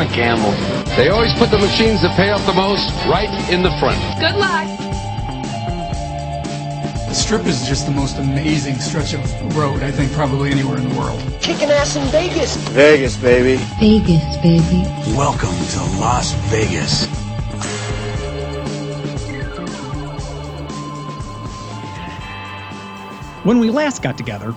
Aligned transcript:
Want 0.00 0.12
to 0.12 0.16
gamble? 0.16 0.52
They 0.96 1.10
always 1.10 1.34
put 1.34 1.50
the 1.50 1.58
machines 1.58 2.00
that 2.00 2.16
pay 2.16 2.30
off 2.30 2.46
the 2.46 2.54
most 2.54 2.90
right 3.04 3.28
in 3.50 3.62
the 3.62 3.68
front. 3.72 4.00
Good 4.18 4.34
luck. 4.34 4.64
The 7.06 7.12
Strip 7.12 7.44
is 7.44 7.68
just 7.68 7.84
the 7.84 7.92
most 7.92 8.16
amazing 8.16 8.76
stretch 8.76 9.12
of 9.12 9.20
road, 9.54 9.82
I 9.82 9.90
think, 9.90 10.10
probably 10.12 10.52
anywhere 10.52 10.78
in 10.78 10.88
the 10.88 10.98
world. 10.98 11.20
Kicking 11.42 11.68
ass 11.68 11.96
in 11.96 12.04
Vegas. 12.04 12.56
Vegas, 12.70 13.18
baby. 13.18 13.62
Vegas, 13.78 14.38
baby. 14.38 14.84
Welcome 15.14 15.50
to 15.50 15.80
Las 16.00 16.32
Vegas. 16.48 17.04
When 23.44 23.58
we 23.58 23.68
last 23.68 24.00
got 24.00 24.16
together, 24.16 24.54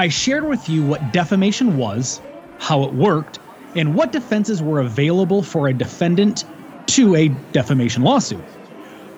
I 0.00 0.08
shared 0.08 0.48
with 0.48 0.68
you 0.68 0.84
what 0.84 1.12
defamation 1.12 1.76
was, 1.76 2.20
how 2.58 2.82
it 2.82 2.92
worked, 2.92 3.38
and 3.74 3.94
what 3.94 4.12
defenses 4.12 4.62
were 4.62 4.80
available 4.80 5.42
for 5.42 5.68
a 5.68 5.72
defendant 5.72 6.44
to 6.88 7.14
a 7.14 7.28
defamation 7.52 8.02
lawsuit. 8.02 8.44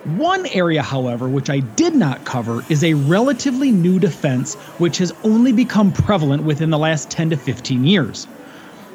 One 0.03 0.45
area, 0.47 0.81
however, 0.81 1.29
which 1.29 1.49
I 1.49 1.59
did 1.61 1.95
not 1.95 2.25
cover 2.25 2.61
is 2.69 2.83
a 2.83 2.93
relatively 2.93 3.71
new 3.71 3.99
defense 3.99 4.55
which 4.77 4.97
has 4.97 5.13
only 5.23 5.53
become 5.53 5.93
prevalent 5.93 6.43
within 6.43 6.71
the 6.71 6.77
last 6.77 7.09
10 7.09 7.29
to 7.29 7.37
15 7.37 7.85
years. 7.85 8.27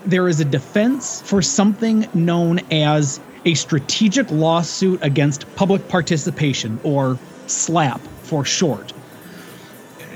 There 0.04 0.28
is 0.28 0.38
a 0.38 0.44
defense 0.44 1.22
for 1.22 1.40
something 1.40 2.06
known 2.12 2.60
as 2.70 3.20
a 3.46 3.54
strategic 3.54 4.30
lawsuit 4.30 5.02
against 5.02 5.54
public 5.56 5.88
participation, 5.88 6.78
or 6.82 7.16
SLAPP 7.46 8.00
for 8.22 8.44
short. 8.44 8.92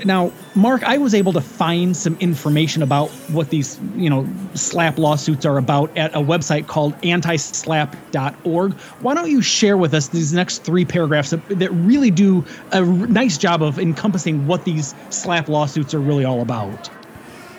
Now, 0.05 0.31
Mark, 0.55 0.83
I 0.83 0.97
was 0.97 1.13
able 1.13 1.33
to 1.33 1.41
find 1.41 1.95
some 1.95 2.17
information 2.19 2.83
about 2.83 3.09
what 3.29 3.49
these, 3.49 3.79
you 3.95 4.09
know, 4.09 4.27
slap 4.53 4.97
lawsuits 4.97 5.45
are 5.45 5.57
about 5.57 5.95
at 5.97 6.13
a 6.13 6.19
website 6.19 6.67
called 6.67 6.99
antislap.org. 7.01 8.73
Why 8.73 9.13
don't 9.13 9.29
you 9.29 9.41
share 9.41 9.77
with 9.77 9.93
us 9.93 10.09
these 10.09 10.33
next 10.33 10.63
three 10.63 10.85
paragraphs 10.85 11.31
that 11.31 11.69
really 11.71 12.11
do 12.11 12.45
a 12.71 12.81
nice 12.81 13.37
job 13.37 13.63
of 13.63 13.79
encompassing 13.79 14.45
what 14.45 14.65
these 14.65 14.93
slap 15.09 15.47
lawsuits 15.47 15.93
are 15.93 15.99
really 15.99 16.25
all 16.25 16.41
about? 16.41 16.89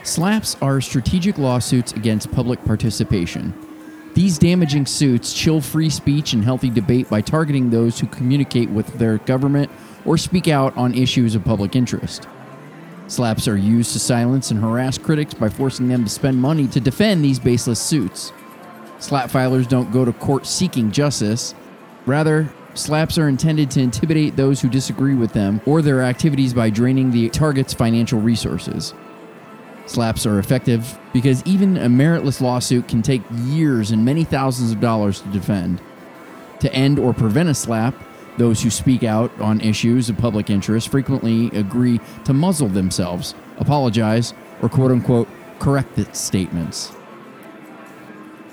Slaps 0.03 0.57
are 0.61 0.81
strategic 0.83 1.39
lawsuits 1.39 1.93
against 1.93 2.31
public 2.31 2.63
participation. 2.65 3.55
These 4.13 4.39
damaging 4.39 4.87
suits 4.87 5.33
chill 5.33 5.61
free 5.61 5.91
speech 5.91 6.35
and 6.35 6.45
healthy 6.45 6.71
debate 6.71 7.09
by 7.09 7.21
targeting 7.21 7.71
those 7.71 7.99
who 7.99 8.07
communicate 8.07 8.71
with 8.71 8.87
their 8.99 9.19
government 9.19 9.71
or 10.05 10.17
speak 10.19 10.49
out 10.49 10.77
on 10.77 10.95
issues 10.95 11.35
of 11.35 11.45
public 11.45 11.77
interest. 11.77 12.29
Slaps 13.07 13.47
are 13.47 13.57
used 13.57 13.93
to 13.93 13.99
silence 13.99 14.51
and 14.51 14.61
harass 14.61 14.97
critics 14.97 15.35
by 15.35 15.49
forcing 15.49 15.89
them 15.89 16.05
to 16.05 16.11
spend 16.11 16.41
money 16.41 16.67
to 16.69 16.81
defend 16.81 17.25
these 17.25 17.39
baseless 17.39 17.81
suits. 17.81 18.33
SLAPP 18.99 19.31
filers 19.31 19.69
don't 19.69 19.93
go 19.93 20.05
to 20.05 20.13
court 20.13 20.47
seeking 20.47 20.91
justice. 20.91 21.55
Rather, 22.07 22.51
slaps 22.73 23.19
are 23.19 23.29
intended 23.29 23.71
to 23.73 23.81
intimidate 23.81 24.37
those 24.37 24.61
who 24.61 24.69
disagree 24.69 25.15
with 25.15 25.33
them 25.33 25.61
or 25.67 25.83
their 25.83 26.03
activities 26.03 26.55
by 26.55 26.71
draining 26.71 27.11
the 27.11 27.29
target's 27.29 27.75
financial 27.75 28.21
resources. 28.21 28.95
Slaps 29.87 30.25
are 30.25 30.39
effective 30.39 30.99
because 31.13 31.43
even 31.45 31.77
a 31.77 31.89
meritless 31.89 32.41
lawsuit 32.41 32.89
can 32.89 33.03
take 33.03 33.23
years 33.45 33.91
and 33.91 34.03
many 34.03 34.25
thousands 34.25 34.73
of 34.73 34.81
dollars 34.81 35.21
to 35.21 35.29
defend. 35.29 35.81
To 36.61 36.73
end 36.73 36.99
or 36.99 37.13
prevent 37.13 37.51
a 37.51 37.55
SLAPP, 37.55 37.95
those 38.37 38.63
who 38.63 38.71
speak 38.71 39.03
out 39.03 39.31
on 39.41 39.61
issues 39.61 40.09
of 40.09 40.19
public 40.19 40.51
interest 40.51 40.89
frequently 40.89 41.49
agree 41.49 42.01
to 42.25 42.33
muzzle 42.33 42.69
themselves, 42.69 43.35
apologize, 43.59 44.35
or 44.63 44.69
quote 44.69 44.91
unquote 44.91 45.29
correct 45.59 45.99
its 45.99 46.21
statements. 46.21 46.93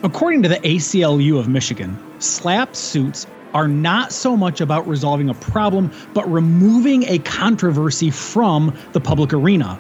According 0.03 0.44
to 0.44 0.50
the 0.50 0.58
ACLU 0.58 1.38
of 1.40 1.47
Michigan, 1.47 1.97
slap 2.20 2.75
suits 2.75 3.28
are 3.53 3.68
not 3.68 4.12
so 4.12 4.36
much 4.36 4.62
about 4.62 4.88
resolving 4.88 5.30
a 5.30 5.34
problem, 5.34 5.91
but 6.14 6.31
removing 6.31 7.03
a 7.03 7.20
controversy 7.20 8.09
from 8.09 8.75
the 8.94 9.00
public 9.00 9.34
arena. 9.34 9.80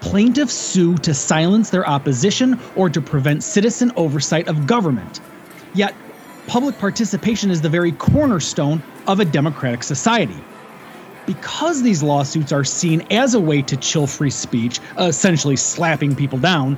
Plaintiffs 0.00 0.52
sue 0.52 0.96
to 0.98 1.14
silence 1.14 1.70
their 1.70 1.88
opposition 1.88 2.58
or 2.74 2.90
to 2.90 3.00
prevent 3.00 3.44
citizen 3.44 3.92
oversight 3.96 4.48
of 4.48 4.66
government. 4.66 5.20
Yet, 5.74 5.94
public 6.46 6.78
participation 6.78 7.50
is 7.50 7.60
the 7.60 7.68
very 7.68 7.92
cornerstone 7.92 8.82
of 9.06 9.20
a 9.20 9.24
democratic 9.24 9.82
society. 9.82 10.36
Because 11.26 11.82
these 11.82 12.02
lawsuits 12.02 12.52
are 12.52 12.64
seen 12.64 13.06
as 13.10 13.34
a 13.34 13.40
way 13.40 13.62
to 13.62 13.76
chill 13.76 14.06
free 14.06 14.30
speech, 14.30 14.80
essentially 14.98 15.56
slapping 15.56 16.16
people 16.16 16.38
down, 16.38 16.76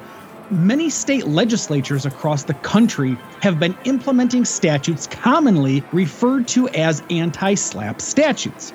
many 0.50 0.90
state 0.90 1.26
legislatures 1.26 2.04
across 2.04 2.44
the 2.44 2.54
country 2.54 3.16
have 3.40 3.58
been 3.58 3.76
implementing 3.84 4.44
statutes 4.44 5.06
commonly 5.06 5.82
referred 5.92 6.46
to 6.48 6.68
as 6.70 7.02
anti 7.10 7.54
slap 7.54 8.00
statutes. 8.00 8.72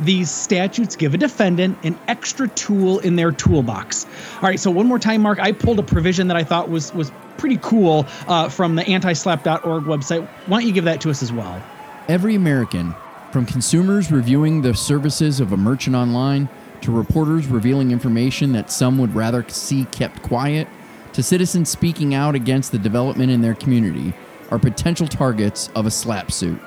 These 0.00 0.30
statutes 0.30 0.94
give 0.94 1.14
a 1.14 1.18
defendant 1.18 1.78
an 1.82 1.98
extra 2.06 2.48
tool 2.48 2.98
in 2.98 3.16
their 3.16 3.32
toolbox. 3.32 4.04
All 4.34 4.42
right, 4.42 4.60
so 4.60 4.70
one 4.70 4.86
more 4.86 4.98
time, 4.98 5.22
Mark, 5.22 5.38
I 5.38 5.52
pulled 5.52 5.78
a 5.78 5.82
provision 5.82 6.28
that 6.28 6.36
I 6.36 6.44
thought 6.44 6.68
was, 6.68 6.92
was 6.92 7.10
pretty 7.38 7.58
cool 7.62 8.06
uh, 8.28 8.48
from 8.48 8.74
the 8.74 8.82
antislap.org 8.82 9.84
website. 9.84 10.26
Why 10.46 10.58
don't 10.58 10.66
you 10.66 10.72
give 10.72 10.84
that 10.84 11.00
to 11.02 11.10
us 11.10 11.22
as 11.22 11.32
well? 11.32 11.62
Every 12.08 12.34
American, 12.34 12.94
from 13.32 13.46
consumers 13.46 14.12
reviewing 14.12 14.62
the 14.62 14.74
services 14.74 15.40
of 15.40 15.52
a 15.52 15.56
merchant 15.56 15.96
online, 15.96 16.48
to 16.82 16.92
reporters 16.92 17.46
revealing 17.46 17.90
information 17.90 18.52
that 18.52 18.70
some 18.70 18.98
would 18.98 19.14
rather 19.14 19.44
see 19.48 19.86
kept 19.86 20.22
quiet, 20.22 20.68
to 21.12 21.22
citizens 21.22 21.68
speaking 21.70 22.14
out 22.14 22.34
against 22.34 22.72
the 22.72 22.78
development 22.78 23.30
in 23.30 23.40
their 23.40 23.54
community, 23.54 24.12
are 24.50 24.58
potential 24.58 25.08
targets 25.08 25.68
of 25.74 25.86
a 25.86 25.90
SLAPP 25.90 26.30
suit. 26.30 26.60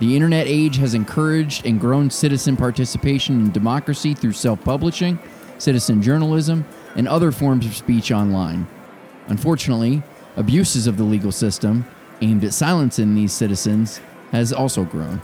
The 0.00 0.16
internet 0.16 0.46
age 0.46 0.76
has 0.76 0.94
encouraged 0.94 1.66
and 1.66 1.80
grown 1.80 2.10
citizen 2.10 2.56
participation 2.56 3.40
in 3.40 3.52
democracy 3.52 4.14
through 4.14 4.32
self 4.32 4.62
publishing, 4.64 5.18
citizen 5.58 6.02
journalism, 6.02 6.64
and 6.96 7.06
other 7.06 7.30
forms 7.30 7.66
of 7.66 7.76
speech 7.76 8.10
online. 8.10 8.66
Unfortunately, 9.28 10.02
abuses 10.36 10.86
of 10.86 10.96
the 10.96 11.04
legal 11.04 11.32
system 11.32 11.84
aimed 12.20 12.44
at 12.44 12.52
silencing 12.52 13.14
these 13.14 13.32
citizens 13.32 14.00
has 14.32 14.52
also 14.52 14.84
grown. 14.84 15.20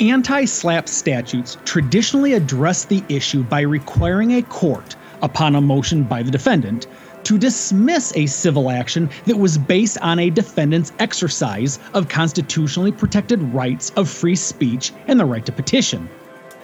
Anti 0.00 0.46
slap 0.46 0.88
statutes 0.88 1.58
traditionally 1.64 2.32
address 2.32 2.86
the 2.86 3.02
issue 3.08 3.42
by 3.42 3.60
requiring 3.60 4.32
a 4.32 4.42
court, 4.42 4.96
upon 5.20 5.54
a 5.54 5.60
motion 5.60 6.04
by 6.04 6.22
the 6.22 6.30
defendant, 6.30 6.86
to 7.24 7.36
dismiss 7.36 8.16
a 8.16 8.24
civil 8.26 8.70
action 8.70 9.10
that 9.26 9.36
was 9.36 9.58
based 9.58 9.98
on 9.98 10.18
a 10.18 10.30
defendant's 10.30 10.92
exercise 10.98 11.78
of 11.92 12.08
constitutionally 12.08 12.92
protected 12.92 13.42
rights 13.52 13.90
of 13.96 14.08
free 14.08 14.36
speech 14.36 14.92
and 15.06 15.20
the 15.20 15.24
right 15.24 15.44
to 15.44 15.52
petition. 15.52 16.08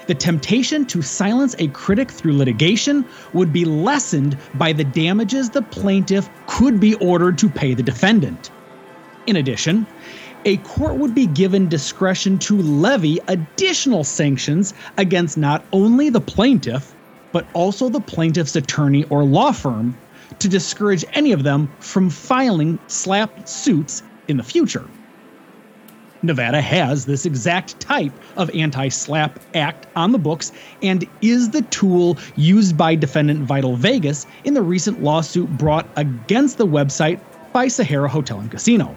The 0.07 0.15
temptation 0.15 0.87
to 0.87 1.03
silence 1.03 1.57
a 1.59 1.67
critic 1.69 2.11
through 2.11 2.37
litigation 2.37 3.05
would 3.33 3.53
be 3.53 3.65
lessened 3.65 4.39
by 4.55 4.73
the 4.73 4.85
damages 4.85 5.51
the 5.51 5.63
plaintiff 5.63 6.31
could 6.47 6.79
be 6.79 6.95
ordered 6.95 7.39
to 7.39 7.49
pay 7.49 7.75
the 7.75 7.83
defendant. 7.83 8.51
In 9.27 9.37
addition, 9.37 9.87
a 10.45 10.59
court 10.59 10.95
would 10.95 11.13
be 11.13 11.27
given 11.27 11.69
discretion 11.69 12.39
to 12.39 12.57
levy 12.57 13.19
additional 13.27 14.05
sanctions 14.05 14.75
against 14.97 15.37
not 15.37 15.65
only 15.73 16.09
the 16.09 16.21
plaintiff, 16.21 16.95
but 17.33 17.47
also 17.53 17.89
the 17.89 18.01
plaintiff's 18.01 18.55
attorney 18.55 19.03
or 19.11 19.25
law 19.25 19.51
firm 19.51 19.97
to 20.39 20.49
discourage 20.49 21.05
any 21.15 21.33
of 21.33 21.43
them 21.43 21.69
from 21.81 22.11
filing 22.11 22.79
slap 22.87 23.49
suits 23.49 24.05
in 24.29 24.37
the 24.37 24.45
future. 24.45 24.85
Nevada 26.27 26.61
has 26.61 27.07
this 27.07 27.25
exact 27.25 27.81
type 27.81 28.13
of 28.37 28.51
anti 28.51 28.89
SLAP 28.89 29.39
act 29.55 29.87
on 29.97 30.13
the 30.13 30.19
books 30.19 30.53
and 30.83 31.07
is 31.23 31.51
the 31.51 31.63
tool 31.63 32.19
used 32.35 32.77
by 32.77 32.95
defendant 32.95 33.45
Vital 33.45 33.77
Vegas 33.77 34.27
in 34.45 34.55
the 34.55 34.63
recent 34.63 35.03
lawsuit 35.03 35.49
brought 35.57 35.89
against 35.97 36.59
the 36.59 36.67
website 36.67 37.21
by 37.53 37.69
Sahara 37.69 38.09
Hotel 38.09 38.41
and 38.41 38.51
Casino. 38.51 38.95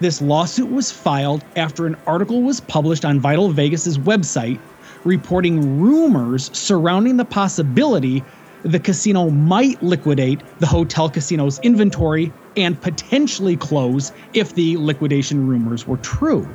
This 0.00 0.22
lawsuit 0.22 0.70
was 0.70 0.90
filed 0.90 1.44
after 1.56 1.86
an 1.86 1.96
article 2.06 2.42
was 2.42 2.58
published 2.58 3.04
on 3.04 3.20
Vital 3.20 3.50
Vegas's 3.50 3.98
website 3.98 4.58
reporting 5.04 5.80
rumors 5.80 6.50
surrounding 6.56 7.16
the 7.16 7.24
possibility 7.24 8.24
the 8.64 8.80
casino 8.80 9.30
might 9.30 9.82
liquidate 9.82 10.42
the 10.58 10.66
hotel 10.66 11.08
casino's 11.08 11.58
inventory 11.62 12.32
and 12.56 12.80
potentially 12.80 13.56
close 13.56 14.12
if 14.34 14.54
the 14.54 14.76
liquidation 14.76 15.46
rumors 15.46 15.86
were 15.86 15.96
true. 15.98 16.46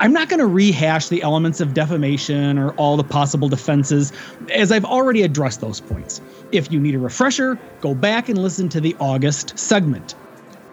I'm 0.00 0.12
not 0.12 0.28
going 0.28 0.40
to 0.40 0.46
rehash 0.46 1.08
the 1.08 1.22
elements 1.22 1.60
of 1.60 1.74
defamation 1.74 2.58
or 2.58 2.72
all 2.72 2.96
the 2.96 3.04
possible 3.04 3.48
defenses, 3.48 4.12
as 4.52 4.72
I've 4.72 4.84
already 4.84 5.22
addressed 5.22 5.60
those 5.60 5.80
points. 5.80 6.20
If 6.50 6.72
you 6.72 6.80
need 6.80 6.96
a 6.96 6.98
refresher, 6.98 7.56
go 7.80 7.94
back 7.94 8.28
and 8.28 8.36
listen 8.36 8.68
to 8.70 8.80
the 8.80 8.96
August 8.98 9.56
segment. 9.56 10.16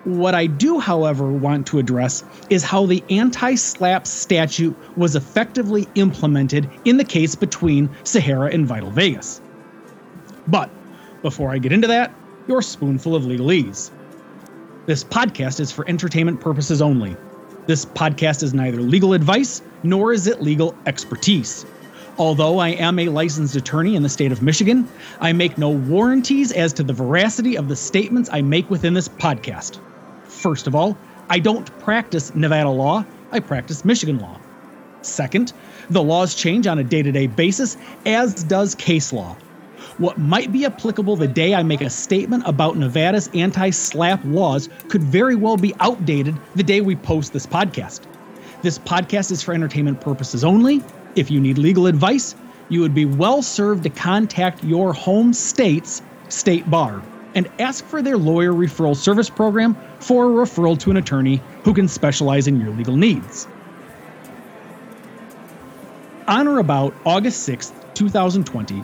What 0.05 0.33
I 0.33 0.47
do, 0.47 0.79
however, 0.79 1.31
want 1.31 1.67
to 1.67 1.77
address 1.77 2.23
is 2.49 2.63
how 2.63 2.87
the 2.87 3.03
anti 3.11 3.53
SLAP 3.53 4.07
statute 4.07 4.75
was 4.97 5.15
effectively 5.15 5.87
implemented 5.93 6.67
in 6.85 6.97
the 6.97 7.03
case 7.03 7.35
between 7.35 7.89
Sahara 8.05 8.51
and 8.51 8.65
Vital 8.65 8.89
Vegas. 8.89 9.41
But 10.49 10.71
before 11.21 11.51
I 11.51 11.59
get 11.59 11.71
into 11.71 11.87
that, 11.87 12.15
your 12.47 12.61
spoonful 12.61 13.15
of 13.15 13.23
legalese. 13.23 13.91
This 14.87 15.03
podcast 15.03 15.59
is 15.59 15.71
for 15.71 15.87
entertainment 15.87 16.39
purposes 16.39 16.81
only. 16.81 17.15
This 17.67 17.85
podcast 17.85 18.41
is 18.41 18.53
neither 18.53 18.81
legal 18.81 19.13
advice 19.13 19.61
nor 19.83 20.11
is 20.11 20.25
it 20.25 20.41
legal 20.41 20.75
expertise. 20.87 21.65
Although 22.17 22.57
I 22.57 22.69
am 22.69 22.97
a 22.97 23.09
licensed 23.09 23.55
attorney 23.55 23.95
in 23.95 24.01
the 24.01 24.09
state 24.09 24.31
of 24.31 24.41
Michigan, 24.41 24.89
I 25.21 25.31
make 25.33 25.57
no 25.57 25.69
warranties 25.69 26.51
as 26.51 26.73
to 26.73 26.83
the 26.83 26.93
veracity 26.93 27.55
of 27.55 27.67
the 27.67 27.75
statements 27.75 28.29
I 28.33 28.41
make 28.41 28.69
within 28.71 28.95
this 28.95 29.07
podcast. 29.07 29.77
First 30.23 30.65
of 30.65 30.73
all, 30.73 30.97
I 31.29 31.37
don't 31.37 31.77
practice 31.77 32.33
Nevada 32.33 32.69
law, 32.69 33.05
I 33.31 33.39
practice 33.39 33.85
Michigan 33.85 34.17
law. 34.17 34.41
Second, 35.03 35.53
the 35.89 36.01
laws 36.01 36.33
change 36.33 36.65
on 36.65 36.79
a 36.79 36.83
day 36.83 37.03
to 37.03 37.11
day 37.11 37.27
basis, 37.27 37.77
as 38.05 38.43
does 38.43 38.73
case 38.73 39.13
law. 39.13 39.37
What 39.99 40.17
might 40.17 40.53
be 40.53 40.65
applicable 40.65 41.17
the 41.17 41.27
day 41.27 41.53
I 41.53 41.61
make 41.61 41.81
a 41.81 41.89
statement 41.89 42.43
about 42.45 42.77
Nevada's 42.77 43.29
anti 43.33 43.69
slap 43.71 44.21
laws 44.23 44.69
could 44.87 45.03
very 45.03 45.35
well 45.35 45.57
be 45.57 45.75
outdated 45.81 46.37
the 46.55 46.63
day 46.63 46.79
we 46.79 46.95
post 46.95 47.33
this 47.33 47.45
podcast. 47.45 47.99
This 48.61 48.79
podcast 48.79 49.29
is 49.29 49.43
for 49.43 49.53
entertainment 49.53 49.99
purposes 49.99 50.45
only. 50.45 50.81
If 51.17 51.29
you 51.29 51.41
need 51.41 51.57
legal 51.57 51.85
advice, 51.85 52.33
you 52.69 52.79
would 52.79 52.93
be 52.93 53.03
well 53.03 53.41
served 53.41 53.83
to 53.83 53.89
contact 53.89 54.63
your 54.63 54.93
home 54.93 55.33
state's 55.33 56.01
state 56.29 56.69
bar 56.71 57.03
and 57.35 57.49
ask 57.59 57.83
for 57.83 58.01
their 58.01 58.17
lawyer 58.17 58.53
referral 58.53 58.95
service 58.95 59.29
program 59.29 59.75
for 59.99 60.27
a 60.27 60.45
referral 60.45 60.79
to 60.79 60.91
an 60.91 60.97
attorney 60.97 61.41
who 61.65 61.73
can 61.73 61.89
specialize 61.89 62.47
in 62.47 62.61
your 62.61 62.69
legal 62.69 62.95
needs. 62.95 63.49
On 66.25 66.47
or 66.47 66.59
about 66.59 66.93
August 67.05 67.49
6th, 67.49 67.73
2020, 67.95 68.81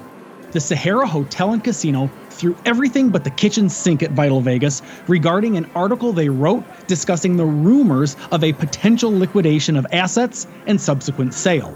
the 0.55 0.61
Sahara 0.61 1.05
Hotel 1.05 1.51
and 1.51 1.61
Casino 1.61 2.09
threw 2.29 2.55
everything 2.63 3.09
but 3.09 3.25
the 3.25 3.29
kitchen 3.29 3.67
sink 3.67 4.01
at 4.01 4.11
Vital 4.11 4.39
Vegas 4.39 4.81
regarding 5.09 5.57
an 5.57 5.69
article 5.75 6.13
they 6.13 6.29
wrote 6.29 6.63
discussing 6.87 7.35
the 7.35 7.43
rumors 7.43 8.15
of 8.31 8.41
a 8.41 8.53
potential 8.53 9.11
liquidation 9.11 9.75
of 9.75 9.85
assets 9.91 10.47
and 10.65 10.79
subsequent 10.79 11.33
sale. 11.33 11.75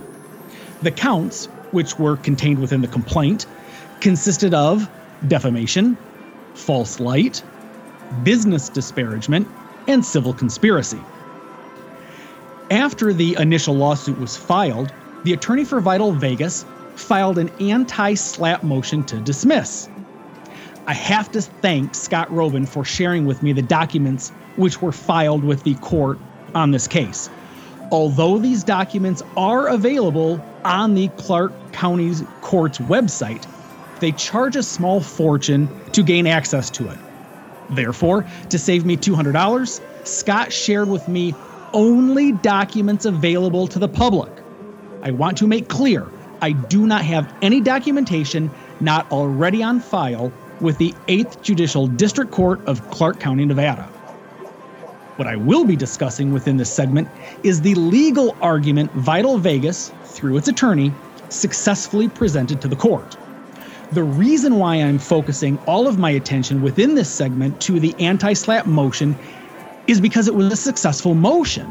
The 0.82 0.92
counts, 0.92 1.48
which 1.72 2.00
were 2.00 2.16
contained 2.16 2.60
within 2.60 2.80
the 2.80 2.88
complaint, 2.88 3.48
consisted 4.00 4.54
of 4.54 4.90
defamation, 5.28 5.98
false 6.54 7.02
light, 7.02 7.44
business 8.24 8.70
disparagement, 8.70 9.46
and 9.90 10.06
civil 10.06 10.34
conspiracy. 10.34 11.02
After 12.72 13.12
the 13.12 13.36
initial 13.42 13.76
lawsuit 13.76 14.18
was 14.18 14.38
filed, 14.38 14.90
the 15.26 15.34
attorney 15.34 15.66
for 15.66 15.82
Vital 15.82 16.14
Vegas 16.14 16.64
filed 17.00 17.38
an 17.38 17.50
anti 17.60 18.14
slap 18.14 18.64
motion 18.64 19.04
to 19.06 19.20
dismiss. 19.22 19.90
I 20.88 20.94
have 20.94 21.32
to 21.34 21.42
thank 21.42 21.96
Scott 21.96 22.30
Roeben 22.30 22.68
for 22.68 22.84
sharing 22.84 23.26
with 23.26 23.44
me 23.44 23.54
the 23.54 23.62
documents 23.62 24.30
which 24.56 24.82
were 24.82 24.92
filed 24.92 25.44
with 25.44 25.64
the 25.64 25.76
court 25.76 26.18
on 26.56 26.72
this 26.72 26.88
case. 26.88 27.30
Although 27.92 28.40
these 28.40 28.64
documents 28.64 29.22
are 29.38 29.68
available 29.68 30.42
on 30.66 30.96
the 30.96 31.08
Clark 31.10 31.54
County 31.72 32.14
Court's 32.42 32.80
website, 32.80 33.46
they 34.00 34.12
charge 34.12 34.56
a 34.56 34.64
small 34.64 35.02
fortune 35.02 35.68
to 35.92 36.04
gain 36.04 36.28
access 36.28 36.70
to 36.72 36.90
it. 36.90 36.98
Therefore, 37.70 38.26
to 38.50 38.60
save 38.60 38.86
me 38.86 38.98
$200, 38.98 39.82
Scott 40.06 40.52
shared 40.52 40.90
with 40.90 41.08
me 41.08 41.34
only 41.74 42.32
documents 42.32 43.06
available 43.06 43.68
to 43.68 43.80
the 43.80 43.88
public. 43.88 44.32
I 45.04 45.12
want 45.12 45.38
to 45.38 45.48
make 45.48 45.68
clear 45.68 46.06
I 46.42 46.52
do 46.52 46.88
not 46.88 47.04
have 47.04 47.34
any 47.42 47.60
documentation 47.60 48.50
not 48.80 49.12
already 49.12 49.62
on 49.62 49.80
file 49.80 50.32
with 50.62 50.78
the 50.78 50.94
8th 51.08 51.42
Judicial 51.42 51.88
District 51.88 52.32
Court 52.32 52.60
of 52.66 52.90
Clark 52.92 53.20
County, 53.20 53.46
Nevada. 53.46 53.84
What 55.18 55.28
I 55.28 55.36
will 55.36 55.66
be 55.66 55.76
discussing 55.76 56.32
within 56.32 56.56
this 56.56 56.72
segment 56.72 57.10
is 57.44 57.62
the 57.62 57.76
legal 57.76 58.38
argument 58.42 58.92
Vital 58.94 59.38
Vegas, 59.38 59.92
through 60.06 60.38
its 60.38 60.48
attorney, 60.48 60.94
successfully 61.28 62.08
presented 62.08 62.62
to 62.62 62.70
the 62.70 62.76
court. 62.76 63.18
The 63.92 64.04
reason 64.04 64.56
why 64.56 64.76
I'm 64.76 65.00
focusing 65.00 65.58
all 65.66 65.88
of 65.88 65.98
my 65.98 66.12
attention 66.12 66.62
within 66.62 66.96
this 66.96 67.10
segment 67.10 67.60
to 67.62 67.80
the 67.80 67.94
anti 68.00 68.34
slap 68.34 68.66
motion 68.66 69.16
is 69.88 70.00
because 70.00 70.28
it 70.28 70.36
was 70.36 70.54
a 70.54 70.56
successful 70.56 71.16
motion, 71.16 71.68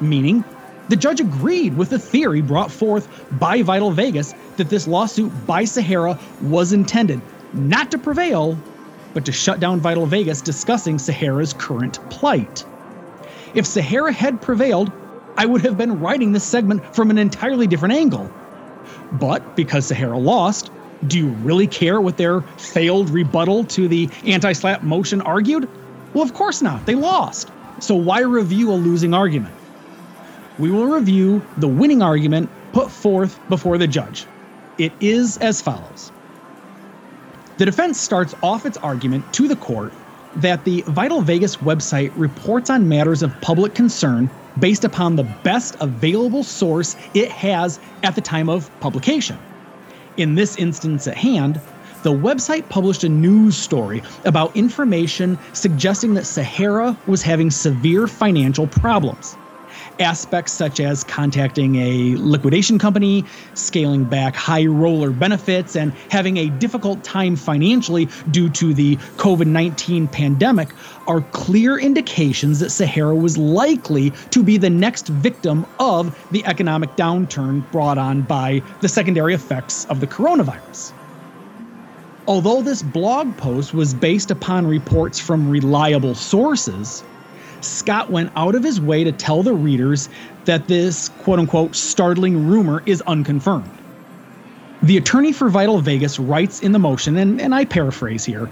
meaning 0.00 0.44
the 0.90 0.96
judge 0.96 1.20
agreed 1.20 1.76
with 1.76 1.90
the 1.90 1.98
theory 2.00 2.42
brought 2.42 2.70
forth 2.70 3.08
by 3.38 3.62
Vital 3.62 3.92
Vegas 3.92 4.34
that 4.56 4.68
this 4.68 4.88
lawsuit 4.88 5.30
by 5.46 5.64
Sahara 5.64 6.18
was 6.42 6.72
intended 6.72 7.20
not 7.54 7.92
to 7.92 7.98
prevail, 7.98 8.58
but 9.14 9.24
to 9.24 9.32
shut 9.32 9.60
down 9.60 9.78
Vital 9.80 10.04
Vegas 10.06 10.40
discussing 10.40 10.98
Sahara's 10.98 11.52
current 11.52 11.98
plight. 12.10 12.64
If 13.54 13.66
Sahara 13.66 14.12
had 14.12 14.42
prevailed, 14.42 14.90
I 15.36 15.46
would 15.46 15.62
have 15.62 15.78
been 15.78 16.00
writing 16.00 16.32
this 16.32 16.44
segment 16.44 16.94
from 16.94 17.10
an 17.10 17.18
entirely 17.18 17.68
different 17.68 17.94
angle. 17.94 18.28
But 19.12 19.56
because 19.56 19.86
Sahara 19.86 20.18
lost, 20.18 20.70
do 21.06 21.18
you 21.18 21.28
really 21.28 21.68
care 21.68 22.00
what 22.00 22.16
their 22.16 22.40
failed 22.58 23.10
rebuttal 23.10 23.64
to 23.64 23.86
the 23.86 24.08
anti 24.24 24.52
slap 24.52 24.82
motion 24.82 25.20
argued? 25.20 25.68
Well, 26.14 26.24
of 26.24 26.34
course 26.34 26.62
not. 26.62 26.84
They 26.86 26.96
lost. 26.96 27.50
So 27.78 27.94
why 27.94 28.20
review 28.20 28.72
a 28.72 28.74
losing 28.74 29.14
argument? 29.14 29.59
We 30.58 30.70
will 30.70 30.86
review 30.86 31.46
the 31.56 31.68
winning 31.68 32.02
argument 32.02 32.50
put 32.72 32.90
forth 32.90 33.40
before 33.48 33.78
the 33.78 33.88
judge. 33.88 34.28
It 34.78 34.94
is 35.00 35.36
as 35.38 35.60
follows 35.60 36.12
The 37.58 37.66
defense 37.66 38.00
starts 38.00 38.34
off 38.42 38.66
its 38.66 38.76
argument 38.78 39.32
to 39.34 39.48
the 39.48 39.56
court 39.56 39.92
that 40.36 40.64
the 40.64 40.84
Vital 40.88 41.22
Vegas 41.22 41.56
website 41.56 42.12
reports 42.16 42.70
on 42.70 42.88
matters 42.88 43.22
of 43.22 43.40
public 43.40 43.74
concern 43.74 44.30
based 44.58 44.84
upon 44.84 45.16
the 45.16 45.24
best 45.24 45.76
available 45.80 46.44
source 46.44 46.96
it 47.14 47.30
has 47.30 47.80
at 48.02 48.14
the 48.14 48.20
time 48.20 48.48
of 48.48 48.70
publication. 48.80 49.38
In 50.16 50.34
this 50.34 50.56
instance 50.56 51.06
at 51.06 51.16
hand, 51.16 51.60
the 52.02 52.12
website 52.12 52.68
published 52.68 53.04
a 53.04 53.08
news 53.08 53.56
story 53.56 54.02
about 54.24 54.56
information 54.56 55.38
suggesting 55.52 56.14
that 56.14 56.26
Sahara 56.26 56.98
was 57.06 57.22
having 57.22 57.50
severe 57.50 58.06
financial 58.06 58.66
problems. 58.66 59.36
Aspects 60.00 60.52
such 60.52 60.80
as 60.80 61.04
contacting 61.04 61.76
a 61.76 62.16
liquidation 62.16 62.78
company, 62.78 63.22
scaling 63.52 64.04
back 64.06 64.34
high 64.34 64.64
roller 64.64 65.10
benefits, 65.10 65.76
and 65.76 65.92
having 66.08 66.38
a 66.38 66.48
difficult 66.48 67.04
time 67.04 67.36
financially 67.36 68.08
due 68.30 68.48
to 68.48 68.72
the 68.72 68.96
COVID 69.18 69.46
19 69.46 70.08
pandemic 70.08 70.72
are 71.06 71.20
clear 71.20 71.78
indications 71.78 72.60
that 72.60 72.70
Sahara 72.70 73.14
was 73.14 73.36
likely 73.36 74.10
to 74.30 74.42
be 74.42 74.56
the 74.56 74.70
next 74.70 75.08
victim 75.08 75.66
of 75.78 76.16
the 76.30 76.46
economic 76.46 76.96
downturn 76.96 77.70
brought 77.70 77.98
on 77.98 78.22
by 78.22 78.62
the 78.80 78.88
secondary 78.88 79.34
effects 79.34 79.84
of 79.86 80.00
the 80.00 80.06
coronavirus. 80.06 80.92
Although 82.26 82.62
this 82.62 82.82
blog 82.82 83.36
post 83.36 83.74
was 83.74 83.92
based 83.92 84.30
upon 84.30 84.66
reports 84.66 85.20
from 85.20 85.50
reliable 85.50 86.14
sources, 86.14 87.02
Scott 87.62 88.10
went 88.10 88.30
out 88.36 88.54
of 88.54 88.62
his 88.62 88.80
way 88.80 89.04
to 89.04 89.12
tell 89.12 89.42
the 89.42 89.54
readers 89.54 90.08
that 90.44 90.68
this 90.68 91.08
quote 91.08 91.38
unquote 91.38 91.76
startling 91.76 92.46
rumor 92.46 92.82
is 92.86 93.02
unconfirmed. 93.06 93.70
The 94.82 94.96
attorney 94.96 95.32
for 95.32 95.50
Vital 95.50 95.80
Vegas 95.80 96.18
writes 96.18 96.60
in 96.60 96.72
the 96.72 96.78
motion, 96.78 97.16
and, 97.16 97.40
and 97.40 97.54
I 97.54 97.64
paraphrase 97.64 98.24
here 98.24 98.50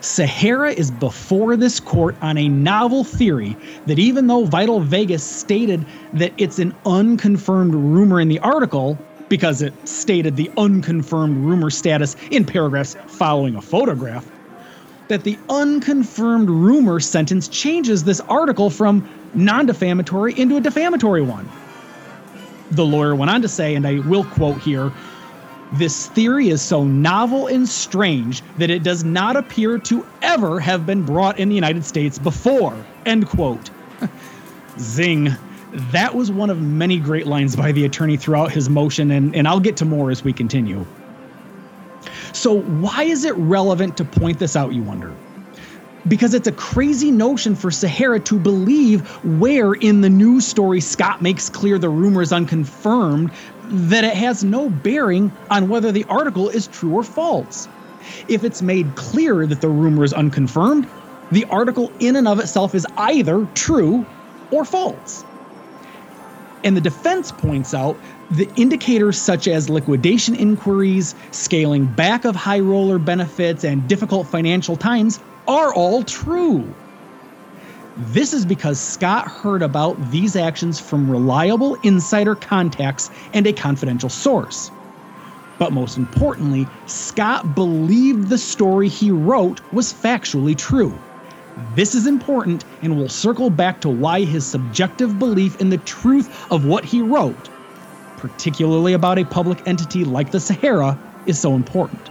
Sahara 0.00 0.72
is 0.72 0.90
before 0.90 1.56
this 1.56 1.80
court 1.80 2.16
on 2.22 2.38
a 2.38 2.48
novel 2.48 3.04
theory 3.04 3.56
that 3.86 3.98
even 3.98 4.28
though 4.28 4.44
Vital 4.44 4.80
Vegas 4.80 5.24
stated 5.24 5.84
that 6.12 6.32
it's 6.38 6.58
an 6.58 6.72
unconfirmed 6.86 7.74
rumor 7.74 8.20
in 8.20 8.28
the 8.28 8.38
article, 8.38 8.96
because 9.28 9.60
it 9.60 9.74
stated 9.86 10.36
the 10.36 10.50
unconfirmed 10.56 11.36
rumor 11.36 11.68
status 11.68 12.16
in 12.30 12.44
paragraphs 12.44 12.96
following 13.08 13.56
a 13.56 13.60
photograph, 13.60 14.30
that 15.08 15.24
the 15.24 15.38
unconfirmed 15.48 16.48
rumor 16.48 17.00
sentence 17.00 17.48
changes 17.48 18.04
this 18.04 18.20
article 18.20 18.70
from 18.70 19.08
non 19.34 19.66
defamatory 19.66 20.38
into 20.38 20.56
a 20.56 20.60
defamatory 20.60 21.22
one. 21.22 21.48
The 22.70 22.84
lawyer 22.84 23.14
went 23.14 23.30
on 23.30 23.42
to 23.42 23.48
say, 23.48 23.74
and 23.74 23.86
I 23.86 24.00
will 24.00 24.24
quote 24.24 24.58
here 24.60 24.92
This 25.72 26.06
theory 26.08 26.50
is 26.50 26.62
so 26.62 26.84
novel 26.84 27.46
and 27.46 27.68
strange 27.68 28.42
that 28.58 28.70
it 28.70 28.82
does 28.82 29.04
not 29.04 29.36
appear 29.36 29.78
to 29.78 30.06
ever 30.22 30.60
have 30.60 30.86
been 30.86 31.02
brought 31.02 31.38
in 31.38 31.48
the 31.48 31.54
United 31.54 31.84
States 31.84 32.18
before. 32.18 32.76
End 33.06 33.26
quote. 33.26 33.70
Zing. 34.78 35.34
That 35.92 36.14
was 36.14 36.30
one 36.30 36.48
of 36.48 36.62
many 36.62 36.98
great 36.98 37.26
lines 37.26 37.54
by 37.54 37.72
the 37.72 37.84
attorney 37.84 38.16
throughout 38.16 38.50
his 38.52 38.70
motion, 38.70 39.10
and, 39.10 39.34
and 39.36 39.46
I'll 39.46 39.60
get 39.60 39.76
to 39.78 39.84
more 39.84 40.10
as 40.10 40.24
we 40.24 40.32
continue. 40.32 40.86
So, 42.32 42.60
why 42.60 43.04
is 43.04 43.24
it 43.24 43.34
relevant 43.36 43.96
to 43.98 44.04
point 44.04 44.38
this 44.38 44.56
out, 44.56 44.72
you 44.72 44.82
wonder? 44.82 45.14
Because 46.06 46.34
it's 46.34 46.46
a 46.46 46.52
crazy 46.52 47.10
notion 47.10 47.54
for 47.54 47.70
Sahara 47.70 48.20
to 48.20 48.38
believe 48.38 49.06
where 49.24 49.74
in 49.74 50.00
the 50.00 50.08
news 50.08 50.46
story 50.46 50.80
Scott 50.80 51.20
makes 51.20 51.48
clear 51.48 51.78
the 51.78 51.88
rumor 51.88 52.22
is 52.22 52.32
unconfirmed, 52.32 53.32
that 53.64 54.04
it 54.04 54.14
has 54.14 54.44
no 54.44 54.70
bearing 54.70 55.32
on 55.50 55.68
whether 55.68 55.92
the 55.92 56.04
article 56.08 56.48
is 56.48 56.66
true 56.66 56.94
or 56.94 57.02
false. 57.02 57.68
If 58.28 58.44
it's 58.44 58.62
made 58.62 58.94
clear 58.94 59.46
that 59.46 59.60
the 59.60 59.68
rumor 59.68 60.04
is 60.04 60.12
unconfirmed, 60.12 60.88
the 61.30 61.44
article 61.46 61.92
in 61.98 62.16
and 62.16 62.26
of 62.26 62.38
itself 62.38 62.74
is 62.74 62.86
either 62.96 63.46
true 63.54 64.06
or 64.50 64.64
false. 64.64 65.24
And 66.64 66.76
the 66.76 66.80
defense 66.80 67.32
points 67.32 67.74
out 67.74 67.96
the 68.30 68.48
indicators 68.56 69.18
such 69.18 69.48
as 69.48 69.70
liquidation 69.70 70.34
inquiries, 70.34 71.14
scaling 71.30 71.86
back 71.86 72.24
of 72.24 72.36
high 72.36 72.60
roller 72.60 72.98
benefits, 72.98 73.64
and 73.64 73.88
difficult 73.88 74.26
financial 74.26 74.76
times 74.76 75.18
are 75.46 75.72
all 75.72 76.02
true. 76.02 76.74
This 77.96 78.32
is 78.32 78.44
because 78.44 78.78
Scott 78.78 79.26
heard 79.26 79.62
about 79.62 80.10
these 80.10 80.36
actions 80.36 80.78
from 80.78 81.10
reliable 81.10 81.76
insider 81.82 82.34
contacts 82.34 83.10
and 83.32 83.46
a 83.46 83.52
confidential 83.52 84.10
source. 84.10 84.70
But 85.58 85.72
most 85.72 85.96
importantly, 85.96 86.66
Scott 86.86 87.54
believed 87.54 88.28
the 88.28 88.38
story 88.38 88.88
he 88.88 89.10
wrote 89.10 89.60
was 89.72 89.92
factually 89.92 90.56
true. 90.56 90.96
This 91.74 91.94
is 91.96 92.06
important, 92.06 92.64
and 92.82 92.96
we'll 92.96 93.08
circle 93.08 93.50
back 93.50 93.80
to 93.80 93.88
why 93.88 94.20
his 94.20 94.46
subjective 94.46 95.18
belief 95.18 95.60
in 95.60 95.70
the 95.70 95.78
truth 95.78 96.52
of 96.52 96.66
what 96.66 96.84
he 96.84 97.02
wrote, 97.02 97.50
particularly 98.18 98.92
about 98.92 99.18
a 99.18 99.24
public 99.24 99.66
entity 99.66 100.04
like 100.04 100.30
the 100.30 100.40
Sahara, 100.40 100.98
is 101.26 101.38
so 101.38 101.54
important. 101.54 102.10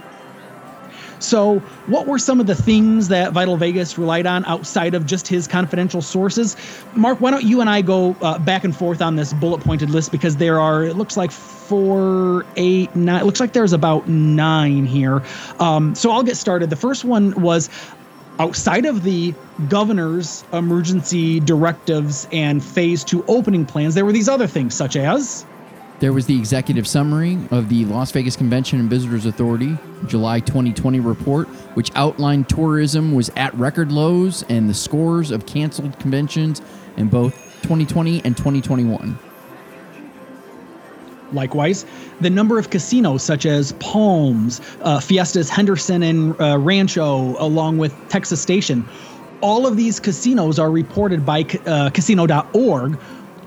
So, 1.20 1.58
what 1.86 2.06
were 2.06 2.18
some 2.18 2.38
of 2.38 2.46
the 2.46 2.54
things 2.54 3.08
that 3.08 3.32
Vital 3.32 3.56
Vegas 3.56 3.98
relied 3.98 4.26
on 4.26 4.44
outside 4.44 4.94
of 4.94 5.04
just 5.04 5.26
his 5.26 5.48
confidential 5.48 6.00
sources? 6.00 6.56
Mark, 6.94 7.20
why 7.20 7.32
don't 7.32 7.44
you 7.44 7.60
and 7.60 7.68
I 7.68 7.82
go 7.82 8.16
uh, 8.22 8.38
back 8.38 8.62
and 8.62 8.74
forth 8.74 9.02
on 9.02 9.16
this 9.16 9.32
bullet 9.32 9.60
pointed 9.60 9.90
list 9.90 10.12
because 10.12 10.36
there 10.36 10.60
are, 10.60 10.84
it 10.84 10.96
looks 10.96 11.16
like 11.16 11.32
four, 11.32 12.46
eight, 12.56 12.94
nine, 12.94 13.20
it 13.20 13.24
looks 13.24 13.40
like 13.40 13.52
there's 13.52 13.72
about 13.72 14.08
nine 14.08 14.86
here. 14.86 15.22
Um, 15.58 15.94
so, 15.96 16.12
I'll 16.12 16.22
get 16.22 16.36
started. 16.36 16.70
The 16.70 16.76
first 16.76 17.04
one 17.04 17.32
was 17.40 17.68
outside 18.38 18.86
of 18.86 19.02
the 19.02 19.34
governor's 19.68 20.44
emergency 20.52 21.40
directives 21.40 22.28
and 22.30 22.62
phase 22.62 23.02
two 23.02 23.24
opening 23.26 23.66
plans, 23.66 23.94
there 23.94 24.04
were 24.04 24.12
these 24.12 24.28
other 24.28 24.46
things 24.46 24.74
such 24.74 24.94
as 24.94 25.44
there 26.00 26.12
was 26.12 26.26
the 26.26 26.38
executive 26.38 26.86
summary 26.86 27.38
of 27.50 27.68
the 27.68 27.84
Las 27.86 28.12
Vegas 28.12 28.36
Convention 28.36 28.78
and 28.78 28.88
Visitors 28.88 29.26
Authority 29.26 29.76
July 30.06 30.40
2020 30.40 31.00
report, 31.00 31.48
which 31.74 31.90
outlined 31.96 32.48
tourism 32.48 33.12
was 33.14 33.30
at 33.36 33.52
record 33.54 33.90
lows 33.90 34.44
and 34.48 34.68
the 34.68 34.74
scores 34.74 35.30
of 35.30 35.44
canceled 35.46 35.98
conventions 35.98 36.62
in 36.96 37.08
both 37.08 37.34
2020 37.62 38.24
and 38.24 38.36
2021. 38.36 39.18
Likewise, 41.32 41.84
the 42.20 42.30
number 42.30 42.58
of 42.58 42.70
casinos 42.70 43.22
such 43.22 43.44
as 43.44 43.72
Palms, 43.72 44.60
uh, 44.82 45.00
Fiestas 45.00 45.50
Henderson, 45.50 46.02
and 46.02 46.40
uh, 46.40 46.56
Rancho, 46.58 47.36
along 47.38 47.78
with 47.78 47.94
Texas 48.08 48.40
Station, 48.40 48.88
all 49.40 49.66
of 49.66 49.76
these 49.76 50.00
casinos 50.00 50.58
are 50.58 50.70
reported 50.70 51.26
by 51.26 51.44
uh, 51.66 51.90
casino.org 51.90 52.98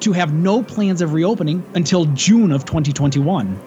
to 0.02 0.12
have 0.12 0.34
no 0.34 0.62
plans 0.62 1.02
of 1.02 1.14
reopening 1.14 1.64
until 1.76 2.06
June 2.06 2.52
of 2.52 2.66
2021. 2.66 3.60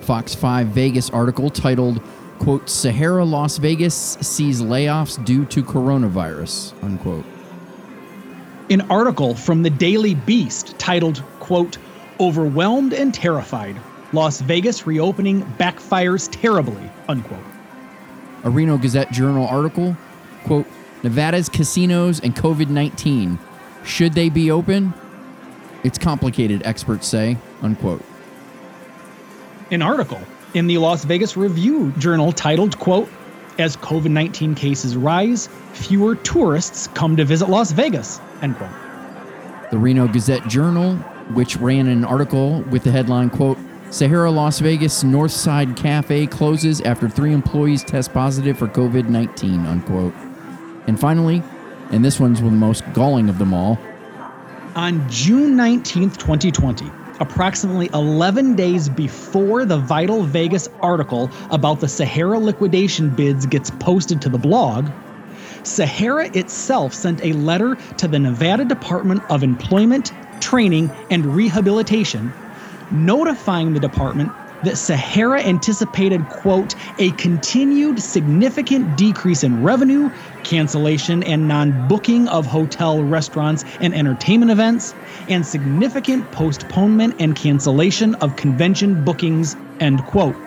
Fox 0.00 0.34
5 0.34 0.68
Vegas 0.68 1.10
article 1.10 1.50
titled, 1.50 2.00
quote, 2.38 2.68
Sahara 2.68 3.24
Las 3.24 3.58
Vegas 3.58 4.16
sees 4.20 4.62
layoffs 4.62 5.22
due 5.24 5.44
to 5.46 5.62
coronavirus, 5.62 6.72
unquote. 6.82 7.24
An 8.70 8.80
article 8.82 9.34
from 9.34 9.62
the 9.62 9.70
Daily 9.70 10.14
Beast 10.14 10.78
titled, 10.78 11.22
quote, 11.40 11.78
Overwhelmed 12.18 12.92
and 12.92 13.12
Terrified, 13.12 13.76
Las 14.12 14.40
Vegas 14.40 14.86
reopening 14.86 15.42
backfires 15.58 16.28
terribly, 16.30 16.90
unquote. 17.08 17.44
A 18.44 18.50
Reno 18.50 18.78
Gazette 18.78 19.12
Journal 19.12 19.46
article, 19.46 19.96
quote, 20.44 20.66
Nevada's 21.02 21.48
casinos 21.48 22.20
and 22.20 22.34
COVID 22.34 22.68
19. 22.68 23.38
Should 23.84 24.12
they 24.12 24.28
be 24.28 24.50
open? 24.50 24.92
It's 25.82 25.98
complicated, 25.98 26.62
experts 26.64 27.06
say, 27.06 27.36
unquote. 27.62 28.02
An 29.70 29.82
article 29.82 30.20
in 30.54 30.66
the 30.66 30.78
Las 30.78 31.04
Vegas 31.04 31.36
Review 31.36 31.92
Journal 31.98 32.32
titled, 32.32 32.78
quote, 32.78 33.08
As 33.58 33.76
COVID 33.76 34.10
19 34.10 34.54
cases 34.54 34.96
rise, 34.96 35.48
fewer 35.72 36.16
tourists 36.16 36.88
come 36.88 37.16
to 37.16 37.24
visit 37.24 37.48
Las 37.48 37.72
Vegas, 37.72 38.20
end 38.42 38.56
quote. 38.56 38.70
The 39.70 39.78
Reno 39.78 40.08
Gazette 40.08 40.46
Journal, 40.48 40.96
which 41.34 41.56
ran 41.56 41.86
an 41.86 42.04
article 42.04 42.62
with 42.70 42.82
the 42.82 42.90
headline, 42.90 43.30
quote, 43.30 43.56
Sahara 43.90 44.30
Las 44.30 44.60
Vegas 44.60 45.02
Northside 45.02 45.76
Cafe 45.76 46.26
closes 46.26 46.80
after 46.82 47.08
three 47.08 47.32
employees 47.32 47.82
test 47.82 48.12
positive 48.12 48.58
for 48.58 48.68
COVID 48.68 49.08
19, 49.08 49.66
unquote. 49.66 50.14
And 50.86 50.98
finally, 50.98 51.42
and 51.90 52.04
this 52.04 52.20
one's 52.20 52.40
the 52.40 52.50
most 52.50 52.84
galling 52.92 53.28
of 53.28 53.38
them 53.38 53.52
all, 53.52 53.78
on 54.80 55.06
June 55.08 55.56
19th, 55.58 56.16
2020, 56.16 56.94
approximately 57.20 57.90
11 57.92 58.54
days 58.54 58.88
before 58.88 59.66
the 59.66 59.76
Vital 59.76 60.24
Vegas 60.24 60.66
article 60.82 61.34
about 61.50 61.80
the 61.80 61.86
Sahara 61.86 62.38
liquidation 62.38 63.10
bids 63.14 63.44
gets 63.44 63.68
posted 63.68 64.22
to 64.22 64.30
the 64.30 64.38
blog, 64.38 64.88
Sahara 65.64 66.30
itself 66.32 66.94
sent 66.94 67.22
a 67.22 67.34
letter 67.34 67.76
to 67.98 68.08
the 68.08 68.18
Nevada 68.18 68.64
Department 68.64 69.22
of 69.28 69.42
Employment, 69.42 70.14
Training, 70.40 70.96
and 71.10 71.26
Rehabilitation 71.26 72.34
notifying 72.90 73.74
the 73.74 73.80
department 73.80 74.34
that 74.62 74.76
Sahara 74.76 75.40
anticipated, 75.42 76.28
quote, 76.28 76.74
a 76.98 77.12
continued 77.12 78.02
significant 78.02 78.96
decrease 78.96 79.42
in 79.42 79.60
revenue, 79.62 80.10
cancellation 80.42 81.22
and 81.22 81.48
non 81.48 81.86
booking 81.86 82.28
of 82.28 82.46
hotel, 82.46 83.04
restaurants, 83.04 83.64
and 83.80 83.94
entertainment 83.94 84.50
events, 84.50 84.94
and 85.28 85.46
significant 85.46 86.30
postponement 86.30 87.14
and 87.18 87.34
cancellation 87.34 88.14
of 88.16 88.36
convention 88.36 89.02
bookings, 89.04 89.56
end 89.78 90.04
quote. 90.04 90.40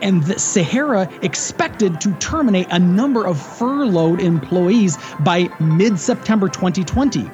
And 0.00 0.22
that 0.24 0.40
Sahara 0.40 1.08
expected 1.22 2.00
to 2.02 2.14
terminate 2.14 2.68
a 2.70 2.78
number 2.78 3.26
of 3.26 3.40
furloughed 3.40 4.20
employees 4.20 4.96
by 5.18 5.50
mid 5.58 5.98
September 5.98 6.48
2020 6.48 7.32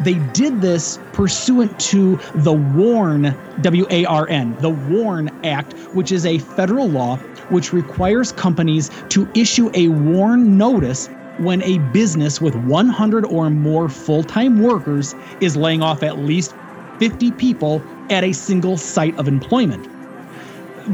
they 0.00 0.14
did 0.14 0.60
this 0.60 0.98
pursuant 1.12 1.78
to 1.80 2.18
the 2.34 2.52
WARN, 2.52 3.36
W 3.60 3.86
A 3.90 4.04
R 4.04 4.28
N, 4.28 4.56
the 4.60 4.70
WARN 4.70 5.30
Act, 5.44 5.74
which 5.94 6.12
is 6.12 6.26
a 6.26 6.38
federal 6.38 6.90
law 6.90 7.16
which 7.48 7.72
requires 7.72 8.32
companies 8.32 8.90
to 9.10 9.30
issue 9.34 9.70
a 9.74 9.88
WARN 9.88 10.56
notice 10.56 11.08
when 11.38 11.62
a 11.62 11.78
business 11.92 12.40
with 12.40 12.54
100 12.54 13.24
or 13.26 13.50
more 13.50 13.88
full 13.88 14.22
time 14.22 14.58
workers 14.58 15.14
is 15.40 15.56
laying 15.56 15.82
off 15.82 16.02
at 16.02 16.18
least 16.18 16.54
50 16.98 17.32
people 17.32 17.82
at 18.10 18.24
a 18.24 18.32
single 18.32 18.76
site 18.76 19.16
of 19.18 19.28
employment. 19.28 19.84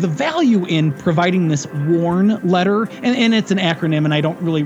The 0.00 0.09
value 0.09 0.64
in 0.66 0.92
providing 0.92 1.49
this 1.49 1.66
WARN 1.66 2.38
letter, 2.49 2.85
and, 3.02 3.16
and 3.16 3.35
it's 3.35 3.50
an 3.50 3.59
acronym, 3.59 4.04
and 4.04 4.14
I 4.14 4.21
don't 4.21 4.40
really 4.40 4.62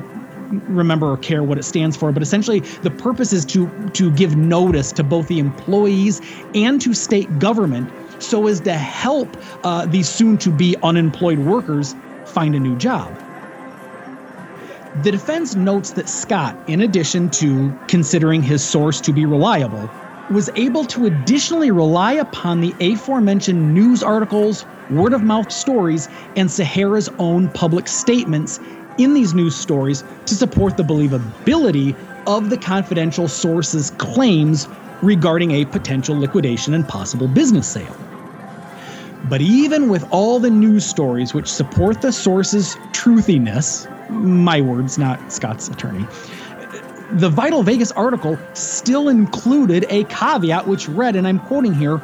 remember 0.68 1.12
or 1.12 1.16
care 1.16 1.42
what 1.42 1.58
it 1.58 1.64
stands 1.64 1.96
for, 1.96 2.12
but 2.12 2.22
essentially 2.22 2.60
the 2.82 2.90
purpose 2.90 3.32
is 3.32 3.44
to 3.46 3.70
to 3.94 4.10
give 4.12 4.36
notice 4.36 4.92
to 4.92 5.04
both 5.04 5.28
the 5.28 5.38
employees 5.38 6.20
and 6.54 6.80
to 6.80 6.94
state 6.94 7.38
government 7.38 7.90
so 8.18 8.46
as 8.46 8.60
to 8.60 8.72
help 8.74 9.36
uh, 9.64 9.86
these 9.86 10.08
soon 10.08 10.38
to 10.38 10.50
be 10.50 10.76
unemployed 10.82 11.38
workers 11.38 11.94
find 12.26 12.54
a 12.54 12.60
new 12.60 12.76
job. 12.76 13.20
The 15.02 15.10
defense 15.10 15.56
notes 15.56 15.92
that 15.92 16.08
Scott, 16.08 16.56
in 16.68 16.80
addition 16.80 17.28
to 17.30 17.76
considering 17.88 18.42
his 18.42 18.62
source 18.62 19.00
to 19.02 19.12
be 19.12 19.26
reliable, 19.26 19.90
was 20.30 20.48
able 20.54 20.84
to 20.86 21.06
additionally 21.06 21.70
rely 21.70 22.12
upon 22.12 22.60
the 22.60 22.74
aforementioned 22.80 23.74
news 23.74 24.02
articles, 24.02 24.64
word 24.90 25.12
of 25.12 25.22
mouth 25.22 25.52
stories, 25.52 26.08
and 26.36 26.48
Sahara's 26.48 27.08
own 27.18 27.48
public 27.50 27.88
statements 27.88 28.60
in 28.98 29.14
these 29.14 29.34
news 29.34 29.54
stories 29.54 30.04
to 30.26 30.34
support 30.34 30.76
the 30.76 30.82
believability 30.82 31.96
of 32.26 32.50
the 32.50 32.56
confidential 32.56 33.28
source's 33.28 33.90
claims 33.92 34.68
regarding 35.02 35.50
a 35.50 35.64
potential 35.66 36.18
liquidation 36.18 36.74
and 36.74 36.88
possible 36.88 37.28
business 37.28 37.66
sale. 37.66 37.96
But 39.28 39.40
even 39.40 39.88
with 39.88 40.06
all 40.10 40.38
the 40.38 40.50
news 40.50 40.84
stories 40.84 41.32
which 41.32 41.48
support 41.48 42.02
the 42.02 42.12
source's 42.12 42.76
truthiness, 42.92 43.86
my 44.10 44.60
words, 44.60 44.98
not 44.98 45.32
Scott's 45.32 45.68
attorney, 45.68 46.06
the 47.12 47.28
Vital 47.28 47.62
Vegas 47.62 47.92
article 47.92 48.38
still 48.54 49.08
included 49.08 49.86
a 49.88 50.04
caveat 50.04 50.66
which 50.66 50.88
read, 50.88 51.16
and 51.16 51.26
I'm 51.26 51.38
quoting 51.38 51.74
here 51.74 52.02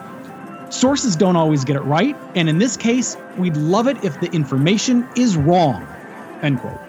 sources 0.71 1.17
don't 1.17 1.37
always 1.37 1.65
get 1.65 1.77
it 1.77 1.81
right, 1.81 2.17
and 2.35 2.49
in 2.49 2.59
this 2.59 2.77
case, 2.77 3.17
we'd 3.37 3.57
love 3.57 3.89
it 3.89 4.03
if 4.05 4.19
the 4.21 4.31
information 4.31 5.07
is 5.17 5.37
wrong. 5.37 5.87
End 6.43 6.61
quote. 6.61 6.81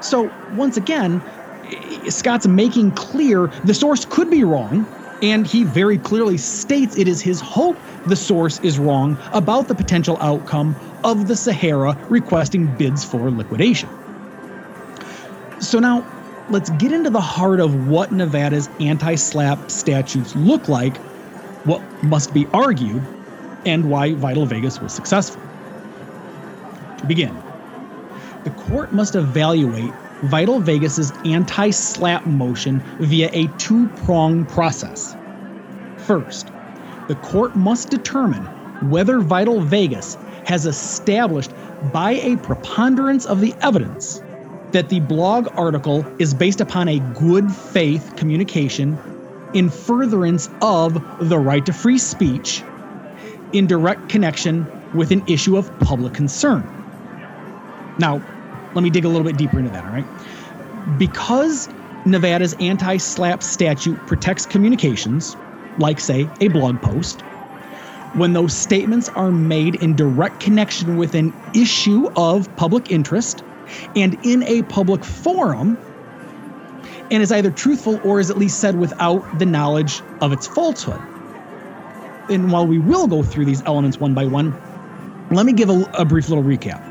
So, 0.00 0.30
once 0.54 0.76
again, 0.76 1.22
Scott's 2.08 2.46
making 2.46 2.92
clear 2.92 3.48
the 3.64 3.74
source 3.74 4.04
could 4.04 4.30
be 4.30 4.44
wrong, 4.44 4.86
and 5.22 5.46
he 5.46 5.64
very 5.64 5.98
clearly 5.98 6.38
states 6.38 6.96
it 6.96 7.06
is 7.06 7.20
his 7.20 7.40
hope 7.40 7.76
the 8.06 8.16
source 8.16 8.58
is 8.60 8.78
wrong 8.78 9.18
about 9.32 9.68
the 9.68 9.74
potential 9.74 10.16
outcome 10.20 10.74
of 11.04 11.28
the 11.28 11.36
Sahara 11.36 11.96
requesting 12.08 12.66
bids 12.76 13.04
for 13.04 13.30
liquidation. 13.30 13.88
So 15.60 15.78
now 15.78 16.06
let's 16.48 16.70
get 16.70 16.92
into 16.92 17.10
the 17.10 17.20
heart 17.20 17.60
of 17.60 17.88
what 17.88 18.12
Nevada's 18.12 18.68
anti 18.80 19.14
SLAP 19.14 19.70
statutes 19.70 20.34
look 20.34 20.68
like, 20.68 20.96
what 21.64 21.82
must 22.02 22.32
be 22.32 22.46
argued, 22.54 23.02
and 23.66 23.90
why 23.90 24.14
Vital 24.14 24.46
Vegas 24.46 24.80
was 24.80 24.92
successful. 24.92 25.42
To 26.98 27.06
begin, 27.06 27.36
the 28.44 28.50
court 28.50 28.92
must 28.92 29.14
evaluate 29.14 29.94
Vital 30.22 30.60
Vegas's 30.60 31.12
anti 31.24 31.70
slap 31.70 32.26
motion 32.26 32.82
via 32.98 33.30
a 33.32 33.48
two-pronged 33.58 34.48
process. 34.48 35.16
First, 35.96 36.50
the 37.08 37.16
court 37.16 37.54
must 37.56 37.90
determine 37.90 38.48
whether 38.80 39.20
Vital 39.20 39.60
Vegas 39.62 40.16
has 40.44 40.66
established 40.66 41.52
by 41.92 42.12
a 42.12 42.36
preponderance 42.36 43.26
of 43.26 43.40
the 43.40 43.54
evidence 43.62 44.22
that 44.72 44.88
the 44.88 45.00
blog 45.00 45.48
article 45.56 46.06
is 46.18 46.32
based 46.32 46.60
upon 46.60 46.88
a 46.88 47.00
good 47.00 47.50
faith 47.50 48.14
communication 48.16 48.98
in 49.52 49.68
furtherance 49.68 50.48
of 50.62 51.02
the 51.18 51.38
right 51.38 51.66
to 51.66 51.72
free 51.72 51.98
speech 51.98 52.62
in 53.52 53.66
direct 53.66 54.08
connection 54.08 54.66
with 54.94 55.10
an 55.10 55.24
issue 55.26 55.56
of 55.56 55.76
public 55.80 56.14
concern. 56.14 56.79
Now, 58.00 58.24
let 58.74 58.82
me 58.82 58.90
dig 58.90 59.06
a 59.06 59.10
little 59.10 59.26
bit 59.26 59.38
deeper 59.38 59.60
into 59.60 59.70
that, 59.72 59.84
all 59.84 59.92
right? 59.92 60.08
Because 60.96 61.68
Nevada's 62.06 62.54
anti 62.60 62.98
SLAP 62.98 63.42
statute 63.44 64.04
protects 64.06 64.46
communications, 64.46 65.36
like, 65.78 66.00
say, 66.00 66.32
a 66.40 66.48
blog 66.48 66.82
post, 66.82 67.24
when 68.12 68.32
those 68.34 68.56
statements 68.56 69.08
are 69.16 69.32
made 69.32 69.76
in 69.76 69.96
direct 69.96 70.40
connection 70.40 70.96
with 70.96 71.14
an 71.14 71.34
issue 71.54 72.06
of 72.16 72.54
public 72.56 72.90
interest 72.90 73.44
and 73.96 74.16
in 74.22 74.44
a 74.44 74.62
public 74.62 75.04
forum, 75.04 75.78
and 77.10 77.22
is 77.22 77.32
either 77.32 77.50
truthful 77.52 78.00
or 78.04 78.20
is 78.20 78.30
at 78.30 78.38
least 78.38 78.60
said 78.60 78.76
without 78.76 79.26
the 79.32 79.46
knowledge 79.46 80.04
of 80.20 80.32
its 80.32 80.46
falsehood. 80.46 81.06
And 82.28 82.52
while 82.52 82.66
we 82.66 82.78
will 82.78 83.08
go 83.08 83.22
through 83.22 83.46
these 83.46 83.62
elements 83.66 84.00
one 84.00 84.14
by 84.14 84.26
one, 84.26 84.58
let 85.30 85.46
me 85.46 85.52
give 85.54 85.70
a, 85.70 85.84
a 85.94 86.04
brief 86.06 86.28
little 86.28 86.44
recap. 86.44 86.82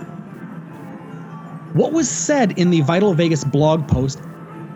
What 1.73 1.93
was 1.93 2.09
said 2.09 2.53
in 2.53 2.71
the 2.71 2.81
Vital 2.81 3.13
Vegas 3.13 3.43
blog 3.43 3.87
post 3.87 4.19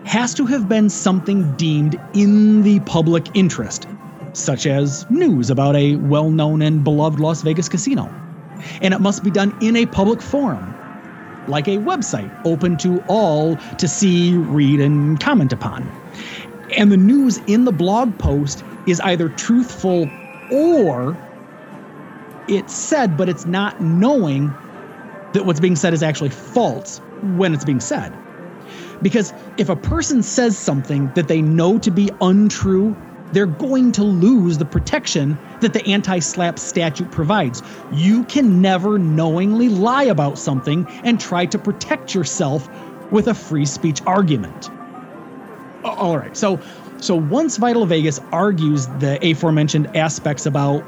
has 0.04 0.32
to 0.34 0.46
have 0.46 0.68
been 0.68 0.88
something 0.88 1.52
deemed 1.56 1.98
in 2.14 2.62
the 2.62 2.78
public 2.80 3.28
interest, 3.34 3.88
such 4.32 4.64
as 4.64 5.04
news 5.10 5.50
about 5.50 5.74
a 5.74 5.96
well 5.96 6.30
known 6.30 6.62
and 6.62 6.84
beloved 6.84 7.18
Las 7.18 7.42
Vegas 7.42 7.68
casino. 7.68 8.14
And 8.80 8.94
it 8.94 9.00
must 9.00 9.24
be 9.24 9.30
done 9.32 9.52
in 9.60 9.74
a 9.74 9.86
public 9.86 10.22
forum, 10.22 10.72
like 11.48 11.66
a 11.66 11.78
website 11.78 12.30
open 12.44 12.76
to 12.78 12.98
all 13.08 13.56
to 13.56 13.88
see, 13.88 14.36
read, 14.36 14.80
and 14.80 15.18
comment 15.18 15.52
upon. 15.52 15.92
And 16.76 16.92
the 16.92 16.96
news 16.96 17.38
in 17.48 17.64
the 17.64 17.72
blog 17.72 18.16
post 18.18 18.62
is 18.86 19.00
either 19.00 19.28
truthful 19.30 20.06
or 20.52 21.16
it's 22.48 22.72
said, 22.72 23.16
but 23.16 23.28
it's 23.28 23.46
not 23.46 23.80
knowing 23.80 24.56
that 25.34 25.44
what's 25.44 25.60
being 25.60 25.76
said 25.76 25.92
is 25.92 26.02
actually 26.02 26.30
false 26.30 27.00
when 27.22 27.52
it's 27.52 27.64
being 27.64 27.80
said. 27.80 28.18
Because 29.02 29.32
if 29.58 29.68
a 29.68 29.76
person 29.76 30.22
says 30.22 30.56
something 30.56 31.12
that 31.14 31.28
they 31.28 31.42
know 31.42 31.78
to 31.78 31.90
be 31.90 32.08
untrue, 32.20 32.96
they're 33.32 33.46
going 33.46 33.92
to 33.92 34.04
lose 34.04 34.58
the 34.58 34.64
protection 34.64 35.38
that 35.60 35.72
the 35.72 35.84
anti 35.86 36.20
slap 36.20 36.58
statute 36.58 37.10
provides. 37.10 37.62
You 37.92 38.24
can 38.24 38.62
never 38.62 38.98
knowingly 38.98 39.68
lie 39.68 40.04
about 40.04 40.38
something 40.38 40.86
and 41.02 41.20
try 41.20 41.44
to 41.46 41.58
protect 41.58 42.14
yourself 42.14 42.68
with 43.10 43.28
a 43.28 43.34
free 43.34 43.66
speech 43.66 44.00
argument. 44.06 44.70
All 45.84 46.16
right, 46.16 46.36
so 46.36 46.60
so 47.00 47.16
once 47.16 47.58
Vital 47.58 47.84
Vegas 47.84 48.18
argues 48.32 48.86
the 49.00 49.18
aforementioned 49.22 49.94
aspects 49.96 50.46
about 50.46 50.80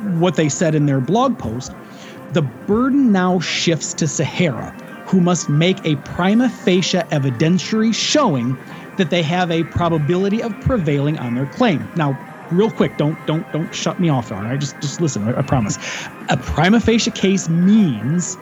what 0.00 0.36
they 0.36 0.48
said 0.48 0.74
in 0.74 0.86
their 0.86 1.00
blog 1.00 1.38
post, 1.38 1.72
the 2.30 2.42
burden 2.42 3.12
now 3.12 3.40
shifts 3.40 3.94
to 3.94 4.08
Sahara, 4.08 4.74
who 5.06 5.20
must 5.20 5.48
make 5.48 5.80
a 5.84 5.96
prima 5.96 6.48
facie 6.48 6.98
evidentiary 7.10 7.94
showing 7.94 8.58
that 8.96 9.10
they 9.10 9.22
have 9.22 9.50
a 9.50 9.64
probability 9.64 10.42
of 10.42 10.58
prevailing 10.60 11.18
on 11.18 11.34
their 11.34 11.46
claim. 11.46 11.90
Now, 11.94 12.20
real 12.50 12.70
quick, 12.70 12.96
don't 12.96 13.24
don't 13.26 13.50
don't 13.52 13.74
shut 13.74 13.98
me 13.98 14.08
off, 14.08 14.30
all 14.32 14.42
right? 14.42 14.60
Just 14.60 14.80
just 14.80 15.00
listen, 15.00 15.22
I, 15.22 15.38
I 15.38 15.42
promise. 15.42 15.78
A 16.28 16.36
prima 16.36 16.80
facie 16.80 17.10
case 17.10 17.48
means 17.48 18.36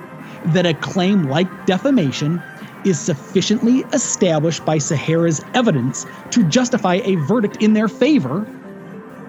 that 0.44 0.66
a 0.66 0.74
claim 0.74 1.22
like 1.22 1.48
defamation 1.66 2.44
is 2.84 3.00
sufficiently 3.00 3.84
established 3.92 4.64
by 4.64 4.78
Sahara's 4.78 5.40
evidence 5.54 6.06
to 6.30 6.44
justify 6.44 7.00
a 7.04 7.16
verdict 7.16 7.56
in 7.58 7.72
their 7.72 7.88
favor, 7.88 8.48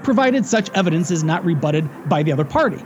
provided 0.03 0.45
such 0.45 0.69
evidence 0.73 1.11
is 1.11 1.23
not 1.23 1.43
rebutted 1.45 1.91
by 2.05 2.23
the 2.23 2.31
other 2.31 2.45
party. 2.45 2.85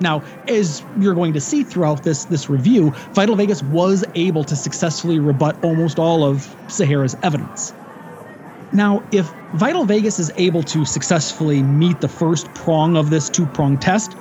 Now, 0.00 0.22
as 0.48 0.84
you're 0.96 1.14
going 1.14 1.32
to 1.34 1.40
see 1.40 1.62
throughout 1.62 2.02
this 2.02 2.24
this 2.26 2.48
review, 2.48 2.92
Vital 3.14 3.36
Vegas 3.36 3.62
was 3.62 4.04
able 4.14 4.44
to 4.44 4.56
successfully 4.56 5.18
rebut 5.18 5.58
almost 5.62 5.98
all 5.98 6.24
of 6.24 6.56
Sahara's 6.68 7.14
evidence. 7.22 7.74
Now, 8.72 9.06
if 9.12 9.32
Vital 9.52 9.84
Vegas 9.84 10.18
is 10.18 10.32
able 10.36 10.64
to 10.64 10.84
successfully 10.84 11.62
meet 11.62 12.00
the 12.00 12.08
first 12.08 12.52
prong 12.54 12.96
of 12.96 13.08
this 13.10 13.30
two-prong 13.30 13.78
test, 13.78 14.16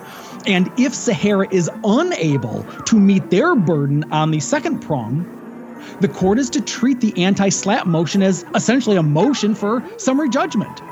and 0.46 0.72
if 0.78 0.94
Sahara 0.94 1.48
is 1.50 1.70
unable 1.84 2.70
to 2.86 3.00
meet 3.00 3.32
their 3.32 3.56
burden 3.56 4.06
on 4.12 4.30
the 4.30 4.40
second 4.40 4.80
prong, 4.80 5.26
the 6.00 6.08
court 6.08 6.38
is 6.38 6.50
to 6.52 6.62
treat 6.62 7.02
the 7.02 7.18
anti 7.18 7.50
slap 7.50 7.88
motion 7.88 8.22
as 8.22 8.46
essentially 8.56 8.96
a 8.96 9.04
motion 9.04 9.56
for 9.56 9.84
summary 9.98 10.30
judgment. 10.30 10.84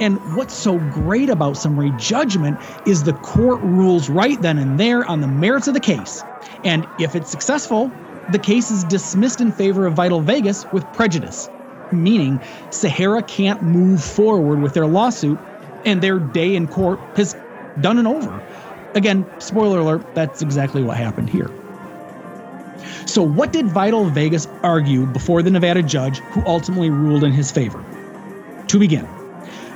And 0.00 0.18
what's 0.36 0.54
so 0.54 0.78
great 0.78 1.28
about 1.28 1.56
summary 1.56 1.92
judgment 1.96 2.60
is 2.84 3.02
the 3.02 3.14
court 3.14 3.60
rules 3.62 4.08
right 4.08 4.40
then 4.40 4.58
and 4.58 4.78
there 4.78 5.04
on 5.04 5.20
the 5.20 5.26
merits 5.26 5.66
of 5.66 5.74
the 5.74 5.80
case. 5.80 6.24
And 6.62 6.86
if 6.98 7.16
it's 7.16 7.30
successful, 7.30 7.90
the 8.30 8.38
case 8.38 8.70
is 8.70 8.84
dismissed 8.84 9.40
in 9.40 9.50
favor 9.50 9.86
of 9.86 9.94
Vital 9.94 10.20
Vegas 10.20 10.70
with 10.72 10.90
prejudice, 10.92 11.48
meaning 11.90 12.40
Sahara 12.70 13.22
can't 13.22 13.62
move 13.62 14.02
forward 14.02 14.60
with 14.60 14.74
their 14.74 14.86
lawsuit 14.86 15.38
and 15.84 16.00
their 16.00 16.18
day 16.18 16.54
in 16.54 16.68
court 16.68 17.00
has 17.16 17.34
done 17.80 17.98
and 17.98 18.06
over. 18.06 18.42
Again, 18.94 19.26
spoiler 19.38 19.80
alert, 19.80 20.14
that's 20.14 20.42
exactly 20.42 20.82
what 20.82 20.96
happened 20.96 21.30
here. 21.30 21.50
So, 23.06 23.22
what 23.22 23.52
did 23.52 23.66
Vital 23.66 24.04
Vegas 24.10 24.46
argue 24.62 25.06
before 25.06 25.42
the 25.42 25.50
Nevada 25.50 25.82
judge 25.82 26.18
who 26.18 26.42
ultimately 26.46 26.90
ruled 26.90 27.24
in 27.24 27.32
his 27.32 27.50
favor? 27.50 27.84
To 28.68 28.78
begin, 28.78 29.08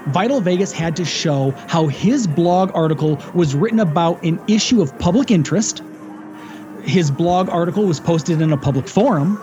Vital 0.06 0.40
Vegas 0.40 0.72
had 0.72 0.96
to 0.96 1.04
show 1.04 1.52
how 1.68 1.86
his 1.86 2.26
blog 2.26 2.72
article 2.74 3.20
was 3.34 3.54
written 3.54 3.78
about 3.78 4.24
an 4.24 4.40
issue 4.48 4.82
of 4.82 4.98
public 4.98 5.30
interest. 5.30 5.82
His 6.82 7.10
blog 7.10 7.48
article 7.48 7.84
was 7.84 8.00
posted 8.00 8.40
in 8.40 8.52
a 8.52 8.56
public 8.56 8.88
forum, 8.88 9.40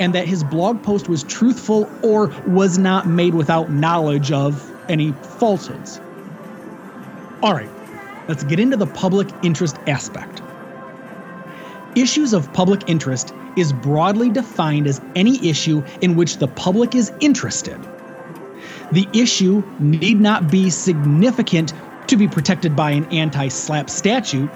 and 0.00 0.12
that 0.14 0.26
his 0.26 0.42
blog 0.42 0.82
post 0.82 1.08
was 1.08 1.22
truthful 1.22 1.88
or 2.02 2.34
was 2.48 2.78
not 2.78 3.06
made 3.06 3.34
without 3.34 3.70
knowledge 3.70 4.32
of 4.32 4.72
any 4.88 5.12
falsehoods. 5.12 6.00
All 7.42 7.54
right, 7.54 7.70
let's 8.26 8.42
get 8.42 8.58
into 8.58 8.76
the 8.76 8.88
public 8.88 9.28
interest 9.44 9.76
aspect. 9.86 10.42
Issues 11.94 12.32
of 12.32 12.52
public 12.52 12.82
interest 12.88 13.32
is 13.56 13.72
broadly 13.72 14.30
defined 14.30 14.88
as 14.88 15.00
any 15.14 15.48
issue 15.48 15.84
in 16.02 16.16
which 16.16 16.38
the 16.38 16.48
public 16.48 16.96
is 16.96 17.12
interested 17.20 17.78
the 18.92 19.08
issue 19.12 19.62
need 19.78 20.20
not 20.20 20.50
be 20.50 20.70
significant 20.70 21.72
to 22.08 22.16
be 22.16 22.28
protected 22.28 22.76
by 22.76 22.90
an 22.92 23.04
anti 23.12 23.48
slap 23.48 23.90
statute, 23.90 24.50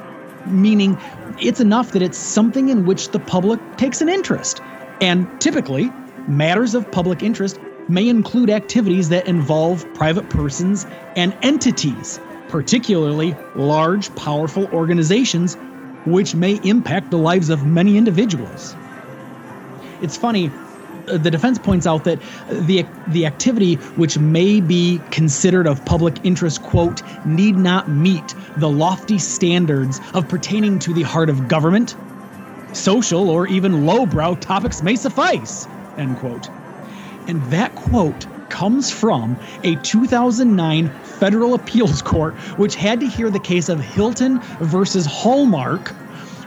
meaning 0.47 0.99
it's 1.40 1.61
enough 1.61 1.93
that 1.93 2.03
it's 2.03 2.19
something 2.19 2.69
in 2.69 2.87
which 2.87 3.11
the 3.11 3.19
public 3.19 3.61
takes 3.77 4.01
an 4.01 4.09
interest. 4.09 4.61
And 5.01 5.27
typically, 5.40 5.90
matters 6.29 6.75
of 6.75 6.90
public 6.93 7.23
interest 7.23 7.59
may 7.88 8.09
include 8.09 8.51
activities 8.51 9.09
that 9.09 9.27
involve 9.27 9.85
private 9.95 10.29
persons 10.31 10.87
and 11.16 11.37
entities, 11.43 12.21
particularly 12.49 13.35
large, 13.57 14.14
powerful 14.14 14.66
organizations, 14.66 15.57
which 16.07 16.35
may 16.35 16.61
impact 16.62 17.11
the 17.11 17.19
lives 17.19 17.51
of 17.51 17.66
many 17.66 17.97
individuals. 17.97 18.77
It's 20.03 20.16
funny, 20.16 20.51
the 21.18 21.31
defense 21.31 21.59
points 21.59 21.87
out 21.87 22.05
that 22.05 22.20
the 22.49 22.88
the 23.07 23.27
activity 23.27 23.77
which 23.94 24.18
may 24.18 24.61
be 24.61 25.07
considered 25.11 25.66
of 25.66 25.85
public 25.85 26.20
interest 26.23 26.62
quote 26.62 27.03
need 27.25 27.57
not 27.57 27.88
meet 27.88 28.35
the 28.57 28.70
lofty 28.70 29.18
standards 29.18 30.01
of 30.14 30.29
pertaining 30.29 30.79
to 30.79 30.92
the 30.92 31.03
heart 31.03 31.29
of 31.31 31.49
government 31.49 31.96
social 32.73 33.29
or 33.29 33.46
even 33.46 33.73
lowbrow 33.73 34.35
topics 34.37 34.83
may 34.83 34.96
suffice 34.96 35.68
end 35.96 36.16
quote. 36.16 36.51
And 37.27 37.42
that 37.44 37.75
quote 37.75 38.27
comes 38.49 38.90
from 38.90 39.38
a 39.62 39.77
2009 39.77 40.96
federal 41.03 41.55
appeals 41.55 42.03
court 42.03 42.38
which 42.57 42.75
had 42.75 43.01
to 43.01 43.07
hear 43.07 43.31
the 43.31 43.40
case 43.40 43.68
of 43.68 43.81
Hilton 43.81 44.40
versus 44.61 45.07
Hallmark 45.07 45.96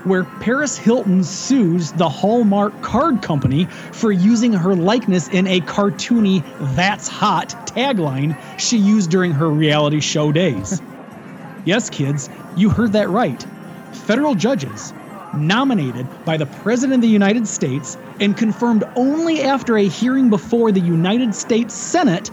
where 0.05 0.23
Paris 0.39 0.77
Hilton 0.77 1.23
sues 1.23 1.91
the 1.93 2.09
Hallmark 2.09 2.81
card 2.81 3.21
company 3.21 3.65
for 3.65 4.11
using 4.11 4.53
her 4.53 4.75
likeness 4.75 5.27
in 5.29 5.47
a 5.47 5.61
cartoony 5.61 6.43
That's 6.75 7.07
Hot 7.07 7.49
tagline 7.67 8.37
she 8.59 8.77
used 8.77 9.09
during 9.09 9.31
her 9.31 9.49
reality 9.49 9.99
show 9.99 10.31
days. 10.31 10.81
yes, 11.65 11.89
kids, 11.89 12.29
you 12.57 12.69
heard 12.69 12.93
that 12.93 13.09
right. 13.09 13.45
Federal 13.93 14.35
judges, 14.35 14.93
nominated 15.35 16.07
by 16.25 16.37
the 16.37 16.45
President 16.45 16.95
of 16.95 17.01
the 17.01 17.07
United 17.07 17.47
States 17.47 17.97
and 18.19 18.37
confirmed 18.37 18.83
only 18.95 19.41
after 19.41 19.77
a 19.77 19.87
hearing 19.87 20.29
before 20.29 20.71
the 20.71 20.81
United 20.81 21.33
States 21.33 21.73
Senate, 21.73 22.29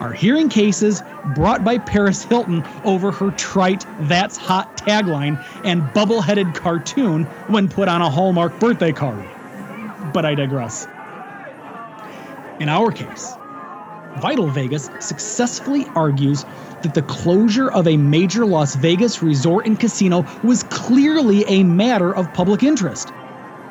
are 0.00 0.12
hearing 0.12 0.48
cases 0.48 1.02
brought 1.34 1.62
by 1.62 1.78
Paris 1.78 2.24
Hilton 2.24 2.64
over 2.84 3.12
her 3.12 3.30
trite 3.32 3.84
That's 4.00 4.36
Hot 4.36 4.76
tagline 4.78 5.38
and 5.64 5.92
bubble 5.92 6.20
headed 6.20 6.54
cartoon 6.54 7.24
when 7.48 7.68
put 7.68 7.88
on 7.88 8.00
a 8.00 8.10
Hallmark 8.10 8.58
birthday 8.58 8.92
card. 8.92 9.24
But 10.12 10.24
I 10.24 10.34
digress. 10.34 10.86
In 12.58 12.68
our 12.68 12.90
case, 12.90 13.34
Vital 14.18 14.48
Vegas 14.48 14.90
successfully 15.00 15.86
argues 15.94 16.44
that 16.82 16.94
the 16.94 17.02
closure 17.02 17.70
of 17.70 17.86
a 17.86 17.96
major 17.96 18.44
Las 18.44 18.74
Vegas 18.74 19.22
resort 19.22 19.66
and 19.66 19.78
casino 19.78 20.26
was 20.42 20.62
clearly 20.64 21.44
a 21.46 21.62
matter 21.62 22.14
of 22.14 22.32
public 22.34 22.62
interest. 22.62 23.12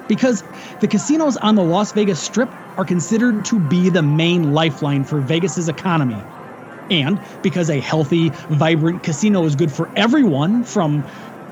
Because 0.10 0.44
the 0.82 0.88
casinos 0.90 1.38
on 1.38 1.56
the 1.56 1.64
Las 1.64 1.94
Vegas 1.94 2.20
Strip 2.20 2.50
are 2.78 2.84
considered 2.84 3.46
to 3.46 3.60
be 3.60 3.90
the 3.90 4.02
main 4.02 4.52
lifeline 4.52 5.06
for 5.06 5.22
Vegas's 5.22 5.70
economy. 5.70 6.18
And 6.90 7.20
because 7.44 7.70
a 7.70 7.80
healthy, 7.80 8.30
vibrant 8.50 9.04
casino 9.04 9.46
is 9.46 9.56
good 9.56 9.72
for 9.72 9.88
everyone, 9.96 10.64
from 10.64 11.06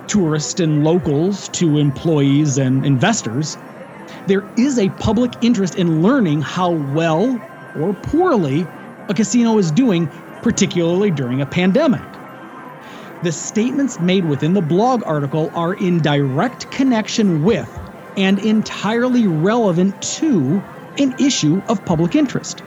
tourists 0.07 0.59
and 0.59 0.83
locals 0.83 1.47
to 1.49 1.77
employees 1.77 2.57
and 2.57 2.83
investors, 2.85 3.55
there 4.25 4.43
is 4.57 4.79
a 4.79 4.89
public 4.89 5.31
interest 5.41 5.75
in 5.75 6.01
learning 6.01 6.41
how 6.41 6.71
well 6.71 7.39
or 7.75 7.93
poorly 7.93 8.65
a 9.09 9.13
casino 9.13 9.57
is 9.59 9.71
doing, 9.71 10.09
particularly 10.41 11.11
during 11.11 11.41
a 11.41 11.45
pandemic. 11.45 12.01
The 13.23 13.31
statements 13.31 13.99
made 13.99 14.25
within 14.25 14.53
the 14.53 14.61
blog 14.61 15.03
article 15.05 15.51
are 15.53 15.73
in 15.75 16.01
direct 16.01 16.71
connection 16.71 17.43
with 17.43 17.86
and 18.17 18.39
entirely 18.39 19.27
relevant 19.27 19.99
to 20.01 20.61
an 20.97 21.13
issue 21.19 21.61
of 21.69 21.85
public 21.85 22.15
interest. 22.15 22.63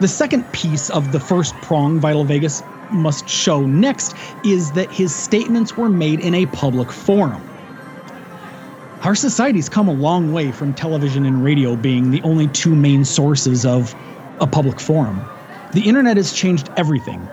The 0.00 0.08
second 0.08 0.50
piece 0.52 0.88
of 0.88 1.12
the 1.12 1.20
first 1.20 1.60
prong 1.60 2.00
Vital 2.00 2.24
Vegas 2.24 2.62
must 2.90 3.28
show 3.28 3.66
next 3.66 4.14
is 4.42 4.72
that 4.72 4.90
his 4.90 5.14
statements 5.14 5.76
were 5.76 5.90
made 5.90 6.20
in 6.20 6.34
a 6.34 6.46
public 6.46 6.90
forum. 6.90 7.42
Our 9.02 9.14
society's 9.14 9.68
come 9.68 9.88
a 9.88 9.92
long 9.92 10.32
way 10.32 10.52
from 10.52 10.74
television 10.74 11.26
and 11.26 11.42
radio 11.42 11.76
being 11.76 12.10
the 12.10 12.22
only 12.22 12.48
two 12.48 12.74
main 12.74 13.04
sources 13.04 13.66
of 13.66 13.94
a 14.40 14.46
public 14.46 14.80
forum. 14.80 15.30
The 15.72 15.82
internet 15.82 16.16
has 16.16 16.32
changed 16.32 16.70
everything. 16.76 17.30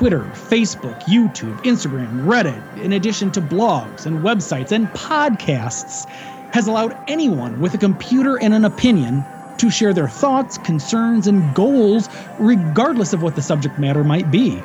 Twitter, 0.00 0.20
Facebook, 0.32 0.98
YouTube, 1.02 1.62
Instagram, 1.62 2.24
Reddit, 2.24 2.82
in 2.82 2.94
addition 2.94 3.30
to 3.30 3.42
blogs 3.42 4.06
and 4.06 4.20
websites 4.20 4.72
and 4.72 4.88
podcasts, 4.94 6.08
has 6.54 6.66
allowed 6.66 6.96
anyone 7.06 7.60
with 7.60 7.74
a 7.74 7.76
computer 7.76 8.38
and 8.38 8.54
an 8.54 8.64
opinion 8.64 9.22
to 9.58 9.68
share 9.68 9.92
their 9.92 10.08
thoughts, 10.08 10.56
concerns, 10.56 11.26
and 11.26 11.54
goals, 11.54 12.08
regardless 12.38 13.12
of 13.12 13.22
what 13.22 13.36
the 13.36 13.42
subject 13.42 13.78
matter 13.78 14.02
might 14.02 14.30
be. 14.30 14.62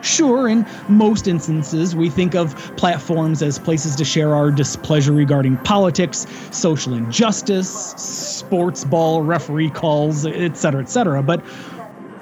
Sure, 0.00 0.48
in 0.48 0.66
most 0.88 1.28
instances, 1.28 1.94
we 1.94 2.08
think 2.08 2.34
of 2.34 2.56
platforms 2.78 3.42
as 3.42 3.58
places 3.58 3.94
to 3.96 4.06
share 4.06 4.34
our 4.34 4.50
displeasure 4.50 5.12
regarding 5.12 5.58
politics, 5.58 6.26
social 6.50 6.94
injustice, 6.94 7.68
sports 7.98 8.84
ball 8.84 9.20
referee 9.20 9.68
calls, 9.68 10.24
etc., 10.24 10.80
etc. 10.80 11.22
But 11.22 11.44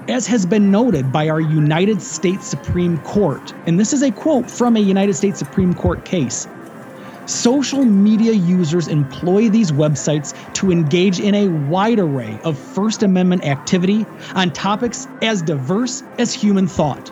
as 0.09 0.27
has 0.27 0.47
been 0.47 0.71
noted 0.71 1.13
by 1.13 1.29
our 1.29 1.41
United 1.41 2.01
States 2.01 2.47
Supreme 2.47 2.99
Court, 2.99 3.53
and 3.67 3.79
this 3.79 3.93
is 3.93 4.03
a 4.03 4.11
quote 4.11 4.51
from 4.51 4.77
a 4.77 4.81
United 4.81 5.15
States 5.15 5.39
Supreme 5.39 5.75
Court 5.75 6.05
case 6.05 6.47
social 7.31 7.85
media 7.85 8.33
users 8.33 8.89
employ 8.89 9.49
these 9.49 9.71
websites 9.71 10.35
to 10.55 10.73
engage 10.73 11.21
in 11.21 11.35
a 11.35 11.49
wide 11.49 11.99
array 11.99 12.41
of 12.45 12.59
First 12.59 13.03
Amendment 13.03 13.45
activity 13.45 14.05
on 14.35 14.51
topics 14.51 15.07
as 15.23 15.41
diverse 15.43 16.03
as 16.19 16.35
human 16.35 16.67
thought. 16.67 17.11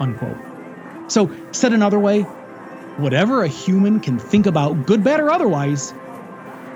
Unquote. 0.00 0.36
So, 1.10 1.30
said 1.52 1.72
another 1.72 1.98
way, 1.98 2.22
whatever 2.98 3.42
a 3.42 3.48
human 3.48 4.00
can 4.00 4.18
think 4.18 4.46
about, 4.46 4.86
good, 4.86 5.02
bad, 5.02 5.20
or 5.20 5.30
otherwise, 5.30 5.92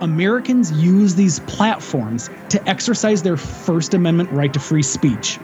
Americans 0.00 0.70
use 0.72 1.14
these 1.14 1.38
platforms 1.40 2.30
to 2.50 2.68
exercise 2.68 3.22
their 3.22 3.36
First 3.36 3.94
Amendment 3.94 4.30
right 4.32 4.52
to 4.52 4.60
free 4.60 4.82
speech. 4.82 5.38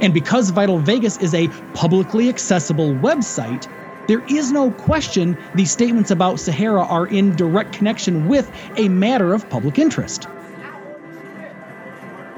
And 0.00 0.12
because 0.12 0.50
Vital 0.50 0.78
Vegas 0.78 1.16
is 1.18 1.34
a 1.34 1.48
publicly 1.74 2.28
accessible 2.28 2.94
website, 2.96 3.66
there 4.08 4.22
is 4.28 4.52
no 4.52 4.70
question 4.72 5.36
these 5.54 5.70
statements 5.70 6.10
about 6.10 6.40
Sahara 6.40 6.84
are 6.84 7.06
in 7.06 7.34
direct 7.36 7.72
connection 7.72 8.28
with 8.28 8.50
a 8.76 8.88
matter 8.88 9.32
of 9.32 9.48
public 9.48 9.78
interest. 9.78 10.26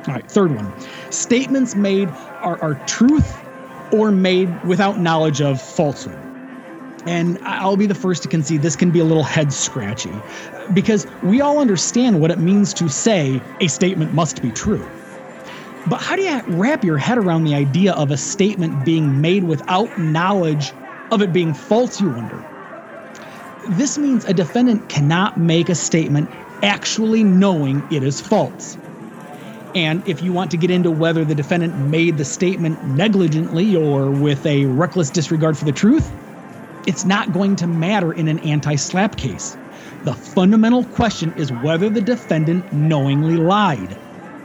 All 0.07 0.15
right, 0.15 0.31
third 0.31 0.55
one. 0.55 0.73
Statements 1.11 1.75
made 1.75 2.11
are, 2.43 2.63
are 2.63 2.75
truth 2.87 3.43
or 3.93 4.11
made 4.11 4.49
without 4.65 4.99
knowledge 4.99 5.41
of 5.41 5.61
falsehood. 5.61 6.24
And 7.07 7.39
I'll 7.43 7.77
be 7.77 7.87
the 7.87 7.95
first 7.95 8.23
to 8.23 8.29
concede 8.29 8.63
this 8.63 8.77
can 8.77 8.91
be 8.91 8.99
a 8.99 9.05
little 9.05 9.25
head 9.25 9.53
scratchy 9.53 10.25
because 10.73 11.07
we 11.23 11.41
all 11.41 11.59
understand 11.61 12.21
what 12.21 12.31
it 12.31 12.39
means 12.39 12.73
to 12.75 12.89
say 12.89 13.43
a 13.61 13.69
statement 13.69 14.13
must 14.13 14.41
be 14.41 14.51
true. 14.51 14.91
But 15.87 16.01
how 16.01 16.17
do 16.17 16.23
you 16.23 16.41
wrap 16.47 16.83
your 16.83 16.97
head 16.97 17.19
around 17.19 17.45
the 17.45 17.55
idea 17.55 17.93
of 17.93 18.11
a 18.11 18.17
statement 18.17 18.85
being 18.85 19.21
made 19.21 19.45
without 19.45 19.99
knowledge 19.99 20.73
of 21.11 21.21
it 21.21 21.33
being 21.33 21.53
false, 21.53 22.01
you 22.01 22.09
wonder? 22.09 22.43
This 23.69 23.99
means 23.99 24.25
a 24.25 24.33
defendant 24.33 24.89
cannot 24.89 25.37
make 25.37 25.69
a 25.69 25.75
statement 25.75 26.31
actually 26.63 27.23
knowing 27.23 27.87
it 27.91 28.03
is 28.03 28.21
false. 28.21 28.79
And 29.75 30.07
if 30.07 30.23
you 30.23 30.33
want 30.33 30.51
to 30.53 30.57
get 30.57 30.71
into 30.71 30.91
whether 30.91 31.25
the 31.25 31.35
defendant 31.35 31.75
made 31.77 32.17
the 32.17 32.25
statement 32.25 32.83
negligently 32.85 33.77
or 33.77 34.11
with 34.11 34.47
a 34.47 34.67
reckless 34.67 35.11
disregard 35.11 35.59
for 35.59 35.65
the 35.65 35.73
truth, 35.73 36.11
it's 36.87 37.05
not 37.05 37.33
going 37.33 37.57
to 37.57 37.67
matter 37.67 38.13
in 38.13 38.29
an 38.29 38.39
anti 38.41 38.77
slap 38.77 39.17
case. 39.17 39.57
The 40.05 40.15
fundamental 40.15 40.85
question 40.85 41.33
is 41.37 41.51
whether 41.51 41.89
the 41.89 42.01
defendant 42.01 42.73
knowingly 42.73 43.37
lied. 43.37 43.97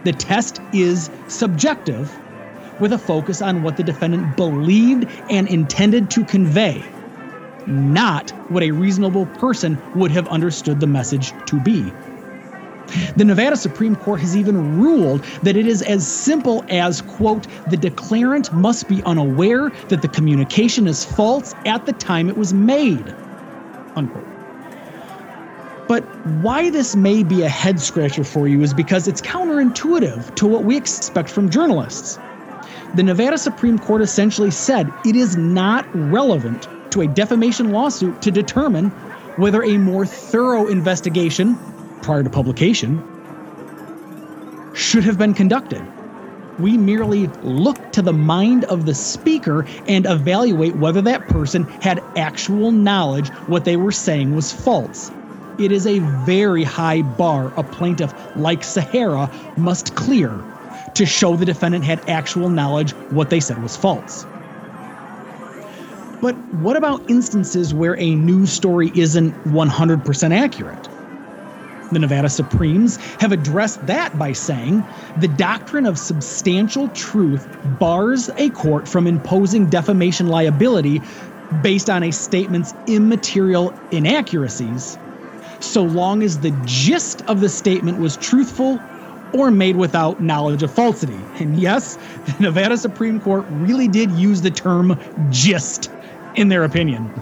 The 0.06 0.14
test 0.14 0.60
is 0.74 1.10
subjective, 1.28 2.18
with 2.80 2.94
a 2.94 2.98
focus 2.98 3.42
on 3.42 3.62
what 3.62 3.78
the 3.78 3.84
defendant 3.84 4.38
believed 4.38 5.06
and 5.30 5.48
intended 5.48 6.10
to 6.12 6.24
convey, 6.26 6.84
not 7.68 8.32
what 8.50 8.64
a 8.64 8.72
reasonable 8.72 9.26
person 9.26 9.78
would 9.96 10.12
have 10.12 10.28
understood 10.30 10.80
the 10.80 10.88
message 10.88 11.34
to 11.48 11.60
be. 11.60 11.92
The 13.16 13.26
Nevada 13.26 13.58
Supreme 13.58 13.96
Court 13.96 14.20
has 14.22 14.36
even 14.36 14.78
ruled 14.80 15.26
that 15.44 15.58
it 15.58 15.68
is 15.68 15.82
as 15.84 16.08
simple 16.08 16.64
as, 16.70 17.02
quote, 17.02 17.48
the 17.68 17.78
declarant 17.78 18.52
must 18.52 18.88
be 18.88 19.04
unaware 19.04 19.72
that 19.90 20.02
the 20.02 20.08
communication 20.08 20.88
is 20.88 21.06
false 21.06 21.54
at 21.66 21.86
the 21.86 21.94
time 21.94 22.30
it 22.30 22.38
was 22.38 22.54
made, 22.54 23.14
unquote. 23.96 24.28
But 25.88 26.04
why 26.24 26.70
this 26.70 26.96
may 26.96 27.24
be 27.24 27.42
a 27.42 27.50
head 27.50 27.80
scratcher 27.80 28.24
for 28.24 28.48
you 28.48 28.62
is 28.62 28.74
because 28.74 29.08
it's 29.08 29.22
counterintuitive 29.22 30.36
to 30.36 30.48
what 30.48 30.64
we 30.64 30.78
expect 30.78 31.30
from 31.30 31.50
journalists. 31.50 32.20
The 32.94 33.04
Nevada 33.04 33.38
Supreme 33.38 33.80
Court 33.80 34.02
essentially 34.02 34.52
said 34.52 34.94
it 35.04 35.16
is 35.16 35.36
not 35.36 35.88
relevant 35.94 36.68
to 36.92 37.02
a 37.02 37.08
defamation 37.08 37.70
lawsuit 37.70 38.22
to 38.22 38.32
determine 38.32 38.92
whether 39.36 39.64
a 39.64 39.78
more 39.78 40.06
thorough 40.06 40.68
investigation 40.68 41.58
prior 42.02 42.24
to 42.24 42.30
publication 42.30 43.02
should 44.74 45.04
have 45.04 45.18
been 45.18 45.34
conducted. 45.34 45.82
We 46.60 46.78
merely 46.78 47.28
look 47.42 47.92
to 47.94 48.02
the 48.02 48.14
mind 48.14 48.66
of 48.66 48.86
the 48.86 48.94
speaker 48.94 49.66
and 49.88 50.06
evaluate 50.06 50.76
whether 50.76 51.02
that 51.02 51.28
person 51.30 51.64
had 51.82 52.04
actual 52.18 52.72
knowledge 52.72 53.30
what 53.48 53.66
they 53.66 53.78
were 53.78 53.92
saying 53.92 54.36
was 54.36 54.52
false. 54.52 55.12
It 55.58 55.72
is 55.72 55.88
a 55.88 56.00
very 56.26 56.64
high 56.64 57.02
bar 57.02 57.54
a 57.58 57.64
plaintiff 57.64 58.14
like 58.36 58.64
Sahara 58.64 59.30
must 59.58 59.96
clear 59.96 60.44
to 60.96 61.06
show 61.06 61.36
the 61.36 61.46
defendant 61.46 61.84
had 61.84 62.08
actual 62.10 62.50
knowledge 62.50 62.92
what 63.12 63.30
they 63.30 63.40
said 63.40 63.62
was 63.62 63.76
false. 63.78 64.26
But 66.22 66.36
what 66.56 66.76
about 66.76 67.10
instances 67.10 67.74
where 67.74 67.98
a 67.98 68.16
news 68.16 68.52
story 68.52 68.92
isn't 68.96 69.34
100% 69.46 70.32
accurate? 70.36 70.89
The 71.92 72.00
Nevada 72.00 72.30
Supremes 72.30 73.00
have 73.20 73.32
addressed 73.32 73.86
that 73.86 74.18
by 74.18 74.34
saying 74.34 74.88
the 75.16 75.28
doctrine 75.28 75.86
of 75.86 75.98
substantial 75.98 76.90
truth 76.90 77.48
bars 77.64 78.30
a 78.38 78.52
court 78.52 78.88
from 78.88 79.08
imposing 79.08 79.70
defamation 79.70 80.28
liability 80.28 81.04
based 81.62 81.90
on 81.90 82.04
a 82.04 82.12
statement's 82.12 82.76
immaterial 82.86 83.76
inaccuracies, 83.90 85.00
so 85.62 85.84
long 85.84 86.22
as 86.22 86.40
the 86.40 86.52
gist 86.62 87.24
of 87.28 87.40
the 87.40 87.50
statement 87.50 87.98
was 87.98 88.16
truthful 88.16 88.86
or 89.32 89.50
made 89.50 89.76
without 89.76 90.20
knowledge 90.20 90.62
of 90.64 90.72
falsity. 90.72 91.28
And 91.40 91.56
yes, 91.56 91.98
the 92.26 92.36
Nevada 92.40 92.78
Supreme 92.78 93.20
Court 93.20 93.46
really 93.50 93.88
did 93.88 94.12
use 94.12 94.42
the 94.42 94.52
term 94.52 94.98
gist 95.28 95.90
in 96.36 96.50
their 96.50 96.64
opinion. 96.64 97.14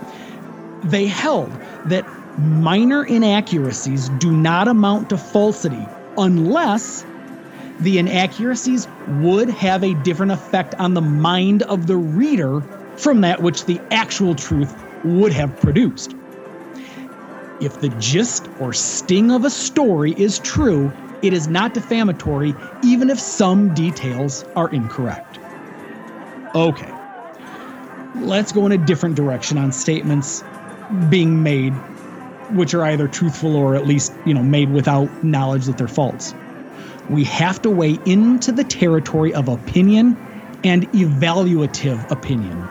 They 0.82 1.08
held 1.08 1.58
that 1.86 2.10
minor 2.38 3.04
inaccuracies 3.04 4.10
do 4.10 4.32
not 4.32 4.68
amount 4.68 5.10
to 5.10 5.18
falsity 5.18 5.88
unless 6.18 7.06
the 7.80 7.98
inaccuracies 7.98 8.88
would 9.08 9.50
have 9.50 9.84
a 9.84 9.94
different 10.04 10.32
effect 10.32 10.76
on 10.76 10.94
the 10.94 11.02
mind 11.02 11.64
of 11.64 11.88
the 11.88 11.98
reader 11.98 12.62
from 12.98 13.22
that 13.22 13.42
which 13.42 13.66
the 13.66 13.80
actual 13.92 14.36
truth 14.36 14.74
would 15.04 15.32
have 15.32 15.56
produced. 15.58 16.16
If 17.60 17.80
the 17.82 17.90
gist 18.00 18.48
or 18.60 18.74
sting 18.74 19.32
of 19.32 19.44
a 19.44 19.50
story 19.50 20.14
is 20.18 20.40
true, 20.40 20.92
it 21.24 21.34
is 21.34 21.48
not 21.48 21.74
defamatory, 21.74 22.54
even 22.84 23.10
if 23.10 23.20
some 23.20 23.74
details 23.74 24.46
are 24.56 24.70
incorrect. 24.70 25.40
Okay, 26.54 26.94
let's 28.16 28.52
go 28.52 28.66
in 28.66 28.72
a 28.72 28.78
different 28.78 29.16
direction 29.16 29.58
on 29.58 29.72
statements 29.72 30.44
being 31.10 31.44
made 31.44 31.74
which 32.50 32.74
are 32.74 32.84
either 32.84 33.08
truthful 33.08 33.56
or 33.56 33.76
at 33.76 33.86
least, 33.86 34.12
you 34.24 34.34
know, 34.34 34.44
made 34.44 34.70
without 34.70 35.10
knowledge 35.24 35.66
that 35.66 35.78
they're 35.78 35.88
false. 35.88 36.34
We 37.10 37.24
have 37.26 37.62
to 37.62 37.70
weigh 37.70 38.00
into 38.06 38.52
the 38.52 38.64
territory 38.64 39.34
of 39.34 39.48
opinion 39.48 40.18
and 40.64 40.84
evaluative 40.92 42.10
opinion. 42.12 42.70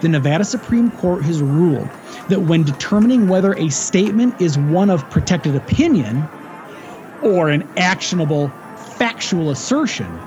The 0.00 0.08
Nevada 0.08 0.44
Supreme 0.44 0.90
Court 0.90 1.24
has 1.24 1.42
ruled 1.42 1.90
that 2.28 2.42
when 2.42 2.62
determining 2.62 3.26
whether 3.26 3.56
a 3.56 3.68
statement 3.70 4.40
is 4.40 4.56
one 4.56 4.90
of 4.90 5.08
protected 5.10 5.56
opinion 5.56 6.28
or 7.20 7.48
an 7.48 7.68
actionable 7.76 8.52
factual 8.76 9.50
assertion, 9.50 10.24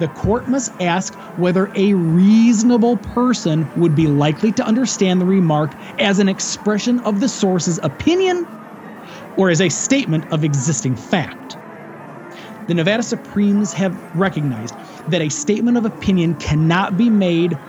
the 0.00 0.08
court 0.08 0.48
must 0.48 0.70
ask 0.80 1.16
whether 1.36 1.70
a 1.76 1.94
reasonable 1.94 2.96
person 2.96 3.70
would 3.74 3.94
be 3.94 4.08
likely 4.08 4.50
to 4.50 4.64
understand 4.64 5.20
the 5.20 5.26
remark 5.26 5.76
as 5.98 6.18
an 6.18 6.28
expression 6.28 6.98
of 7.00 7.20
the 7.20 7.28
source's 7.28 7.78
opinion 7.82 8.46
or 9.36 9.50
as 9.50 9.60
a 9.60 9.68
statement 9.68 10.24
of 10.30 10.42
existing 10.42 10.96
fact. 10.96 11.58
The 12.66 12.74
Nevada 12.74 13.02
Supremes 13.02 13.72
have 13.74 14.00
recognized 14.14 14.76
that 15.06 15.20
a 15.20 15.28
statement 15.28 15.76
of 15.76 15.84
opinion 15.84 16.34
cannot 16.36 16.96
be 16.96 17.10
made 17.10 17.60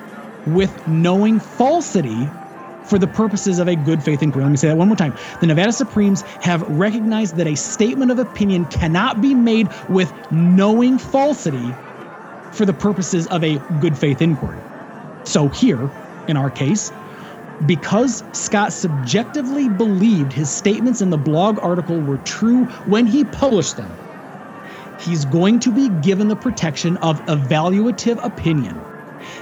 with 0.46 0.88
knowing 0.88 1.40
falsity 1.40 2.34
for 2.82 2.98
the 2.98 3.08
purposes 3.08 3.60
of 3.60 3.68
a 3.68 3.76
good 3.76 4.04
faith 4.04 4.24
inquiry. 4.24 4.46
Let 4.46 4.52
me 4.52 4.58
say 4.58 4.68
that 4.68 4.78
one 4.78 4.88
more 4.88 4.96
time. 4.96 5.16
The 5.40 5.48
Nevada 5.48 5.74
Supremes 5.74 6.24
have 6.40 6.62
recognized 6.64 7.36
that 7.36 7.48
a 7.48 7.56
statement 7.56 8.12
of 8.12 8.20
opinion 8.20 8.66
cannot 8.68 9.22
be 9.22 9.36
made 9.36 9.74
with 9.88 10.14
knowing 10.30 10.98
falsity 10.98 11.78
for 12.52 12.66
the 12.66 12.74
purposes 12.74 13.28
of 13.28 13.44
a 13.44 13.60
good 13.80 13.98
faith 13.98 14.22
inquiry. 14.22 14.66
So, 15.26 15.50
here, 15.50 15.92
in 16.28 16.38
our 16.38 16.52
case, 16.52 16.92
because 17.66 18.24
Scott 18.34 18.74
subjectively 18.74 19.70
believed 19.70 20.34
his 20.34 20.52
statements 20.52 21.02
in 21.02 21.12
the 21.12 21.18
blog 21.20 21.60
article 21.62 22.04
were 22.04 22.20
true 22.20 22.68
when 22.86 23.08
he 23.08 23.26
published 23.26 23.78
them, 23.78 24.00
he's 24.98 25.26
going 25.26 25.60
to 25.62 25.72
be 25.72 25.90
given 25.90 26.28
the 26.30 26.36
protection 26.38 26.98
of 26.98 27.26
evaluative 27.28 28.20
opinion. 28.24 28.88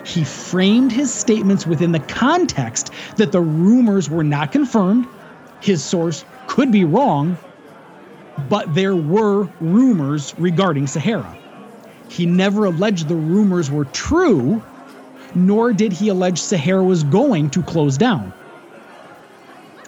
He 0.04 0.26
framed 0.26 0.92
his 0.92 1.14
statements 1.14 1.68
within 1.68 1.94
the 1.94 2.02
context 2.02 2.92
that 3.18 3.32
the 3.32 3.42
rumors 3.42 4.10
were 4.10 4.24
not 4.26 4.52
confirmed, 4.52 5.10
his 5.60 5.86
source 5.86 6.26
could 6.48 6.72
be 6.72 6.86
wrong, 6.86 7.40
but 8.38 8.74
there 8.74 8.98
were 8.98 9.50
rumors 9.60 10.36
regarding 10.38 10.88
Sahara. 10.88 11.39
He 12.10 12.26
never 12.26 12.66
alleged 12.66 13.08
the 13.08 13.16
rumors 13.16 13.70
were 13.70 13.86
true, 13.86 14.62
nor 15.36 15.74
did 15.74 15.94
he 15.94 16.10
allege 16.10 16.40
Sahara 16.42 16.84
was 16.84 17.04
going 17.04 17.50
to 17.52 17.64
close 17.64 17.98
down. 17.98 18.34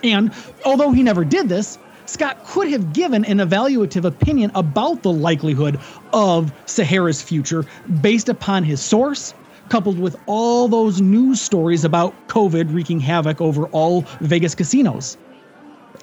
And 0.03 0.31
although 0.65 0.91
he 0.91 1.03
never 1.03 1.25
did 1.25 1.49
this, 1.49 1.77
Scott 2.05 2.43
could 2.45 2.69
have 2.69 2.93
given 2.93 3.23
an 3.25 3.37
evaluative 3.37 4.05
opinion 4.05 4.51
about 4.55 5.03
the 5.03 5.11
likelihood 5.11 5.79
of 6.13 6.51
Sahara's 6.65 7.21
future 7.21 7.65
based 8.01 8.29
upon 8.29 8.63
his 8.63 8.81
source, 8.81 9.33
coupled 9.69 9.99
with 9.99 10.15
all 10.25 10.67
those 10.67 10.99
news 10.99 11.39
stories 11.41 11.85
about 11.85 12.27
COVID 12.27 12.73
wreaking 12.73 12.99
havoc 12.99 13.39
over 13.39 13.65
all 13.67 14.01
Vegas 14.19 14.55
casinos. 14.55 15.17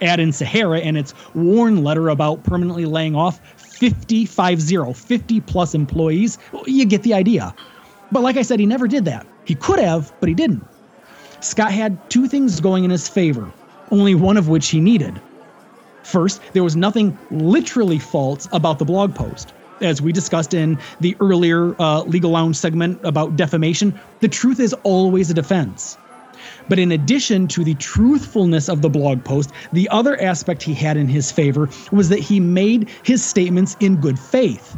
Add 0.01 0.21
in 0.21 0.33
Sahara 0.33 0.79
and 0.79 0.97
its 0.97 1.13
warn 1.35 1.83
letter 1.83 2.09
about 2.09 2.45
permanently 2.45 2.87
laying 2.87 3.17
off 3.17 3.41
50, 3.79 4.27
50, 4.27 4.93
50 4.93 5.41
plus 5.43 5.75
employees. 5.75 6.39
You 6.67 6.85
get 6.85 7.05
the 7.05 7.15
idea. 7.15 7.55
But 8.11 8.23
like 8.23 8.37
I 8.37 8.43
said, 8.43 8.59
he 8.59 8.67
never 8.67 8.89
did 8.89 9.05
that. 9.05 9.27
He 9.45 9.55
could 9.55 9.79
have, 9.79 10.13
but 10.19 10.29
he 10.29 10.35
didn't. 10.35 10.67
Scott 11.41 11.71
had 11.71 12.11
two 12.11 12.27
things 12.27 12.61
going 12.61 12.83
in 12.83 12.91
his 12.91 13.09
favor, 13.09 13.53
only 13.93 14.17
one 14.17 14.37
of 14.37 14.49
which 14.49 14.69
he 14.69 14.81
needed. 14.81 15.21
First, 16.03 16.41
there 16.55 16.65
was 16.65 16.75
nothing 16.75 17.17
literally 17.31 18.01
false 18.01 18.49
about 18.51 18.81
the 18.81 18.85
blog 18.85 19.15
post. 19.15 19.53
As 19.81 20.03
we 20.03 20.11
discussed 20.11 20.55
in 20.55 20.77
the 21.01 21.17
earlier 21.21 21.81
uh, 21.81 22.03
Legal 22.03 22.33
Lounge 22.33 22.57
segment 22.57 22.99
about 23.05 23.37
defamation, 23.37 23.99
the 24.19 24.29
truth 24.29 24.59
is 24.59 24.73
always 24.83 25.31
a 25.31 25.35
defense. 25.35 25.97
But 26.69 26.79
in 26.79 26.93
addition 26.93 27.49
to 27.49 27.65
the 27.65 27.75
truthfulness 27.75 28.69
of 28.69 28.83
the 28.83 28.91
blog 28.91 29.25
post, 29.25 29.53
the 29.73 29.89
other 29.91 30.21
aspect 30.21 30.63
he 30.63 30.75
had 30.75 30.97
in 30.97 31.09
his 31.09 31.31
favor 31.33 31.69
was 31.93 32.09
that 32.09 32.21
he 32.21 32.41
made 32.41 32.91
his 33.03 33.25
statements 33.25 33.77
in 33.81 33.97
good 33.97 34.19
faith. 34.19 34.77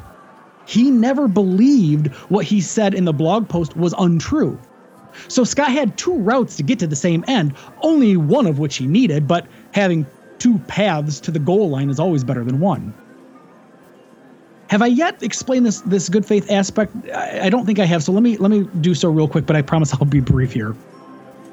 He 0.67 0.91
never 0.91 1.27
believed 1.29 2.13
what 2.29 2.45
he 2.45 2.61
said 2.61 2.95
in 2.95 3.05
the 3.05 3.13
blog 3.13 3.49
post 3.49 3.77
was 3.77 3.95
untrue. 3.99 4.59
So 5.29 5.45
Scott 5.45 5.71
had 5.71 5.97
two 5.99 6.17
routes 6.19 6.57
to 6.57 6.63
get 6.63 6.79
to 6.79 6.87
the 6.87 6.97
same 6.97 7.25
end, 7.27 7.55
only 7.83 8.17
one 8.17 8.47
of 8.47 8.59
which 8.59 8.77
he 8.77 8.87
needed, 8.87 9.27
but 9.27 9.47
having 9.73 10.07
two 10.39 10.59
paths 10.69 11.21
to 11.21 11.31
the 11.31 11.39
goal 11.39 11.71
line 11.71 11.91
is 11.91 11.99
always 11.99 12.25
better 12.25 12.45
than 12.45 12.61
one. 12.61 12.95
Have 14.69 14.83
I 14.83 14.87
yet 14.87 15.21
explained 15.23 15.67
this 15.67 15.81
this 15.81 16.09
good 16.09 16.25
faith 16.25 16.49
aspect? 16.51 16.95
I, 17.13 17.47
I 17.47 17.51
don't 17.51 17.67
think 17.67 17.81
I 17.81 17.85
have, 17.85 18.05
so 18.05 18.13
let 18.13 18.23
me 18.23 18.37
let 18.37 18.53
me 18.53 18.69
do 18.81 18.95
so 18.95 19.11
real 19.11 19.27
quick, 19.27 19.45
but 19.45 19.57
I 19.57 19.63
promise 19.63 19.93
I'll 19.93 20.05
be 20.05 20.21
brief 20.21 20.53
here. 20.53 20.77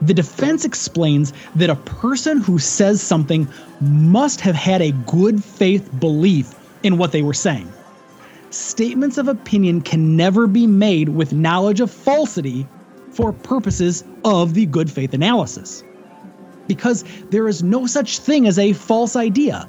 The 0.02 0.14
defense 0.14 0.64
explains 0.64 1.34
that 1.56 1.70
a 1.70 1.76
person 1.76 2.40
who 2.40 2.60
says 2.60 3.02
something 3.02 3.48
must 3.82 4.42
have 4.42 4.56
had 4.56 4.82
a 4.82 4.92
good 4.92 5.44
faith 5.44 5.90
belief 6.00 6.54
in 6.84 6.98
what 6.98 7.12
they 7.12 7.24
were 7.24 7.34
saying. 7.34 7.72
Statements 8.52 9.18
of 9.18 9.28
opinion 9.28 9.82
can 9.82 10.16
never 10.16 10.46
be 10.48 10.68
made 10.68 11.10
with 11.10 11.34
knowledge 11.34 11.80
of 11.80 11.92
falsity 11.92 12.68
for 13.12 13.34
purposes 13.34 14.04
of 14.24 14.54
the 14.54 14.68
good 14.68 14.92
faith 14.92 15.14
analysis. 15.14 15.84
Because 16.68 17.04
there 17.32 17.48
is 17.48 17.64
no 17.64 17.88
such 17.88 18.20
thing 18.20 18.46
as 18.46 18.60
a 18.60 18.74
false 18.74 19.16
idea. 19.16 19.68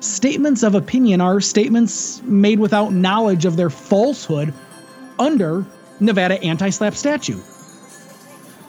Statements 0.00 0.62
of 0.62 0.74
opinion 0.74 1.20
are 1.20 1.40
statements 1.40 2.22
made 2.22 2.60
without 2.60 2.92
knowledge 2.92 3.44
of 3.44 3.56
their 3.56 3.70
falsehood 3.70 4.54
under 5.18 5.66
Nevada 6.00 6.42
anti 6.42 6.70
slap 6.70 6.94
statute 6.94 7.42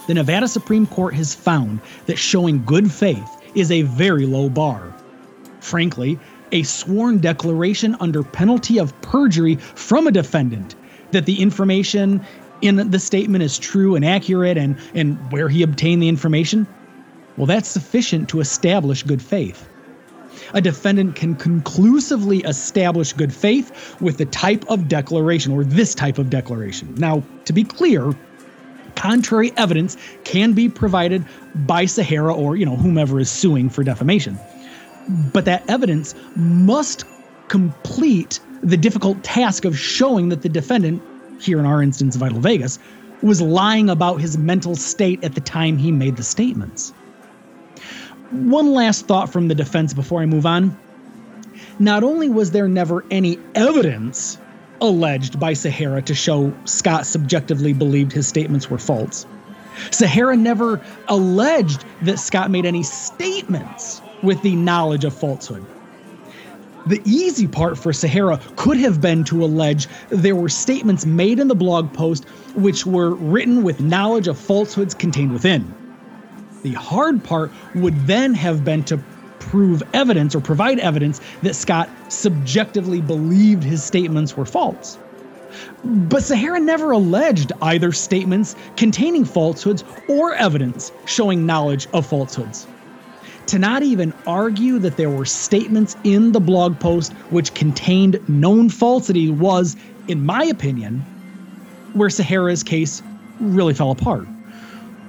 the 0.08 0.14
Nevada 0.14 0.48
Supreme 0.48 0.88
Court 0.88 1.14
has 1.14 1.36
found 1.36 1.82
that 2.06 2.18
showing 2.18 2.64
good 2.66 2.92
faith 2.92 3.30
is 3.56 3.72
a 3.72 3.84
very 3.84 4.26
low 4.26 4.50
bar. 4.50 4.94
Frankly, 5.60 6.18
a 6.52 6.64
sworn 6.64 7.20
declaration 7.20 7.96
under 8.00 8.24
penalty 8.24 8.80
of 8.80 9.00
perjury 9.02 9.56
from 9.56 10.08
a 10.08 10.12
defendant 10.12 10.76
that 11.12 11.26
the 11.26 11.42
information 11.42 12.26
in 12.62 12.90
the 12.90 13.00
statement 13.00 13.44
is 13.44 13.60
true 13.60 13.96
and 13.96 14.06
accurate 14.06 14.58
and, 14.58 14.78
and 14.96 15.18
where 15.32 15.50
he 15.50 15.62
obtained 15.62 16.02
the 16.02 16.08
information, 16.08 16.66
well, 17.36 17.46
that's 17.46 17.70
sufficient 17.70 18.30
to 18.30 18.40
establish 18.40 19.04
good 19.04 19.22
faith. 19.22 19.68
a 20.54 20.62
defendant 20.62 21.16
can 21.16 21.36
conclusively 21.36 22.40
establish 22.40 23.14
good 23.14 23.34
faith 23.34 24.00
with 24.02 24.18
the 24.18 24.26
type 24.26 24.64
of 24.70 24.88
declaration 24.88 25.52
or 25.52 25.64
this 25.64 25.94
type 25.94 26.18
of 26.18 26.30
declaration. 26.30 26.94
Now, 26.96 27.24
to 27.46 27.54
be 27.54 27.64
clear, 27.64 28.14
contrary 28.98 29.54
evidence 29.56 29.96
can 30.26 30.54
be 30.54 30.68
provided 30.68 31.24
by 31.56 31.86
Sahara 31.86 32.36
or, 32.36 32.58
you 32.58 32.66
know, 32.66 32.76
whomever 32.76 33.20
is 33.20 33.30
suing 33.30 33.70
for 33.70 33.84
defamation. 33.84 34.38
But 35.32 35.46
that 35.46 35.64
evidence 35.70 36.14
must 36.36 37.06
complete 37.48 38.40
the 38.62 38.76
difficult 38.76 39.24
task 39.24 39.64
of 39.64 39.78
showing 39.78 40.30
that 40.30 40.42
the 40.42 40.50
defendant, 40.50 41.02
here 41.40 41.60
in 41.60 41.66
our 41.66 41.82
instance 41.82 42.16
Vital 42.16 42.40
Vegas, 42.40 42.80
was 43.22 43.42
lying 43.42 43.90
about 43.90 44.20
his 44.20 44.38
mental 44.38 44.76
state 44.76 45.24
at 45.24 45.36
the 45.36 45.42
time 45.42 45.78
he 45.78 45.92
made 45.92 46.18
the 46.18 46.24
statements. 46.24 46.92
One 48.32 48.74
last 48.74 49.08
thought 49.08 49.32
from 49.32 49.48
the 49.48 49.56
defense 49.56 49.94
before 49.94 50.22
I 50.22 50.26
move 50.26 50.46
on. 50.46 50.78
Not 51.80 52.04
only 52.04 52.30
was 52.30 52.52
there 52.52 52.68
never 52.68 53.06
any 53.12 53.40
evidence 53.56 54.38
alleged 54.82 55.40
by 55.40 55.54
Sahara 55.54 56.02
to 56.04 56.16
show 56.16 56.60
Scott 56.66 57.06
subjectively 57.08 57.74
believed 57.74 58.12
his 58.12 58.28
statements 58.28 58.70
were 58.70 58.78
false, 58.78 59.26
Sahara 59.92 60.36
never 60.36 60.82
alleged 61.08 61.86
that 62.02 62.20
Scott 62.20 62.52
made 62.52 62.66
any 62.66 62.84
statements 62.84 64.02
with 64.22 64.42
the 64.42 64.56
knowledge 64.56 65.04
of 65.04 65.14
falsehood. 65.14 65.68
The 66.88 67.02
easy 67.06 67.48
part 67.48 67.78
for 67.78 67.92
Sahara 67.92 68.40
could 68.56 68.78
have 68.78 69.02
been 69.02 69.24
to 69.26 69.44
allege 69.44 69.88
there 70.10 70.36
were 70.36 70.50
statements 70.50 71.06
made 71.06 71.40
in 71.40 71.48
the 71.48 71.56
blog 71.56 71.94
post 71.94 72.26
which 72.54 72.86
were 72.86 73.16
written 73.16 73.62
with 73.62 73.82
knowledge 73.82 74.28
of 74.28 74.40
falsehoods 74.40 74.94
contained 74.94 75.34
within. 75.34 75.76
The 76.64 76.74
hard 76.74 77.24
part 77.24 77.54
would 77.74 78.08
then 78.08 78.34
have 78.34 78.64
been 78.64 78.84
to 78.86 79.04
prove 79.40 79.84
evidence 79.94 80.36
or 80.36 80.42
provide 80.42 80.80
evidence 80.80 81.20
that 81.44 81.56
Scott 81.56 81.90
subjectively 82.10 83.02
believed 83.02 83.64
his 83.64 83.84
statements 83.84 84.36
were 84.36 84.46
false. 84.46 84.98
But 85.84 86.24
Sahara 86.24 86.60
never 86.60 86.92
alleged 86.92 87.52
either 87.62 87.92
statements 87.92 88.56
containing 88.76 89.26
falsehoods 89.26 89.84
or 90.08 90.34
evidence 90.36 90.92
showing 91.06 91.46
knowledge 91.46 91.88
of 91.94 92.06
falsehoods. 92.06 92.68
To 93.48 93.58
not 93.60 93.82
even 93.82 94.14
argue 94.26 94.78
that 94.80 94.98
there 94.98 95.10
were 95.10 95.26
statements 95.26 95.96
in 96.04 96.34
the 96.34 96.42
blog 96.42 96.80
post 96.80 97.14
which 97.30 97.54
contained 97.54 98.20
known 98.28 98.70
falsity 98.70 99.30
was, 99.30 99.78
in 100.10 100.26
my 100.26 100.44
opinion, 100.44 101.02
where 101.94 102.10
Sahara's 102.10 102.64
case 102.64 103.02
really 103.40 103.74
fell 103.74 103.92
apart. 103.92 104.28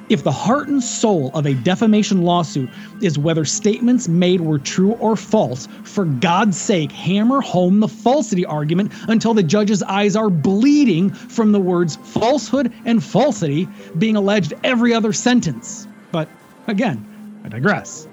If 0.09 0.25
the 0.25 0.33
heart 0.33 0.69
and 0.69 0.83
soul 0.83 1.31
of 1.35 1.45
a 1.45 1.53
defamation 1.53 2.23
lawsuit 2.23 2.71
is 3.03 3.19
whether 3.19 3.45
statements 3.45 4.09
made 4.09 4.41
were 4.41 4.59
true 4.59 4.93
or 4.93 5.17
false, 5.17 5.69
for 5.83 6.07
God's 6.07 6.59
sake, 6.59 6.93
hammer 6.93 7.43
home 7.43 7.81
the 7.81 7.89
falsity 7.89 8.47
argument 8.47 8.93
until 9.09 9.35
the 9.35 9.43
judge's 9.43 9.83
eyes 9.83 10.17
are 10.17 10.31
bleeding 10.31 11.11
from 11.11 11.53
the 11.53 11.61
words 11.61 11.97
falsehood 11.97 12.73
and 12.87 13.05
falsity 13.05 13.69
being 13.99 14.17
alleged 14.17 14.55
every 14.65 14.95
other 14.95 15.13
sentence. 15.13 15.87
But 16.11 16.31
again, 16.69 17.43
I 17.45 17.51
digress. 17.51 18.09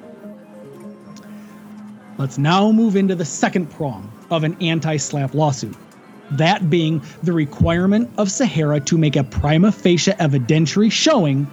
Let's 2.18 2.38
now 2.38 2.74
move 2.74 2.98
into 2.98 3.16
the 3.16 3.26
second 3.26 3.70
prong 3.70 4.12
of 4.32 4.44
an 4.44 4.58
anti 4.60 4.98
SLAPP 4.98 5.34
lawsuit 5.34 5.78
that 6.32 6.70
being 6.70 7.04
the 7.24 7.34
requirement 7.34 8.10
of 8.18 8.32
Sahara 8.32 8.80
to 8.82 8.98
make 8.98 9.16
a 9.16 9.24
prima 9.24 9.72
facie 9.72 10.12
evidentiary 10.14 10.92
showing 10.92 11.48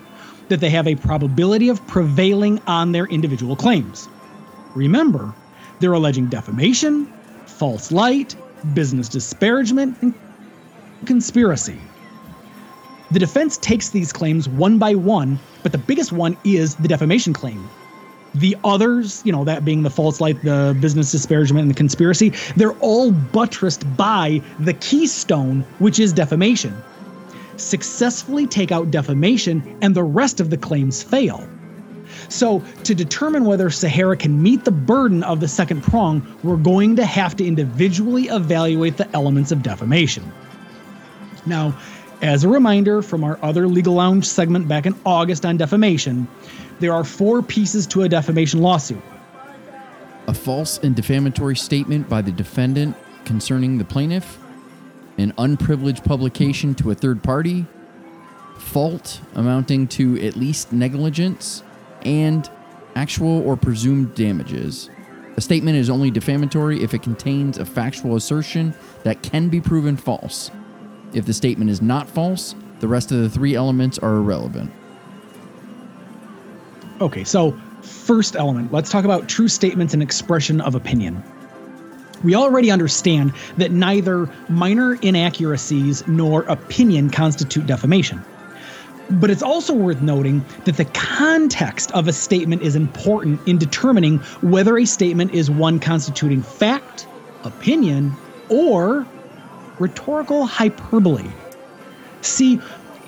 that 0.52 0.60
they 0.60 0.68
have 0.68 0.86
a 0.86 0.94
probability 0.94 1.70
of 1.70 1.84
prevailing 1.86 2.60
on 2.66 2.92
their 2.92 3.06
individual 3.06 3.56
claims. 3.56 4.06
Remember, 4.74 5.34
they're 5.80 5.94
alleging 5.94 6.26
defamation, 6.26 7.06
false 7.46 7.90
light, 7.90 8.36
business 8.74 9.08
disparagement, 9.08 9.96
and 10.02 10.14
conspiracy. 11.06 11.78
The 13.12 13.18
defense 13.18 13.56
takes 13.56 13.88
these 13.88 14.12
claims 14.12 14.46
one 14.46 14.76
by 14.76 14.94
one, 14.94 15.40
but 15.62 15.72
the 15.72 15.78
biggest 15.78 16.12
one 16.12 16.36
is 16.44 16.76
the 16.76 16.88
defamation 16.88 17.32
claim. 17.32 17.66
The 18.34 18.54
others, 18.62 19.22
you 19.24 19.32
know, 19.32 19.44
that 19.44 19.64
being 19.64 19.82
the 19.82 19.90
false 19.90 20.20
light, 20.20 20.42
the 20.42 20.76
business 20.80 21.12
disparagement, 21.12 21.62
and 21.62 21.70
the 21.70 21.74
conspiracy, 21.74 22.34
they're 22.56 22.76
all 22.80 23.10
buttressed 23.10 23.96
by 23.96 24.42
the 24.60 24.74
keystone, 24.74 25.62
which 25.78 25.98
is 25.98 26.12
defamation 26.12 26.74
successfully 27.62 28.46
take 28.46 28.72
out 28.72 28.90
defamation, 28.90 29.78
and 29.82 29.94
the 29.94 30.02
rest 30.02 30.40
of 30.40 30.50
the 30.50 30.56
claims 30.56 31.02
fail. 31.02 31.48
So, 32.28 32.62
to 32.84 32.94
determine 32.94 33.44
whether 33.44 33.70
Sahara 33.70 34.16
can 34.16 34.42
meet 34.42 34.64
the 34.64 34.70
burden 34.70 35.22
of 35.22 35.40
the 35.40 35.48
second 35.48 35.82
prong, 35.82 36.26
we're 36.42 36.56
going 36.56 36.96
to 36.96 37.06
have 37.06 37.36
to 37.36 37.46
individually 37.46 38.24
evaluate 38.24 38.96
the 38.96 39.10
elements 39.14 39.50
of 39.52 39.62
defamation. 39.62 40.30
Now, 41.46 41.76
as 42.20 42.44
a 42.44 42.48
reminder 42.48 43.02
from 43.02 43.24
our 43.24 43.38
other 43.42 43.66
Legal 43.66 43.94
Lounge 43.94 44.26
segment 44.26 44.68
back 44.68 44.86
in 44.86 44.94
August 45.04 45.44
on 45.44 45.56
defamation, 45.56 46.28
there 46.80 46.92
are 46.92 47.04
four 47.04 47.42
pieces 47.42 47.86
to 47.88 48.02
a 48.02 48.08
defamation 48.08 48.60
lawsuit 48.60 49.02
a 50.28 50.34
false 50.34 50.78
and 50.78 50.94
defamatory 50.94 51.56
statement 51.56 52.08
by 52.08 52.22
the 52.22 52.32
defendant 52.32 52.96
concerning 53.24 53.78
the 53.78 53.84
plaintiff, 53.84 54.38
an 55.18 55.32
unprivileged 55.38 56.04
publication 56.04 56.74
to 56.76 56.90
a 56.90 56.94
third 56.94 57.22
party, 57.22 57.66
fault 58.58 59.20
amounting 59.34 59.86
to 59.88 60.20
at 60.24 60.36
least 60.36 60.72
negligence, 60.72 61.62
and 62.04 62.50
actual 62.94 63.46
or 63.46 63.56
presumed 63.56 64.14
damages. 64.14 64.90
A 65.36 65.40
statement 65.40 65.76
is 65.76 65.88
only 65.88 66.10
defamatory 66.10 66.82
if 66.82 66.92
it 66.92 67.02
contains 67.02 67.58
a 67.58 67.64
factual 67.64 68.16
assertion 68.16 68.74
that 69.02 69.22
can 69.22 69.48
be 69.48 69.60
proven 69.60 69.96
false. 69.96 70.50
If 71.14 71.24
the 71.24 71.32
statement 71.32 71.70
is 71.70 71.80
not 71.80 72.08
false, 72.08 72.54
the 72.80 72.88
rest 72.88 73.12
of 73.12 73.18
the 73.18 73.30
three 73.30 73.54
elements 73.54 73.98
are 73.98 74.16
irrelevant. 74.16 74.70
Okay, 77.00 77.24
so 77.24 77.52
first 77.82 78.36
element, 78.36 78.72
let's 78.72 78.90
talk 78.90 79.04
about 79.04 79.28
true 79.28 79.48
statements 79.48 79.94
and 79.94 80.02
expression 80.02 80.60
of 80.60 80.74
opinion 80.74 81.22
we 82.22 82.34
already 82.34 82.70
understand 82.70 83.32
that 83.56 83.72
neither 83.72 84.28
minor 84.48 84.94
inaccuracies 85.02 86.06
nor 86.06 86.42
opinion 86.42 87.10
constitute 87.10 87.66
defamation. 87.66 88.22
But 89.10 89.30
it's 89.30 89.42
also 89.42 89.74
worth 89.74 90.00
noting 90.00 90.44
that 90.64 90.76
the 90.76 90.84
context 90.86 91.90
of 91.92 92.08
a 92.08 92.12
statement 92.12 92.62
is 92.62 92.74
important 92.76 93.46
in 93.46 93.58
determining 93.58 94.18
whether 94.40 94.78
a 94.78 94.84
statement 94.84 95.32
is 95.32 95.50
one 95.50 95.78
constituting 95.80 96.42
fact, 96.42 97.06
opinion, 97.44 98.16
or 98.48 99.06
rhetorical 99.78 100.46
hyperbole. 100.46 101.28
See, 102.22 102.60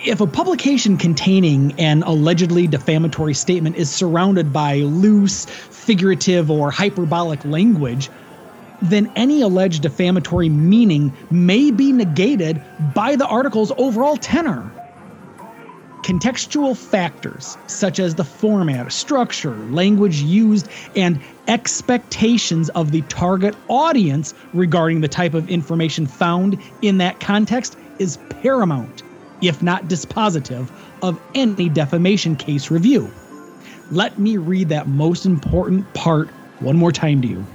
if 0.05 0.20
a 0.20 0.27
publication 0.27 0.98
containing 0.98 1.72
an 1.79 2.03
allegedly 2.03 2.66
defamatory 2.66 3.33
statement 3.33 3.77
is 3.77 3.90
surrounded 3.90 4.53
by 4.53 4.81
loose, 4.81 5.46
figurative, 5.46 6.50
or 6.50 6.70
hyperbolic 6.70 7.42
language, 7.44 8.11
then 8.90 9.11
any 9.16 9.40
alleged 9.40 9.83
defamatory 9.83 10.49
meaning 10.49 11.12
may 11.31 11.70
be 11.70 11.92
negated 11.92 12.61
by 12.94 13.16
the 13.16 13.27
article's 13.27 13.73
overall 13.79 14.16
tenor. 14.16 14.70
Contextual 16.03 16.77
factors 16.77 17.57
such 17.66 17.99
as 17.99 18.14
the 18.14 18.25
format, 18.25 18.92
structure, 18.92 19.55
language 19.70 20.20
used, 20.20 20.68
and 20.97 21.18
expectations 21.49 22.68
of 22.70 22.90
the 22.90 23.01
target 23.03 23.57
audience 23.68 24.35
regarding 24.53 25.01
the 25.01 25.09
type 25.09 25.33
of 25.33 25.49
information 25.49 26.07
found 26.07 26.59
in 26.83 26.99
that 26.99 27.20
context 27.20 27.79
is 27.99 28.18
paramount, 28.42 29.03
if 29.40 29.62
not 29.62 29.85
dispositive, 29.85 30.68
of 31.03 31.18
any 31.35 31.70
defamation 31.70 32.37
case 32.37 32.70
review. 32.70 33.11
Let 33.90 34.18
me 34.18 34.37
read 34.37 34.68
that 34.68 34.88
most 34.88 35.25
important 35.25 35.92
part 35.94 36.29
one 36.61 36.77
more 36.77 36.92
time 36.92 37.23
to 37.23 37.29
you 37.29 37.47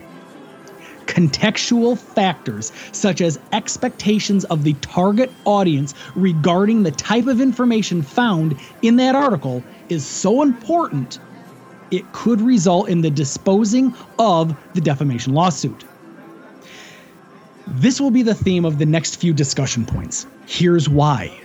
contextual 1.09 1.97
factors 1.97 2.71
such 2.91 3.19
as 3.19 3.39
expectations 3.51 4.45
of 4.45 4.63
the 4.63 4.73
target 4.75 5.31
audience 5.45 5.95
regarding 6.15 6.83
the 6.83 6.91
type 6.91 7.25
of 7.25 7.41
information 7.41 8.03
found 8.03 8.55
in 8.83 8.95
that 8.97 9.15
article 9.15 9.63
is 9.89 10.05
so 10.05 10.43
important 10.43 11.19
it 11.89 12.11
could 12.13 12.39
result 12.39 12.87
in 12.89 13.01
the 13.01 13.09
disposing 13.09 13.93
of 14.19 14.55
the 14.75 14.81
defamation 14.81 15.33
lawsuit. 15.33 15.83
This 17.65 17.99
will 17.99 18.11
be 18.11 18.21
the 18.21 18.35
theme 18.35 18.63
of 18.63 18.77
the 18.77 18.85
next 18.85 19.15
few 19.15 19.33
discussion 19.33 19.85
points. 19.85 20.27
Here's 20.45 20.87
why. 20.87 21.41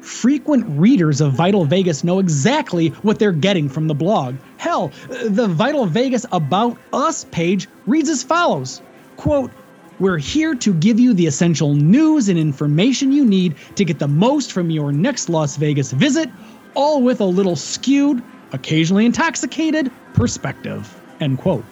Frequent 0.00 0.64
readers 0.68 1.20
of 1.20 1.32
Vital 1.32 1.64
Vegas 1.64 2.04
know 2.04 2.18
exactly 2.18 2.88
what 3.02 3.18
they're 3.18 3.32
getting 3.32 3.68
from 3.68 3.86
the 3.86 3.94
blog. 3.94 4.36
Hell, 4.56 4.92
the 5.08 5.46
Vital 5.46 5.86
Vegas 5.86 6.24
About 6.32 6.76
Us 6.92 7.24
page 7.24 7.68
reads 7.86 8.08
as 8.08 8.22
follows 8.22 8.82
Quote, 9.16 9.50
we're 9.98 10.18
here 10.18 10.54
to 10.54 10.72
give 10.72 10.98
you 10.98 11.12
the 11.12 11.26
essential 11.26 11.74
news 11.74 12.30
and 12.30 12.38
information 12.38 13.12
you 13.12 13.24
need 13.24 13.56
to 13.74 13.84
get 13.84 13.98
the 13.98 14.08
most 14.08 14.50
from 14.50 14.70
your 14.70 14.92
next 14.92 15.28
Las 15.28 15.56
Vegas 15.56 15.92
visit, 15.92 16.30
all 16.74 17.02
with 17.02 17.20
a 17.20 17.24
little 17.24 17.56
skewed, 17.56 18.22
occasionally 18.52 19.04
intoxicated 19.04 19.92
perspective. 20.14 20.98
End 21.20 21.38
quote. 21.38 21.64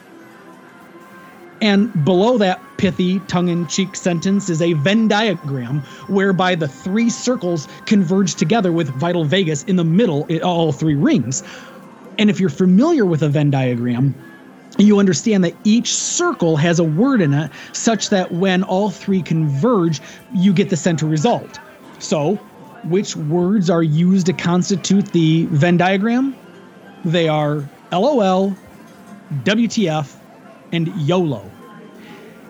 And 1.61 2.05
below 2.05 2.39
that 2.39 2.61
pithy, 2.77 3.19
tongue 3.21 3.49
in 3.49 3.67
cheek 3.67 3.97
sentence 3.97 4.49
is 4.49 4.63
a 4.63 4.75
Venn 4.75 5.09
diagram 5.09 5.81
whereby 6.07 6.55
the 6.55 6.69
three 6.69 7.11
circles 7.11 7.67
converge 7.87 8.37
together 8.37 8.71
with 8.71 8.89
Vital 8.95 9.25
Vegas 9.25 9.65
in 9.65 9.77
the 9.77 9.85
middle, 9.85 10.29
all 10.43 10.73
three 10.73 10.95
rings. 10.95 11.43
And 12.19 12.31
if 12.31 12.39
you're 12.39 12.51
familiar 12.51 13.05
with 13.05 13.23
a 13.23 13.29
Venn 13.29 13.51
diagram, 13.51 14.15
you 14.79 14.99
understand 14.99 15.43
that 15.45 15.55
each 15.65 15.93
circle 15.93 16.57
has 16.57 16.79
a 16.79 16.85
word 16.85 17.21
in 17.21 17.35
it 17.35 17.51
such 17.73 18.11
that 18.11 18.33
when 18.33 18.63
all 18.63 18.91
three 18.91 19.23
converge, 19.23 20.01
you 20.35 20.53
get 20.53 20.71
the 20.71 20.77
center 20.77 21.07
result. 21.07 21.59
So, 21.99 22.37
which 22.85 23.17
words 23.17 23.69
are 23.71 23.83
used 23.83 24.27
to 24.27 24.33
constitute 24.33 25.07
the 25.13 25.47
Venn 25.47 25.77
diagram? 25.77 26.37
They 27.05 27.29
are 27.29 27.69
LOL, 27.91 28.57
WTF, 29.43 30.15
and 30.73 30.89
YOLO. 30.97 31.51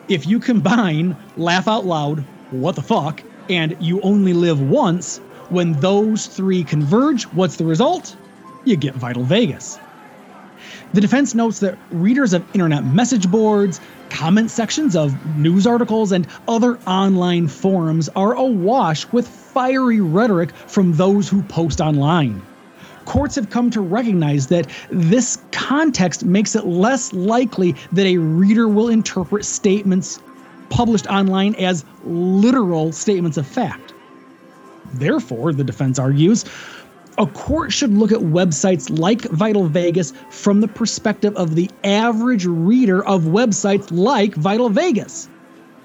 If 0.09 0.27
you 0.27 0.41
combine 0.41 1.17
laugh 1.37 1.69
out 1.69 1.85
loud, 1.85 2.21
what 2.51 2.77
the 2.77 2.83
fuck, 2.83 3.23
and 3.51 3.77
you 3.81 4.01
only 4.01 4.33
live 4.33 4.61
once, 4.61 5.19
when 5.51 5.73
those 5.81 6.27
three 6.27 6.65
converge, 6.65 7.25
what's 7.25 7.57
the 7.57 7.65
result? 7.65 8.17
You 8.65 8.77
get 8.77 8.95
Vital 8.95 9.25
Vegas. 9.25 9.79
The 10.93 11.01
defense 11.01 11.35
notes 11.35 11.61
that 11.61 11.79
readers 11.91 12.33
of 12.33 12.45
internet 12.55 12.85
message 12.85 13.31
boards, 13.31 13.81
comment 14.09 14.51
sections 14.51 14.97
of 14.97 15.15
news 15.37 15.67
articles, 15.67 16.13
and 16.13 16.27
other 16.47 16.79
online 16.87 17.49
forums 17.49 18.09
are 18.17 18.33
awash 18.35 19.07
with 19.13 19.29
fiery 19.29 20.01
rhetoric 20.01 20.55
from 20.67 20.95
those 20.95 21.29
who 21.29 21.43
post 21.43 21.81
online 21.81 22.43
courts 23.09 23.35
have 23.37 23.49
come 23.49 23.71
to 23.71 23.81
recognize 23.81 24.49
that 24.49 24.69
this 24.91 25.39
context 25.51 26.27
makes 26.27 26.55
it 26.55 26.67
less 26.67 27.13
likely 27.15 27.75
that 27.91 28.05
a 28.05 28.19
reader 28.19 28.69
will 28.69 28.89
interpret 28.89 29.47
statements 29.47 30.21
published 30.69 31.07
online 31.07 31.55
as 31.55 31.87
literal 32.05 32.93
statements 32.93 33.39
of 33.39 33.47
fact. 33.47 33.95
Therefore, 34.93 35.55
the 35.55 35.65
defense 35.65 35.99
argues, 35.99 36.45
a 37.17 37.27
court 37.27 37.73
should 37.73 37.95
look 37.95 38.13
at 38.13 38.19
websites 38.19 38.99
like 38.99 39.23
Vital 39.23 39.67
Vegas 39.67 40.13
from 40.29 40.61
the 40.61 40.69
perspective 40.69 41.35
of 41.35 41.55
the 41.55 41.71
average 41.85 42.45
reader 42.45 43.05
of 43.07 43.23
websites 43.23 43.89
like 43.91 44.35
Vital 44.35 44.69
Vegas, 44.69 45.31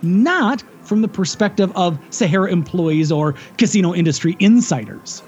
not 0.01 0.61
from 0.81 1.01
the 1.01 1.07
perspective 1.07 1.71
of 1.73 1.97
Sahara 2.09 2.51
employees 2.51 3.13
or 3.13 3.33
casino 3.57 3.93
industry 3.95 4.35
insiders. 4.41 5.23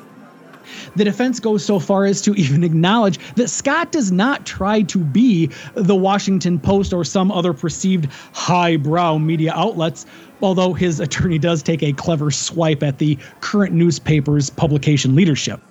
The 0.96 1.04
defense 1.04 1.40
goes 1.40 1.66
so 1.66 1.80
far 1.80 2.06
as 2.06 2.22
to 2.22 2.34
even 2.36 2.64
acknowledge 2.64 3.20
that 3.36 3.50
Scott 3.50 3.92
does 3.92 4.12
not 4.12 4.46
try 4.46 4.82
to 4.84 5.00
be 5.00 5.50
the 5.74 5.96
Washington 5.96 6.60
Post 6.60 6.94
or 6.94 7.04
some 7.04 7.32
other 7.32 7.54
perceived 7.54 8.10
highbrow 8.34 9.18
media 9.18 9.54
outlets, 9.54 10.06
although 10.42 10.74
his 10.74 11.00
attorney 11.00 11.38
does 11.38 11.62
take 11.62 11.84
a 11.84 11.94
clever 11.94 12.32
swipe 12.32 12.84
at 12.84 12.98
the 12.98 13.18
current 13.42 13.74
newspaper's 13.74 14.50
publication 14.50 15.16
leadership. 15.16 15.62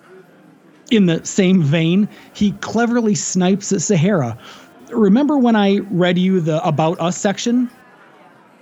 In 0.90 1.06
the 1.06 1.24
same 1.24 1.62
vein, 1.62 2.08
he 2.34 2.52
cleverly 2.52 3.14
snipes 3.14 3.72
at 3.72 3.80
Sahara. 3.80 4.36
Remember 4.90 5.38
when 5.38 5.56
I 5.56 5.78
read 5.90 6.18
you 6.18 6.40
the 6.40 6.64
About 6.66 7.00
Us 7.00 7.16
section? 7.16 7.70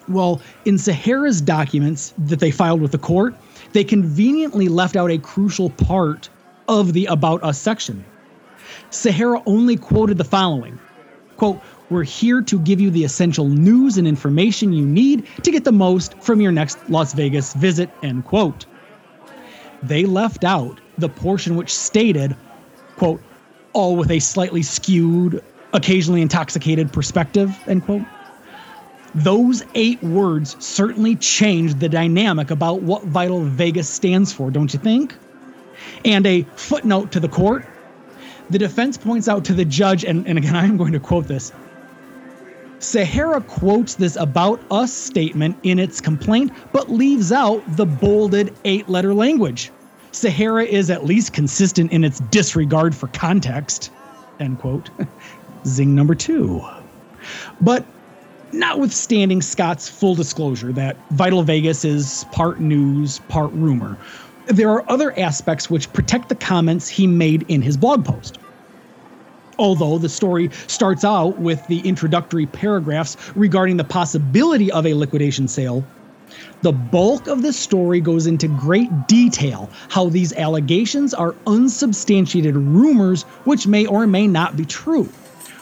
Well, 0.08 0.40
in 0.64 0.78
Sahara's 0.78 1.40
documents 1.40 2.14
that 2.18 2.40
they 2.40 2.50
filed 2.50 2.80
with 2.80 2.92
the 2.92 2.98
court, 2.98 3.34
they 3.72 3.84
conveniently 3.84 4.68
left 4.68 4.96
out 4.96 5.10
a 5.10 5.18
crucial 5.18 5.70
part 5.70 6.28
of 6.68 6.92
the 6.92 7.06
About 7.06 7.42
Us 7.42 7.58
section. 7.58 8.04
Sahara 8.90 9.42
only 9.46 9.76
quoted 9.76 10.18
the 10.18 10.24
following 10.24 10.78
quote, 11.36 11.60
We're 11.90 12.04
here 12.04 12.40
to 12.42 12.58
give 12.60 12.80
you 12.80 12.90
the 12.90 13.04
essential 13.04 13.48
news 13.48 13.98
and 13.98 14.06
information 14.06 14.72
you 14.72 14.86
need 14.86 15.26
to 15.42 15.50
get 15.50 15.64
the 15.64 15.72
most 15.72 16.14
from 16.22 16.40
your 16.40 16.52
next 16.52 16.78
Las 16.88 17.14
Vegas 17.14 17.54
visit, 17.54 17.90
end 18.02 18.24
quote. 18.24 18.66
They 19.82 20.04
left 20.04 20.44
out 20.44 20.80
the 20.98 21.08
portion 21.08 21.56
which 21.56 21.74
stated, 21.74 22.36
quote, 22.96 23.20
all 23.72 23.96
with 23.96 24.10
a 24.10 24.20
slightly 24.20 24.62
skewed, 24.62 25.42
occasionally 25.72 26.22
intoxicated 26.22 26.92
perspective, 26.92 27.58
end 27.66 27.84
quote. 27.84 28.02
Those 29.14 29.64
eight 29.74 30.02
words 30.02 30.56
certainly 30.64 31.16
changed 31.16 31.80
the 31.80 31.88
dynamic 31.88 32.50
about 32.50 32.82
what 32.82 33.04
Vital 33.04 33.42
Vegas 33.42 33.88
stands 33.88 34.32
for, 34.32 34.50
don't 34.50 34.72
you 34.72 34.78
think? 34.78 35.16
And 36.04 36.26
a 36.26 36.42
footnote 36.56 37.12
to 37.12 37.20
the 37.20 37.28
court 37.28 37.64
the 38.52 38.58
defense 38.58 38.98
points 38.98 39.28
out 39.28 39.46
to 39.46 39.54
the 39.54 39.64
judge, 39.64 40.04
and, 40.04 40.26
and 40.26 40.36
again, 40.36 40.54
I'm 40.56 40.76
going 40.76 40.92
to 40.92 41.00
quote 41.00 41.26
this. 41.26 41.52
Sahara 42.78 43.40
quotes 43.40 43.94
this 43.94 44.16
about 44.16 44.60
us 44.70 44.92
statement 44.92 45.56
in 45.62 45.78
its 45.78 46.00
complaint, 46.00 46.52
but 46.72 46.90
leaves 46.90 47.32
out 47.32 47.62
the 47.76 47.86
bolded 47.86 48.54
eight 48.64 48.88
letter 48.88 49.14
language. 49.14 49.70
Sahara 50.10 50.64
is 50.64 50.90
at 50.90 51.06
least 51.06 51.32
consistent 51.32 51.92
in 51.92 52.04
its 52.04 52.18
disregard 52.18 52.94
for 52.94 53.06
context. 53.08 53.90
End 54.40 54.58
quote. 54.58 54.90
Zing 55.66 55.94
number 55.94 56.14
two. 56.14 56.60
But 57.60 57.86
notwithstanding 58.52 59.40
Scott's 59.40 59.88
full 59.88 60.14
disclosure 60.14 60.72
that 60.72 60.96
Vital 61.12 61.44
Vegas 61.44 61.84
is 61.84 62.24
part 62.32 62.60
news, 62.60 63.20
part 63.20 63.52
rumor, 63.52 63.96
there 64.46 64.70
are 64.70 64.84
other 64.90 65.18
aspects 65.18 65.70
which 65.70 65.92
protect 65.92 66.28
the 66.28 66.34
comments 66.34 66.88
he 66.88 67.06
made 67.06 67.44
in 67.48 67.62
his 67.62 67.76
blog 67.76 68.04
post. 68.04 68.38
Although 69.58 69.98
the 69.98 70.08
story 70.08 70.50
starts 70.66 71.04
out 71.04 71.38
with 71.38 71.64
the 71.68 71.80
introductory 71.80 72.46
paragraphs 72.46 73.16
regarding 73.36 73.76
the 73.76 73.84
possibility 73.84 74.72
of 74.72 74.86
a 74.86 74.94
liquidation 74.94 75.46
sale, 75.46 75.84
the 76.62 76.72
bulk 76.72 77.26
of 77.26 77.42
the 77.42 77.52
story 77.52 78.00
goes 78.00 78.26
into 78.26 78.48
great 78.48 78.88
detail 79.06 79.68
how 79.88 80.08
these 80.08 80.32
allegations 80.32 81.12
are 81.12 81.34
unsubstantiated 81.46 82.56
rumors 82.56 83.22
which 83.44 83.66
may 83.66 83.86
or 83.86 84.06
may 84.06 84.26
not 84.26 84.56
be 84.56 84.64
true. 84.64 85.08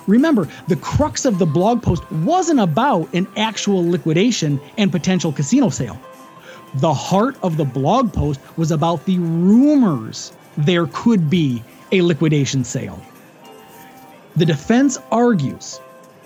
Remember, 0.07 0.49
the 0.68 0.76
crux 0.76 1.24
of 1.24 1.39
the 1.39 1.47
blog 1.47 1.83
post 1.83 2.11
wasn't 2.11 2.61
about 2.61 3.12
an 3.14 3.26
actual 3.37 3.89
liquidation 3.89 4.61
and 4.78 4.93
potential 4.93 5.33
casino 5.33 5.68
sale. 5.68 6.01
The 6.75 6.95
heart 6.95 7.37
of 7.43 7.57
the 7.57 7.64
blog 7.64 8.12
post 8.12 8.41
was 8.57 8.71
about 8.71 9.05
the 9.05 9.18
rumors 9.18 10.33
there 10.57 10.87
could 10.93 11.29
be 11.29 11.62
a 11.93 12.03
liquidation 12.03 12.64
sale. 12.64 13.01
The 14.37 14.47
defense 14.47 14.99
argues 15.11 15.81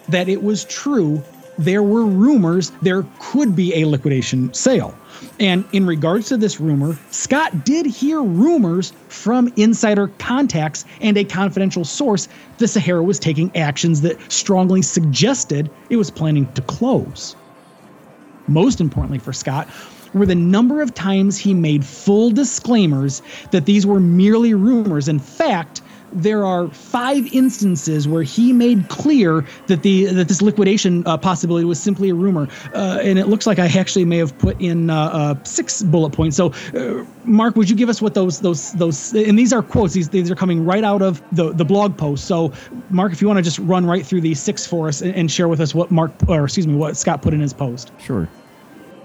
that 0.08 0.28
it 0.28 0.42
was 0.42 0.64
true 0.64 1.22
there 1.56 1.82
were 1.82 2.04
rumors 2.04 2.72
there 2.82 3.06
could 3.20 3.54
be 3.54 3.74
a 3.74 3.86
liquidation 3.86 4.52
sale. 4.52 4.94
And 5.40 5.64
in 5.72 5.86
regards 5.86 6.28
to 6.28 6.36
this 6.36 6.60
rumor, 6.60 6.98
Scott 7.10 7.64
did 7.64 7.86
hear 7.86 8.20
rumors 8.20 8.92
from 9.08 9.52
insider 9.56 10.08
contacts 10.18 10.84
and 11.00 11.16
a 11.16 11.24
confidential 11.24 11.84
source 11.84 12.28
the 12.58 12.68
Sahara 12.68 13.02
was 13.02 13.18
taking 13.18 13.54
actions 13.56 14.00
that 14.02 14.20
strongly 14.30 14.82
suggested 14.82 15.70
it 15.90 15.96
was 15.96 16.10
planning 16.10 16.52
to 16.54 16.62
close. 16.62 17.36
Most 18.48 18.80
importantly 18.80 19.18
for 19.18 19.32
Scott 19.32 19.68
were 20.14 20.26
the 20.26 20.34
number 20.34 20.80
of 20.80 20.94
times 20.94 21.36
he 21.36 21.52
made 21.54 21.84
full 21.84 22.30
disclaimers 22.30 23.22
that 23.50 23.66
these 23.66 23.86
were 23.86 24.00
merely 24.00 24.54
rumors. 24.54 25.08
In 25.08 25.18
fact, 25.18 25.82
there 26.14 26.44
are 26.44 26.68
five 26.68 27.26
instances 27.32 28.06
where 28.06 28.22
he 28.22 28.52
made 28.52 28.88
clear 28.88 29.44
that 29.66 29.82
the 29.82 30.06
that 30.06 30.28
this 30.28 30.40
liquidation 30.40 31.06
uh, 31.06 31.18
possibility 31.18 31.64
was 31.64 31.80
simply 31.80 32.10
a 32.10 32.14
rumor, 32.14 32.48
uh, 32.72 33.00
and 33.02 33.18
it 33.18 33.26
looks 33.26 33.46
like 33.46 33.58
I 33.58 33.66
actually 33.66 34.04
may 34.04 34.18
have 34.18 34.36
put 34.38 34.60
in 34.60 34.90
uh, 34.90 34.94
uh 34.96 35.44
six 35.44 35.82
bullet 35.82 36.10
points. 36.10 36.36
So, 36.36 36.52
uh, 36.74 37.04
Mark, 37.24 37.56
would 37.56 37.68
you 37.68 37.76
give 37.76 37.88
us 37.88 38.00
what 38.00 38.14
those 38.14 38.40
those 38.40 38.72
those? 38.72 39.12
And 39.12 39.38
these 39.38 39.52
are 39.52 39.62
quotes. 39.62 39.94
These 39.94 40.08
these 40.10 40.30
are 40.30 40.36
coming 40.36 40.64
right 40.64 40.84
out 40.84 41.02
of 41.02 41.22
the 41.32 41.52
the 41.52 41.64
blog 41.64 41.96
post. 41.96 42.26
So, 42.26 42.52
Mark, 42.90 43.12
if 43.12 43.20
you 43.20 43.26
want 43.26 43.38
to 43.38 43.42
just 43.42 43.58
run 43.58 43.84
right 43.84 44.06
through 44.06 44.20
these 44.20 44.40
six 44.40 44.66
for 44.66 44.88
us 44.88 45.02
and, 45.02 45.14
and 45.14 45.30
share 45.30 45.48
with 45.48 45.60
us 45.60 45.74
what 45.74 45.90
Mark 45.90 46.12
or 46.28 46.44
excuse 46.44 46.66
me 46.66 46.74
what 46.74 46.96
Scott 46.96 47.22
put 47.22 47.34
in 47.34 47.40
his 47.40 47.52
post. 47.52 47.90
Sure. 47.98 48.28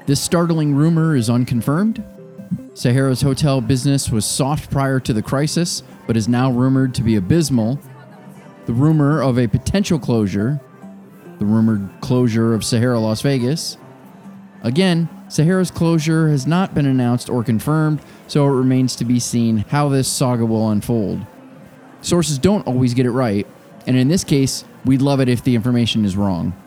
This 0.10 0.20
startling 0.20 0.74
rumor 0.74 1.16
is 1.16 1.30
unconfirmed. 1.30 2.03
Sahara's 2.74 3.22
hotel 3.22 3.62
business 3.62 4.10
was 4.10 4.26
soft 4.26 4.72
prior 4.72 4.99
to 4.99 5.14
the 5.14 5.22
crisis, 5.22 5.84
but 6.07 6.18
is 6.18 6.28
now 6.28 6.49
rumored 6.49 6.95
to 6.95 7.03
be 7.03 7.16
abysmal. 7.16 7.80
The 8.66 8.74
rumor 8.74 9.22
of 9.22 9.38
a 9.38 9.45
potential 9.45 9.99
closure, 9.99 10.60
the 11.38 11.45
rumored 11.45 11.91
closure 12.01 12.55
of 12.55 12.66
Sahara 12.66 12.99
Las 12.99 13.22
Vegas. 13.22 13.78
Again, 14.64 15.10
Sahara's 15.28 15.70
closure 15.70 16.30
has 16.30 16.47
not 16.47 16.74
been 16.74 16.88
announced 16.88 17.30
or 17.30 17.43
confirmed, 17.43 18.01
so 18.26 18.47
it 18.47 18.57
remains 18.57 18.95
to 18.95 19.05
be 19.05 19.20
seen 19.20 19.57
how 19.57 19.89
this 19.89 20.07
saga 20.07 20.43
will 20.43 20.72
unfold. 20.72 21.24
Sources 22.01 22.39
don't 22.39 22.66
always 22.66 22.95
get 22.95 23.05
it 23.05 23.12
right, 23.12 23.45
and 23.86 23.95
in 23.95 24.07
this 24.07 24.24
case, 24.24 24.64
we'd 24.86 25.03
love 25.03 25.20
it 25.20 25.30
if 25.30 25.43
the 25.43 25.53
information 25.53 26.03
is 26.03 26.18
wrong. 26.18 26.60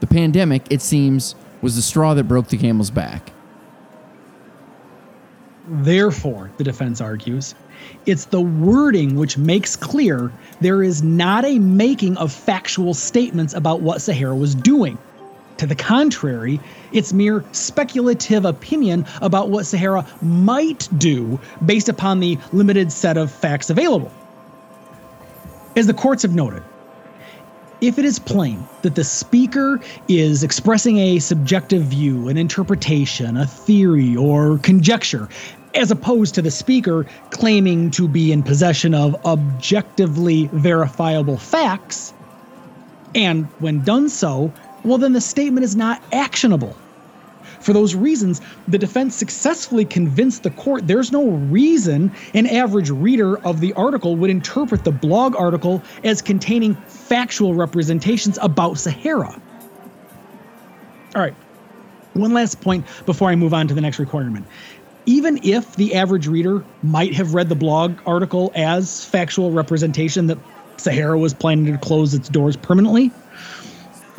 The 0.00 0.08
pandemic, 0.08 0.64
it 0.68 0.82
seems, 0.82 1.36
was 1.62 1.76
the 1.76 1.82
straw 1.82 2.12
that 2.14 2.24
broke 2.24 2.48
the 2.48 2.58
camel's 2.58 2.90
back. 2.90 3.32
Therefore, 5.68 6.50
the 6.58 6.64
defense 6.64 7.00
argues, 7.00 7.54
it's 8.04 8.26
the 8.26 8.40
wording 8.40 9.14
which 9.14 9.38
makes 9.38 9.76
clear 9.76 10.32
there 10.60 10.82
is 10.82 11.02
not 11.02 11.44
a 11.44 11.58
making 11.58 12.16
of 12.16 12.32
factual 12.32 12.94
statements 12.94 13.54
about 13.54 13.80
what 13.80 14.02
Sahara 14.02 14.34
was 14.34 14.54
doing. 14.54 14.98
To 15.58 15.66
the 15.66 15.76
contrary, 15.76 16.58
it's 16.92 17.12
mere 17.12 17.44
speculative 17.52 18.44
opinion 18.44 19.06
about 19.20 19.50
what 19.50 19.66
Sahara 19.66 20.04
might 20.20 20.88
do 20.98 21.38
based 21.64 21.88
upon 21.88 22.18
the 22.18 22.38
limited 22.52 22.90
set 22.90 23.16
of 23.16 23.30
facts 23.30 23.70
available. 23.70 24.10
As 25.76 25.86
the 25.86 25.94
courts 25.94 26.22
have 26.22 26.34
noted, 26.34 26.64
if 27.82 27.98
it 27.98 28.04
is 28.04 28.20
plain 28.20 28.64
that 28.82 28.94
the 28.94 29.02
speaker 29.02 29.80
is 30.08 30.44
expressing 30.44 30.98
a 30.98 31.18
subjective 31.18 31.82
view, 31.82 32.28
an 32.28 32.38
interpretation, 32.38 33.36
a 33.36 33.44
theory, 33.44 34.16
or 34.16 34.58
conjecture, 34.58 35.28
as 35.74 35.90
opposed 35.90 36.32
to 36.36 36.42
the 36.42 36.50
speaker 36.50 37.04
claiming 37.30 37.90
to 37.90 38.06
be 38.06 38.30
in 38.30 38.42
possession 38.42 38.94
of 38.94 39.16
objectively 39.26 40.46
verifiable 40.52 41.36
facts, 41.36 42.14
and 43.16 43.48
when 43.58 43.82
done 43.82 44.08
so, 44.08 44.52
well, 44.84 44.98
then 44.98 45.12
the 45.12 45.20
statement 45.20 45.64
is 45.64 45.74
not 45.74 46.00
actionable. 46.12 46.76
For 47.62 47.72
those 47.72 47.94
reasons, 47.94 48.40
the 48.66 48.78
defense 48.78 49.14
successfully 49.14 49.84
convinced 49.84 50.42
the 50.42 50.50
court 50.50 50.88
there's 50.88 51.12
no 51.12 51.30
reason 51.30 52.12
an 52.34 52.46
average 52.46 52.90
reader 52.90 53.38
of 53.38 53.60
the 53.60 53.72
article 53.74 54.16
would 54.16 54.30
interpret 54.30 54.82
the 54.82 54.90
blog 54.90 55.36
article 55.36 55.80
as 56.02 56.20
containing 56.20 56.74
factual 56.74 57.54
representations 57.54 58.36
about 58.42 58.78
Sahara. 58.78 59.40
All 61.14 61.22
right, 61.22 61.34
one 62.14 62.32
last 62.32 62.60
point 62.60 62.84
before 63.06 63.28
I 63.28 63.36
move 63.36 63.54
on 63.54 63.68
to 63.68 63.74
the 63.74 63.80
next 63.80 64.00
requirement. 64.00 64.44
Even 65.06 65.38
if 65.44 65.76
the 65.76 65.94
average 65.94 66.26
reader 66.26 66.64
might 66.82 67.14
have 67.14 67.32
read 67.34 67.48
the 67.48 67.54
blog 67.54 68.00
article 68.06 68.50
as 68.56 69.04
factual 69.04 69.52
representation 69.52 70.26
that 70.26 70.38
Sahara 70.78 71.18
was 71.18 71.32
planning 71.32 71.66
to 71.66 71.78
close 71.78 72.12
its 72.12 72.28
doors 72.28 72.56
permanently, 72.56 73.12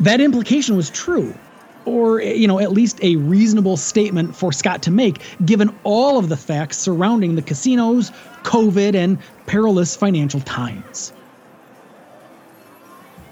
that 0.00 0.20
implication 0.22 0.76
was 0.76 0.88
true 0.88 1.34
or 1.84 2.20
you 2.20 2.46
know 2.46 2.58
at 2.58 2.72
least 2.72 2.98
a 3.02 3.16
reasonable 3.16 3.76
statement 3.76 4.34
for 4.34 4.52
Scott 4.52 4.82
to 4.82 4.90
make 4.90 5.22
given 5.44 5.74
all 5.84 6.18
of 6.18 6.28
the 6.28 6.36
facts 6.36 6.78
surrounding 6.78 7.34
the 7.34 7.42
casinos, 7.42 8.10
COVID 8.42 8.94
and 8.94 9.18
perilous 9.46 9.96
financial 9.96 10.40
times. 10.40 11.12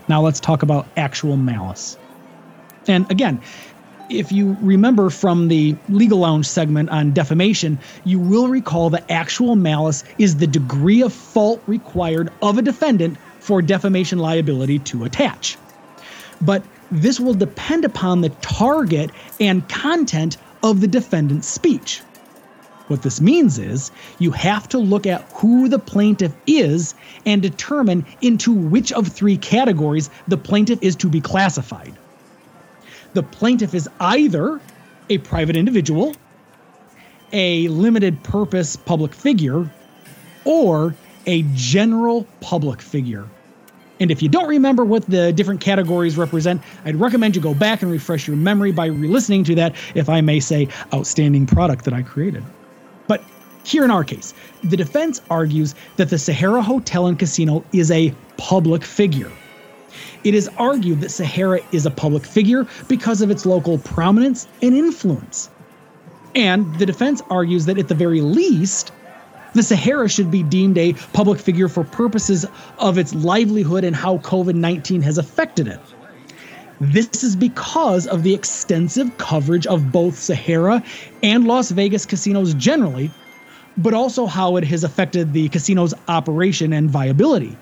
Now 0.09 0.20
let's 0.22 0.40
talk 0.40 0.62
about 0.62 0.86
actual 0.96 1.36
malice. 1.36 1.96
And 2.88 3.09
again, 3.11 3.40
if 4.09 4.32
you 4.32 4.57
remember 4.61 5.11
from 5.11 5.48
the 5.48 5.76
legal 5.88 6.18
lounge 6.18 6.46
segment 6.46 6.90
on 6.90 7.12
defamation, 7.12 7.78
you 8.05 8.18
will 8.18 8.48
recall 8.48 8.90
that 8.90 9.11
actual 9.11 9.57
malice 9.57 10.05
is 10.18 10.36
the 10.36 10.46
degree 10.46 11.03
of 11.03 11.12
fault 11.12 11.62
required 11.66 12.30
of 12.42 12.59
a 12.59 12.62
defendant 12.62 13.16
for 13.40 13.62
defamation 13.62 14.18
liability 14.18 14.78
to 14.80 15.05
attach. 15.05 15.57
But 16.40 16.62
this 16.93 17.18
will 17.18 17.34
depend 17.34 17.84
upon 17.84 18.20
the 18.20 18.28
target 18.28 19.11
and 19.40 19.66
content 19.68 20.36
of 20.62 20.80
the 20.80 20.86
defendant's 20.86 21.49
speech. 21.49 22.01
What 22.88 23.03
this 23.03 23.20
means 23.20 23.59
is 23.59 23.90
you 24.18 24.30
have 24.32 24.68
to 24.68 24.78
look 24.78 25.07
at 25.07 25.22
who 25.32 25.68
the 25.68 25.78
plaintiff 25.78 26.34
is 26.47 26.95
and 27.24 27.40
determine 27.40 28.05
into 28.20 28.53
which 28.53 28.93
of 28.93 29.09
three 29.09 29.38
categories 29.38 30.11
the 30.28 30.36
plaintiff 30.36 30.82
is 30.82 30.95
to 30.97 31.09
be 31.09 31.22
classified. 31.22 31.97
The 33.14 33.22
plaintiff 33.22 33.74
is 33.74 33.88
either 33.99 34.61
a 35.09 35.18
private 35.18 35.57
individual, 35.57 36.14
a 37.32 37.68
limited 37.68 38.22
purpose 38.22 38.76
public 38.76 39.14
figure, 39.14 39.70
or 40.45 40.95
a 41.26 41.43
general 41.55 42.26
public 42.40 42.82
figure. 42.82 43.26
And 44.03 44.11
if 44.11 44.20
you 44.20 44.28
don't 44.28 44.48
remember 44.48 44.84
what 44.84 45.07
the 45.07 45.32
different 45.32 45.61
categories 45.61 46.16
represent, 46.16 46.61
I'd 46.84 46.96
recommend 46.96 47.36
you 47.36 47.40
go 47.40 47.55
back 47.55 47.82
and 47.82 47.90
refresh 47.90 48.26
your 48.26 48.36
memory 48.36 48.72
by 48.72 48.86
re 48.86 49.07
listening 49.07 49.44
to 49.44 49.55
that, 49.55 49.76
if 49.94 50.09
I 50.09 50.20
may 50.20 50.40
say, 50.40 50.66
outstanding 50.92 51.46
product 51.46 51.84
that 51.84 51.94
I 51.94 52.03
created. 52.03 52.42
But 53.07 53.22
here 53.62 53.84
in 53.84 53.92
our 53.92 54.03
case, 54.03 54.34
the 54.64 54.76
defense 54.76 55.22
argues 55.30 55.76
that 55.98 56.11
the 56.11 56.18
Sahara 56.18 56.62
Hotel 56.62 57.07
and 57.07 57.16
Casino 57.16 57.64
is 57.72 57.92
a 57.92 58.12
public 58.38 58.82
figure. 58.82 59.30
It 60.24 60.34
is 60.34 60.50
argued 60.59 61.00
that 61.03 61.11
Sahara 61.11 61.61
is 61.70 61.86
a 61.86 61.90
public 61.92 62.26
figure 62.26 62.66
because 62.88 63.22
of 63.22 63.30
its 63.30 63.46
local 63.46 63.78
prominence 63.78 64.48
and 64.62 64.74
influence. 64.76 65.48
And 66.34 66.76
the 66.80 66.86
defense 66.86 67.22
argues 67.30 67.66
that 67.66 67.78
at 67.78 67.86
the 67.86 67.94
very 67.94 68.20
least, 68.20 68.90
the 69.55 69.62
Sahara 69.62 70.09
should 70.09 70.30
be 70.30 70.42
deemed 70.42 70.78
a 70.78 70.94
public 71.12 71.38
figure 71.38 71.68
for 71.68 71.84
purposes 71.84 72.46
of 72.78 72.98
its 72.98 73.14
livelihood 73.14 73.84
and 73.84 73.94
how 73.94 74.18
COVID 74.18 74.55
19 74.55 75.03
has 75.03 75.18
affected 75.18 75.68
it. 75.68 75.80
This 76.80 77.22
is 77.22 77.36
because 77.36 78.07
of 78.07 78.22
the 78.22 78.34
extensive 78.34 79.16
coverage 79.18 79.66
of 79.66 79.92
both 79.92 80.18
Sahara 80.18 80.82
and 81.22 81.46
Las 81.46 81.70
Vegas 81.70 82.05
casinos 82.05 82.55
generally, 82.55 83.11
but 83.76 83.94
also 83.94 84.26
how 84.26 84.57
it 84.57 84.64
has 84.64 84.82
affected 84.82 85.32
the 85.32 85.48
casino's 85.48 85.94
operation 86.09 86.72
and 86.72 86.90
viability. 86.90 87.57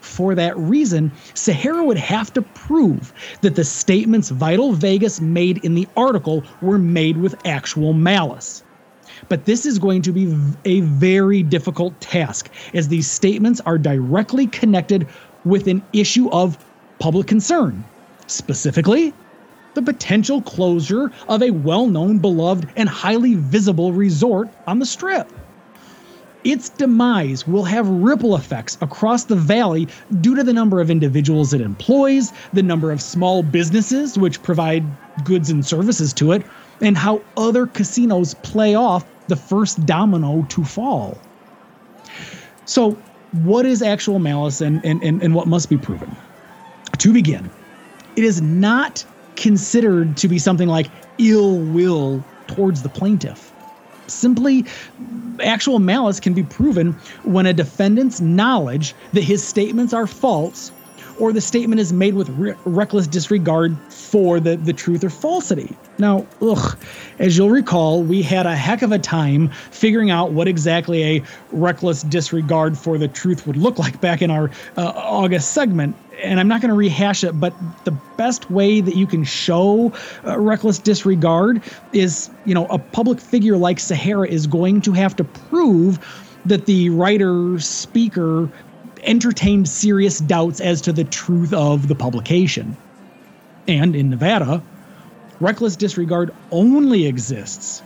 For 0.00 0.34
that 0.34 0.56
reason, 0.56 1.12
Sahara 1.34 1.84
would 1.84 1.98
have 1.98 2.32
to 2.34 2.42
prove 2.42 3.12
that 3.42 3.54
the 3.54 3.64
statements 3.64 4.30
Vital 4.30 4.72
Vegas 4.72 5.20
made 5.20 5.64
in 5.64 5.74
the 5.74 5.86
article 5.96 6.44
were 6.60 6.78
made 6.78 7.18
with 7.18 7.46
actual 7.46 7.92
malice. 7.92 8.62
But 9.28 9.44
this 9.44 9.66
is 9.66 9.78
going 9.78 10.02
to 10.02 10.12
be 10.12 10.36
a 10.64 10.80
very 10.80 11.42
difficult 11.42 12.00
task, 12.00 12.50
as 12.74 12.88
these 12.88 13.10
statements 13.10 13.60
are 13.60 13.78
directly 13.78 14.46
connected 14.46 15.06
with 15.44 15.66
an 15.66 15.82
issue 15.92 16.30
of 16.30 16.58
public 16.98 17.26
concern. 17.26 17.84
Specifically, 18.26 19.12
the 19.74 19.82
potential 19.82 20.42
closure 20.42 21.10
of 21.28 21.42
a 21.42 21.50
well 21.50 21.86
known, 21.86 22.18
beloved, 22.18 22.68
and 22.76 22.88
highly 22.88 23.34
visible 23.34 23.92
resort 23.92 24.48
on 24.66 24.78
the 24.78 24.86
Strip. 24.86 25.32
Its 26.44 26.68
demise 26.70 27.46
will 27.46 27.64
have 27.64 27.88
ripple 27.88 28.34
effects 28.34 28.76
across 28.80 29.24
the 29.24 29.36
valley 29.36 29.86
due 30.20 30.34
to 30.34 30.42
the 30.42 30.52
number 30.52 30.80
of 30.80 30.90
individuals 30.90 31.54
it 31.54 31.60
employs, 31.60 32.32
the 32.52 32.62
number 32.62 32.90
of 32.90 33.00
small 33.00 33.44
businesses 33.44 34.18
which 34.18 34.42
provide 34.42 34.84
goods 35.24 35.50
and 35.50 35.64
services 35.64 36.12
to 36.14 36.32
it, 36.32 36.42
and 36.82 36.98
how 36.98 37.24
other 37.36 37.66
casinos 37.66 38.34
play 38.34 38.74
off 38.74 39.04
the 39.28 39.36
first 39.36 39.86
domino 39.86 40.44
to 40.50 40.64
fall. 40.64 41.16
So, 42.66 42.98
what 43.30 43.64
is 43.64 43.80
actual 43.80 44.18
malice 44.18 44.60
and, 44.60 44.84
and, 44.84 45.02
and, 45.02 45.22
and 45.22 45.34
what 45.34 45.46
must 45.46 45.70
be 45.70 45.78
proven? 45.78 46.14
To 46.98 47.12
begin, 47.12 47.50
it 48.16 48.24
is 48.24 48.42
not 48.42 49.04
considered 49.36 50.16
to 50.18 50.28
be 50.28 50.38
something 50.38 50.68
like 50.68 50.90
ill 51.18 51.58
will 51.58 52.22
towards 52.48 52.82
the 52.82 52.90
plaintiff. 52.90 53.52
Simply, 54.08 54.66
actual 55.40 55.78
malice 55.78 56.20
can 56.20 56.34
be 56.34 56.42
proven 56.42 56.92
when 57.22 57.46
a 57.46 57.54
defendant's 57.54 58.20
knowledge 58.20 58.94
that 59.12 59.22
his 59.22 59.42
statements 59.46 59.94
are 59.94 60.06
false 60.06 60.70
or 61.18 61.32
the 61.32 61.40
statement 61.40 61.80
is 61.80 61.92
made 61.92 62.14
with 62.14 62.28
re- 62.30 62.54
reckless 62.66 63.06
disregard 63.06 63.74
for 63.90 64.40
the, 64.40 64.56
the 64.56 64.72
truth 64.72 65.02
or 65.02 65.10
falsity. 65.10 65.74
Now, 65.98 66.26
ugh, 66.40 66.76
as 67.18 67.36
you'll 67.36 67.50
recall, 67.50 68.02
we 68.02 68.22
had 68.22 68.46
a 68.46 68.56
heck 68.56 68.82
of 68.82 68.92
a 68.92 68.98
time 68.98 69.48
figuring 69.70 70.10
out 70.10 70.32
what 70.32 70.48
exactly 70.48 71.04
a 71.04 71.22
reckless 71.52 72.02
disregard 72.02 72.78
for 72.78 72.98
the 72.98 73.08
truth 73.08 73.46
would 73.46 73.56
look 73.56 73.78
like 73.78 74.00
back 74.00 74.22
in 74.22 74.30
our 74.30 74.50
uh, 74.76 74.92
August 74.96 75.52
segment. 75.52 75.94
And 76.22 76.40
I'm 76.40 76.48
not 76.48 76.60
going 76.60 76.70
to 76.70 76.76
rehash 76.76 77.24
it, 77.24 77.38
but 77.38 77.54
the 77.84 77.90
best 78.16 78.50
way 78.50 78.80
that 78.80 78.96
you 78.96 79.06
can 79.06 79.24
show 79.24 79.92
uh, 80.24 80.38
reckless 80.38 80.78
disregard 80.78 81.62
is, 81.92 82.30
you 82.44 82.54
know, 82.54 82.66
a 82.66 82.78
public 82.78 83.20
figure 83.20 83.56
like 83.56 83.78
Sahara 83.78 84.28
is 84.28 84.46
going 84.46 84.80
to 84.82 84.92
have 84.92 85.14
to 85.16 85.24
prove 85.24 85.98
that 86.46 86.66
the 86.66 86.90
writer, 86.90 87.58
speaker, 87.58 88.48
entertained 89.02 89.68
serious 89.68 90.20
doubts 90.20 90.60
as 90.60 90.80
to 90.82 90.92
the 90.92 91.04
truth 91.04 91.52
of 91.52 91.88
the 91.88 91.94
publication. 91.94 92.76
And 93.68 93.94
in 93.94 94.10
Nevada, 94.10 94.62
reckless 95.42 95.76
disregard 95.76 96.32
only 96.50 97.06
exists 97.06 97.80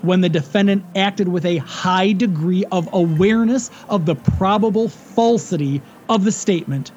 when 0.00 0.20
the 0.20 0.28
defendant 0.28 0.84
acted 0.96 1.28
with 1.28 1.44
a 1.44 1.58
high 1.58 2.12
degree 2.12 2.64
of 2.72 2.88
awareness 2.92 3.70
of 3.88 4.06
the 4.06 4.16
probable 4.16 4.88
falsity 4.88 5.80
of 6.08 6.24
the 6.24 6.32
statement, 6.32 6.90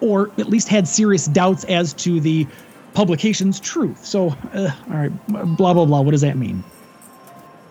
or 0.00 0.30
at 0.38 0.48
least 0.48 0.68
had 0.68 0.86
serious 0.86 1.26
doubts 1.26 1.64
as 1.64 1.94
to 1.94 2.20
the 2.20 2.46
publication's 2.92 3.58
truth. 3.60 4.04
So, 4.04 4.30
uh, 4.52 4.70
all 4.90 4.96
right, 4.96 5.26
blah, 5.56 5.72
blah, 5.72 5.86
blah. 5.86 6.00
What 6.00 6.10
does 6.10 6.20
that 6.20 6.36
mean? 6.36 6.62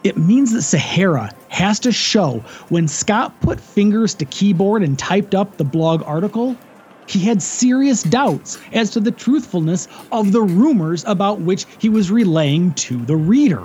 It 0.04 0.18
means 0.18 0.54
that 0.54 0.62
Sahara 0.62 1.32
has 1.50 1.80
to 1.82 1.92
show 1.92 2.40
when 2.70 2.88
Scott 2.88 3.40
put 3.42 3.60
fingers 3.60 4.14
to 4.16 4.26
keyboard 4.26 4.82
and 4.82 4.98
typed 4.98 5.36
up 5.36 5.58
the 5.58 5.66
blog 5.66 6.02
article, 6.06 6.56
he 7.10 7.20
had 7.20 7.42
serious 7.42 8.04
doubts 8.04 8.60
as 8.74 8.90
to 8.92 9.00
the 9.00 9.12
truthfulness 9.12 9.88
of 10.12 10.32
the 10.32 10.42
rumors 10.42 11.04
about 11.06 11.42
which 11.42 11.66
he 11.80 11.90
was 11.90 12.12
relaying 12.12 12.74
to 12.74 12.98
the 13.06 13.16
reader. 13.16 13.64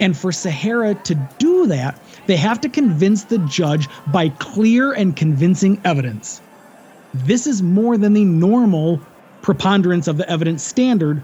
And 0.00 0.16
for 0.16 0.32
Sahara 0.32 0.94
to 0.94 1.14
do 1.38 1.66
that, 1.66 2.00
they 2.26 2.36
have 2.36 2.60
to 2.60 2.68
convince 2.68 3.24
the 3.24 3.38
judge 3.38 3.88
by 4.08 4.28
clear 4.28 4.92
and 4.92 5.16
convincing 5.16 5.80
evidence. 5.84 6.40
This 7.14 7.46
is 7.46 7.62
more 7.62 7.96
than 7.96 8.12
the 8.12 8.24
normal 8.24 9.00
preponderance 9.42 10.08
of 10.08 10.18
the 10.18 10.28
evidence 10.30 10.62
standard, 10.62 11.22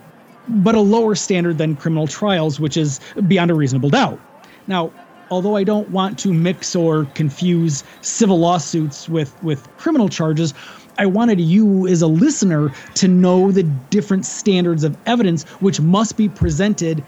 but 0.49 0.74
a 0.74 0.80
lower 0.80 1.14
standard 1.14 1.59
than 1.59 1.76
criminal 1.76 2.07
trials, 2.07 2.59
which 2.59 2.76
is 2.76 3.01
beyond 3.28 3.51
a 3.51 3.55
reasonable 3.55 3.90
doubt. 3.90 4.18
Now, 4.66 4.92
although 5.30 5.57
I 5.57 5.64
don't 5.64 5.90
want 5.90 6.18
to 6.20 6.32
mix 6.32 6.74
or 6.74 7.05
confuse 7.14 7.84
civil 8.01 8.38
lawsuits 8.38 9.09
with, 9.09 9.40
with 9.42 9.68
criminal 9.76 10.09
charges, 10.09 10.55
I 10.97 11.07
wanted 11.07 11.40
you 11.40 11.86
as 11.88 12.03
a 12.03 12.07
listener 12.07 12.72
to 12.95 13.09
know 13.09 13.51
the 13.51 13.64
different 13.64 14.26
standards 14.26 14.84
of 14.84 14.97
evidence 15.07 15.42
which 15.61 15.80
must 15.80 16.16
be 16.16 16.28
presented 16.28 17.03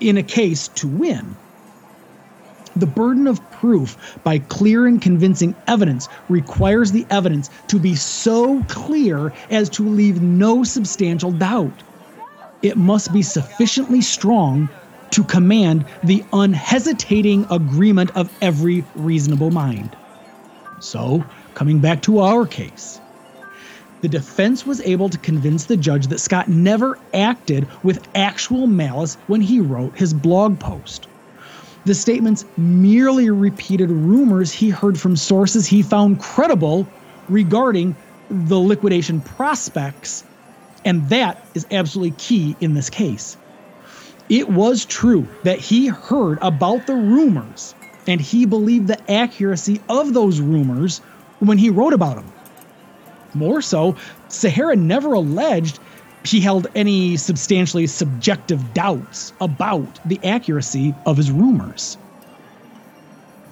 in 0.00 0.16
a 0.16 0.22
case 0.22 0.68
to 0.68 0.88
win. 0.88 1.36
The 2.76 2.86
burden 2.86 3.26
of 3.26 3.50
proof 3.50 4.18
by 4.24 4.38
clear 4.38 4.86
and 4.86 5.02
convincing 5.02 5.54
evidence 5.66 6.08
requires 6.28 6.92
the 6.92 7.06
evidence 7.10 7.50
to 7.68 7.78
be 7.78 7.94
so 7.94 8.62
clear 8.64 9.32
as 9.50 9.68
to 9.70 9.86
leave 9.86 10.22
no 10.22 10.64
substantial 10.64 11.32
doubt. 11.32 11.82
It 12.62 12.78
must 12.78 13.12
be 13.12 13.22
sufficiently 13.22 14.00
strong 14.00 14.70
to 15.10 15.24
command 15.24 15.84
the 16.02 16.24
unhesitating 16.32 17.46
agreement 17.50 18.10
of 18.16 18.32
every 18.40 18.84
reasonable 18.94 19.50
mind. 19.50 19.94
So, 20.80 21.24
coming 21.54 21.80
back 21.80 22.00
to 22.02 22.20
our 22.20 22.46
case, 22.46 23.01
the 24.02 24.08
defense 24.08 24.66
was 24.66 24.80
able 24.80 25.08
to 25.08 25.18
convince 25.18 25.64
the 25.64 25.76
judge 25.76 26.08
that 26.08 26.18
Scott 26.18 26.48
never 26.48 26.98
acted 27.14 27.68
with 27.84 28.06
actual 28.16 28.66
malice 28.66 29.16
when 29.28 29.40
he 29.40 29.60
wrote 29.60 29.96
his 29.96 30.12
blog 30.12 30.58
post. 30.58 31.06
The 31.84 31.94
statements 31.94 32.44
merely 32.56 33.30
repeated 33.30 33.90
rumors 33.90 34.52
he 34.52 34.70
heard 34.70 34.98
from 34.98 35.16
sources 35.16 35.66
he 35.66 35.82
found 35.82 36.20
credible 36.20 36.86
regarding 37.28 37.96
the 38.28 38.58
liquidation 38.58 39.20
prospects, 39.20 40.24
and 40.84 41.08
that 41.10 41.46
is 41.54 41.66
absolutely 41.70 42.16
key 42.18 42.56
in 42.60 42.74
this 42.74 42.90
case. 42.90 43.36
It 44.28 44.48
was 44.48 44.84
true 44.84 45.28
that 45.44 45.60
he 45.60 45.86
heard 45.86 46.38
about 46.42 46.88
the 46.88 46.94
rumors, 46.94 47.74
and 48.08 48.20
he 48.20 48.46
believed 48.46 48.88
the 48.88 49.10
accuracy 49.10 49.80
of 49.88 50.12
those 50.12 50.40
rumors 50.40 51.00
when 51.38 51.58
he 51.58 51.70
wrote 51.70 51.92
about 51.92 52.16
them. 52.16 52.31
More 53.34 53.62
so, 53.62 53.96
Sahara 54.28 54.76
never 54.76 55.14
alleged 55.14 55.78
he 56.24 56.40
held 56.40 56.68
any 56.74 57.16
substantially 57.16 57.86
subjective 57.86 58.74
doubts 58.74 59.32
about 59.40 59.98
the 60.08 60.20
accuracy 60.24 60.94
of 61.06 61.16
his 61.16 61.30
rumors. 61.30 61.98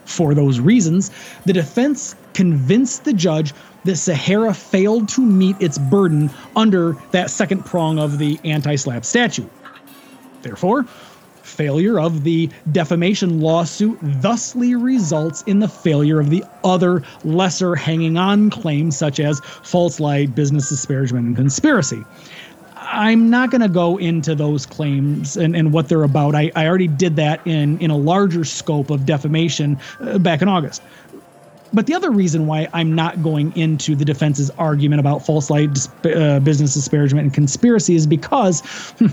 For 0.05 0.33
those 0.33 0.59
reasons, 0.59 1.11
the 1.45 1.53
defense 1.53 2.15
convinced 2.33 3.03
the 3.03 3.13
judge 3.13 3.53
that 3.85 3.95
Sahara 3.95 4.53
failed 4.53 5.09
to 5.09 5.21
meet 5.21 5.55
its 5.59 5.77
burden 5.77 6.29
under 6.55 6.95
that 7.11 7.29
second 7.29 7.65
prong 7.65 7.99
of 7.99 8.17
the 8.17 8.39
anti 8.43 8.75
SLAPP 8.75 9.05
statute. 9.05 9.51
Therefore, 10.41 10.85
failure 11.51 11.99
of 11.99 12.23
the 12.23 12.49
defamation 12.71 13.41
lawsuit 13.41 13.99
thusly 14.01 14.73
results 14.75 15.43
in 15.43 15.59
the 15.59 15.67
failure 15.67 16.19
of 16.19 16.29
the 16.29 16.43
other 16.63 17.03
lesser 17.23 17.75
hanging 17.75 18.17
on 18.17 18.49
claims, 18.49 18.97
such 18.97 19.19
as 19.19 19.39
false 19.41 19.99
light, 19.99 20.33
business 20.33 20.69
disparagement, 20.69 21.27
and 21.27 21.35
conspiracy. 21.35 22.03
I'm 22.77 23.29
not 23.29 23.51
going 23.51 23.61
to 23.61 23.69
go 23.69 23.97
into 23.97 24.33
those 24.33 24.65
claims 24.65 25.37
and, 25.37 25.55
and 25.55 25.71
what 25.71 25.87
they're 25.87 26.03
about. 26.03 26.35
I, 26.35 26.51
I 26.55 26.67
already 26.67 26.87
did 26.87 27.15
that 27.17 27.45
in, 27.45 27.77
in 27.79 27.91
a 27.91 27.97
larger 27.97 28.43
scope 28.43 28.89
of 28.89 29.05
defamation 29.05 29.79
uh, 29.99 30.17
back 30.17 30.41
in 30.41 30.47
August. 30.47 30.81
But 31.73 31.87
the 31.87 31.93
other 31.93 32.11
reason 32.11 32.47
why 32.47 32.67
I'm 32.73 32.93
not 32.93 33.21
going 33.21 33.53
into 33.53 33.95
the 33.95 34.03
defense's 34.03 34.49
argument 34.57 34.99
about 34.99 35.25
false 35.25 35.49
light, 35.49 35.77
uh, 36.05 36.39
business 36.41 36.73
disparagement, 36.73 37.25
and 37.25 37.33
conspiracy 37.33 37.95
is 37.95 38.05
because, 38.05 38.61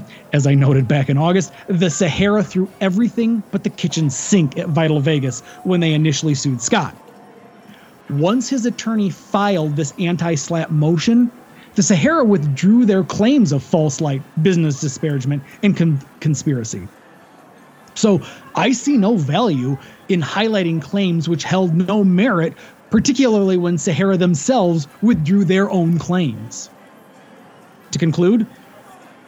as 0.32 0.46
I 0.46 0.54
noted 0.54 0.88
back 0.88 1.08
in 1.08 1.16
August, 1.16 1.52
the 1.68 1.88
Sahara 1.88 2.42
threw 2.42 2.72
everything 2.80 3.44
but 3.52 3.62
the 3.62 3.70
kitchen 3.70 4.10
sink 4.10 4.58
at 4.58 4.68
Vital 4.68 5.00
Vegas 5.00 5.40
when 5.62 5.80
they 5.80 5.92
initially 5.92 6.34
sued 6.34 6.60
Scott. 6.60 6.96
Once 8.10 8.48
his 8.48 8.66
attorney 8.66 9.10
filed 9.10 9.76
this 9.76 9.92
anti 9.98 10.34
SLAPP 10.34 10.70
motion, 10.70 11.30
the 11.74 11.82
Sahara 11.82 12.24
withdrew 12.24 12.86
their 12.86 13.04
claims 13.04 13.52
of 13.52 13.62
false 13.62 14.00
light, 14.00 14.22
business 14.42 14.80
disparagement, 14.80 15.44
and 15.62 15.76
con- 15.76 16.00
conspiracy. 16.20 16.88
So 17.98 18.22
I 18.54 18.70
see 18.70 18.96
no 18.96 19.16
value 19.16 19.76
in 20.08 20.22
highlighting 20.22 20.80
claims 20.80 21.28
which 21.28 21.42
held 21.42 21.74
no 21.74 22.04
merit, 22.04 22.54
particularly 22.90 23.56
when 23.56 23.76
Sahara 23.76 24.16
themselves 24.16 24.86
withdrew 25.02 25.44
their 25.44 25.68
own 25.68 25.98
claims. 25.98 26.70
To 27.90 27.98
conclude, 27.98 28.46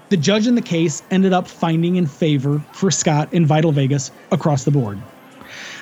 the 0.09 0.17
judge 0.17 0.47
in 0.47 0.55
the 0.55 0.63
case 0.63 1.03
ended 1.11 1.33
up 1.33 1.49
finding 1.49 1.97
in 1.97 2.07
favor 2.07 2.63
for 2.71 2.93
Scott 2.93 3.29
and 3.33 3.45
Vital 3.45 3.73
Vegas 3.73 4.13
across 4.31 4.63
the 4.65 4.71
board. 4.71 4.99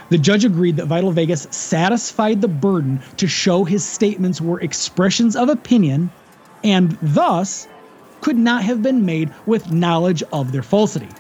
The 0.09 0.17
judge 0.17 0.47
agreed 0.47 0.77
that 0.77 0.87
Vital 0.87 1.13
Vegas 1.13 1.47
satisfied 1.51 2.41
the 2.41 2.49
burden 2.49 3.03
to 3.19 3.27
show 3.27 3.65
his 3.65 3.85
statements 3.85 4.41
were 4.41 4.61
expressions 4.61 5.37
of 5.37 5.51
opinion 5.51 6.11
and 6.65 6.97
thus 7.03 7.69
could 8.23 8.39
not 8.39 8.63
have 8.63 8.81
been 8.81 9.05
made 9.05 9.31
with 9.45 9.71
knowledge 9.71 10.23
of 10.33 10.53
their 10.53 10.63
falsity. 10.63 11.11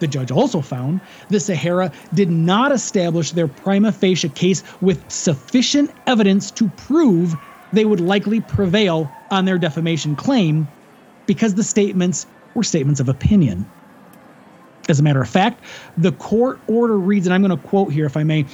The 0.00 0.08
judge 0.08 0.30
also 0.30 0.60
found 0.60 1.00
the 1.28 1.38
Sahara 1.38 1.92
did 2.12 2.30
not 2.30 2.72
establish 2.72 3.30
their 3.30 3.48
prima 3.48 3.92
facie 3.92 4.28
case 4.28 4.62
with 4.80 5.10
sufficient 5.10 5.90
evidence 6.06 6.50
to 6.52 6.68
prove 6.70 7.36
they 7.72 7.84
would 7.84 8.00
likely 8.00 8.40
prevail 8.40 9.10
on 9.30 9.44
their 9.44 9.58
defamation 9.58 10.16
claim 10.16 10.66
because 11.26 11.54
the 11.54 11.62
statements 11.62 12.26
were 12.54 12.64
statements 12.64 12.98
of 12.98 13.08
opinion. 13.08 13.70
As 14.88 14.98
a 14.98 15.02
matter 15.02 15.22
of 15.22 15.28
fact, 15.28 15.62
the 15.96 16.12
court 16.12 16.58
order 16.66 16.98
reads, 16.98 17.26
and 17.26 17.34
I'm 17.34 17.42
going 17.42 17.56
to 17.56 17.68
quote 17.68 17.92
here 17.92 18.06
if 18.06 18.16
I 18.16 18.24
may 18.24 18.46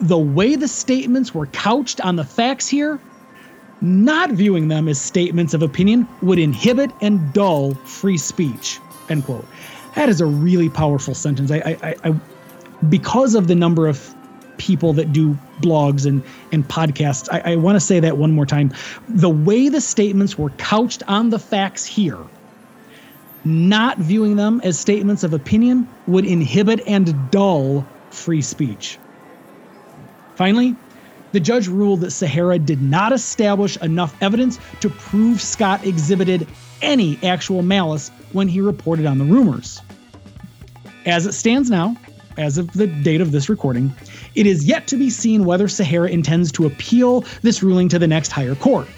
the 0.00 0.18
way 0.18 0.56
the 0.56 0.66
statements 0.66 1.34
were 1.34 1.46
couched 1.46 2.00
on 2.00 2.16
the 2.16 2.24
facts 2.24 2.66
here 2.66 2.98
not 3.82 4.30
viewing 4.30 4.68
them 4.68 4.88
as 4.88 5.00
statements 5.00 5.54
of 5.54 5.62
opinion 5.62 6.06
would 6.22 6.38
inhibit 6.38 6.90
and 7.00 7.32
dull 7.32 7.74
free 7.74 8.16
speech. 8.16 8.78
End 9.08 9.24
quote. 9.24 9.44
That 9.94 10.08
is 10.08 10.20
a 10.20 10.26
really 10.26 10.68
powerful 10.68 11.14
sentence. 11.14 11.50
I, 11.50 11.76
I, 11.82 11.94
I 12.04 12.14
because 12.88 13.34
of 13.34 13.46
the 13.46 13.54
number 13.54 13.86
of 13.86 14.14
people 14.58 14.92
that 14.92 15.12
do 15.12 15.36
blogs 15.60 16.06
and, 16.06 16.22
and 16.52 16.66
podcasts, 16.66 17.28
I, 17.32 17.52
I 17.52 17.56
want 17.56 17.76
to 17.76 17.80
say 17.80 18.00
that 18.00 18.16
one 18.16 18.32
more 18.32 18.46
time. 18.46 18.72
The 19.08 19.30
way 19.30 19.68
the 19.68 19.80
statements 19.80 20.38
were 20.38 20.50
couched 20.50 21.02
on 21.08 21.30
the 21.30 21.38
facts 21.38 21.84
here, 21.84 22.18
not 23.44 23.98
viewing 23.98 24.36
them 24.36 24.60
as 24.64 24.78
statements 24.78 25.24
of 25.24 25.32
opinion 25.32 25.88
would 26.06 26.24
inhibit 26.24 26.80
and 26.86 27.30
dull 27.30 27.86
free 28.10 28.42
speech. 28.42 28.98
Finally, 30.36 30.76
the 31.32 31.40
judge 31.40 31.68
ruled 31.68 32.00
that 32.00 32.10
Sahara 32.10 32.58
did 32.58 32.80
not 32.82 33.12
establish 33.12 33.76
enough 33.78 34.14
evidence 34.22 34.58
to 34.80 34.90
prove 34.90 35.40
Scott 35.40 35.84
exhibited 35.86 36.46
any 36.80 37.18
actual 37.22 37.62
malice 37.62 38.10
when 38.32 38.48
he 38.48 38.60
reported 38.60 39.06
on 39.06 39.18
the 39.18 39.24
rumors. 39.24 39.80
As 41.04 41.26
it 41.26 41.32
stands 41.32 41.70
now, 41.70 41.96
as 42.38 42.58
of 42.58 42.72
the 42.72 42.86
date 42.86 43.20
of 43.20 43.32
this 43.32 43.48
recording, 43.48 43.92
it 44.34 44.46
is 44.46 44.64
yet 44.64 44.86
to 44.88 44.96
be 44.96 45.10
seen 45.10 45.44
whether 45.44 45.68
Sahara 45.68 46.08
intends 46.08 46.52
to 46.52 46.66
appeal 46.66 47.24
this 47.42 47.62
ruling 47.62 47.88
to 47.88 47.98
the 47.98 48.06
next 48.06 48.30
higher 48.32 48.54
court. 48.54 48.88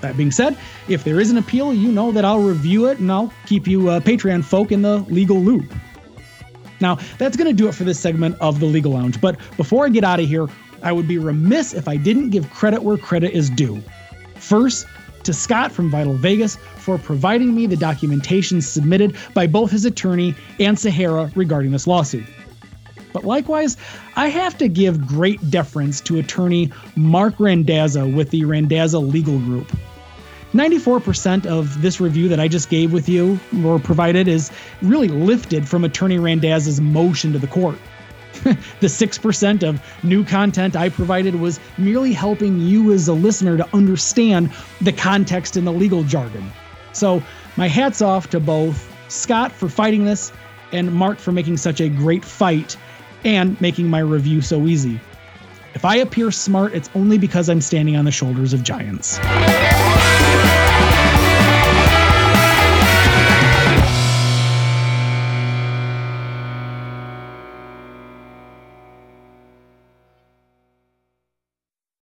That 0.00 0.16
being 0.16 0.30
said, 0.30 0.58
if 0.88 1.04
there 1.04 1.20
is 1.20 1.30
an 1.30 1.38
appeal, 1.38 1.72
you 1.72 1.90
know 1.90 2.12
that 2.12 2.24
I'll 2.24 2.40
review 2.40 2.86
it 2.86 2.98
and 2.98 3.10
I'll 3.10 3.32
keep 3.46 3.66
you 3.66 3.88
uh, 3.88 4.00
Patreon 4.00 4.44
folk 4.44 4.72
in 4.72 4.82
the 4.82 4.98
legal 4.98 5.40
loop. 5.40 5.72
Now, 6.80 6.96
that's 7.18 7.36
going 7.36 7.48
to 7.48 7.54
do 7.54 7.68
it 7.68 7.74
for 7.74 7.84
this 7.84 7.98
segment 7.98 8.36
of 8.40 8.60
the 8.60 8.66
Legal 8.66 8.92
Lounge. 8.92 9.20
But 9.20 9.38
before 9.56 9.86
I 9.86 9.88
get 9.88 10.04
out 10.04 10.20
of 10.20 10.28
here, 10.28 10.46
I 10.82 10.92
would 10.92 11.08
be 11.08 11.18
remiss 11.18 11.74
if 11.74 11.88
I 11.88 11.96
didn't 11.96 12.30
give 12.30 12.50
credit 12.50 12.82
where 12.82 12.96
credit 12.96 13.32
is 13.32 13.50
due. 13.50 13.82
First, 14.34 14.86
to 15.24 15.32
Scott 15.32 15.72
from 15.72 15.90
Vital 15.90 16.14
Vegas 16.14 16.56
for 16.76 16.98
providing 16.98 17.54
me 17.54 17.66
the 17.66 17.76
documentation 17.76 18.60
submitted 18.60 19.16
by 19.34 19.46
both 19.46 19.72
his 19.72 19.84
attorney 19.84 20.36
and 20.60 20.78
Sahara 20.78 21.32
regarding 21.34 21.72
this 21.72 21.88
lawsuit. 21.88 22.24
But 23.12 23.24
likewise, 23.24 23.76
I 24.14 24.28
have 24.28 24.56
to 24.58 24.68
give 24.68 25.06
great 25.06 25.50
deference 25.50 26.00
to 26.02 26.18
attorney 26.18 26.70
Marc 26.94 27.36
Randazza 27.38 28.06
with 28.14 28.30
the 28.30 28.42
Randazza 28.42 29.00
Legal 29.00 29.38
Group. 29.40 29.72
94% 30.52 31.44
of 31.44 31.82
this 31.82 32.00
review 32.00 32.28
that 32.28 32.38
I 32.38 32.46
just 32.46 32.70
gave 32.70 32.92
with 32.92 33.08
you 33.08 33.40
or 33.64 33.78
provided 33.78 34.28
is 34.28 34.52
really 34.80 35.08
lifted 35.08 35.68
from 35.68 35.82
attorney 35.82 36.18
Randazza's 36.18 36.80
motion 36.80 37.32
to 37.32 37.38
the 37.38 37.46
court. 37.48 37.78
the 38.80 38.86
6% 38.86 39.68
of 39.68 39.82
new 40.02 40.24
content 40.24 40.76
I 40.76 40.88
provided 40.88 41.34
was 41.34 41.60
merely 41.78 42.12
helping 42.12 42.60
you 42.60 42.92
as 42.92 43.08
a 43.08 43.12
listener 43.12 43.56
to 43.56 43.68
understand 43.74 44.52
the 44.80 44.92
context 44.92 45.56
and 45.56 45.66
the 45.66 45.72
legal 45.72 46.02
jargon. 46.04 46.50
So, 46.92 47.22
my 47.56 47.68
hat's 47.68 48.02
off 48.02 48.30
to 48.30 48.40
both 48.40 48.92
Scott 49.08 49.52
for 49.52 49.68
fighting 49.68 50.04
this 50.04 50.32
and 50.72 50.92
Marc 50.92 51.18
for 51.18 51.32
making 51.32 51.56
such 51.56 51.80
a 51.80 51.88
great 51.88 52.24
fight 52.24 52.76
and 53.24 53.60
making 53.60 53.88
my 53.88 54.00
review 54.00 54.40
so 54.40 54.66
easy. 54.66 55.00
If 55.74 55.84
I 55.84 55.96
appear 55.96 56.30
smart, 56.30 56.74
it's 56.74 56.90
only 56.94 57.18
because 57.18 57.48
I'm 57.48 57.60
standing 57.60 57.96
on 57.96 58.04
the 58.06 58.10
shoulders 58.10 58.52
of 58.52 58.62
giants. 58.62 59.18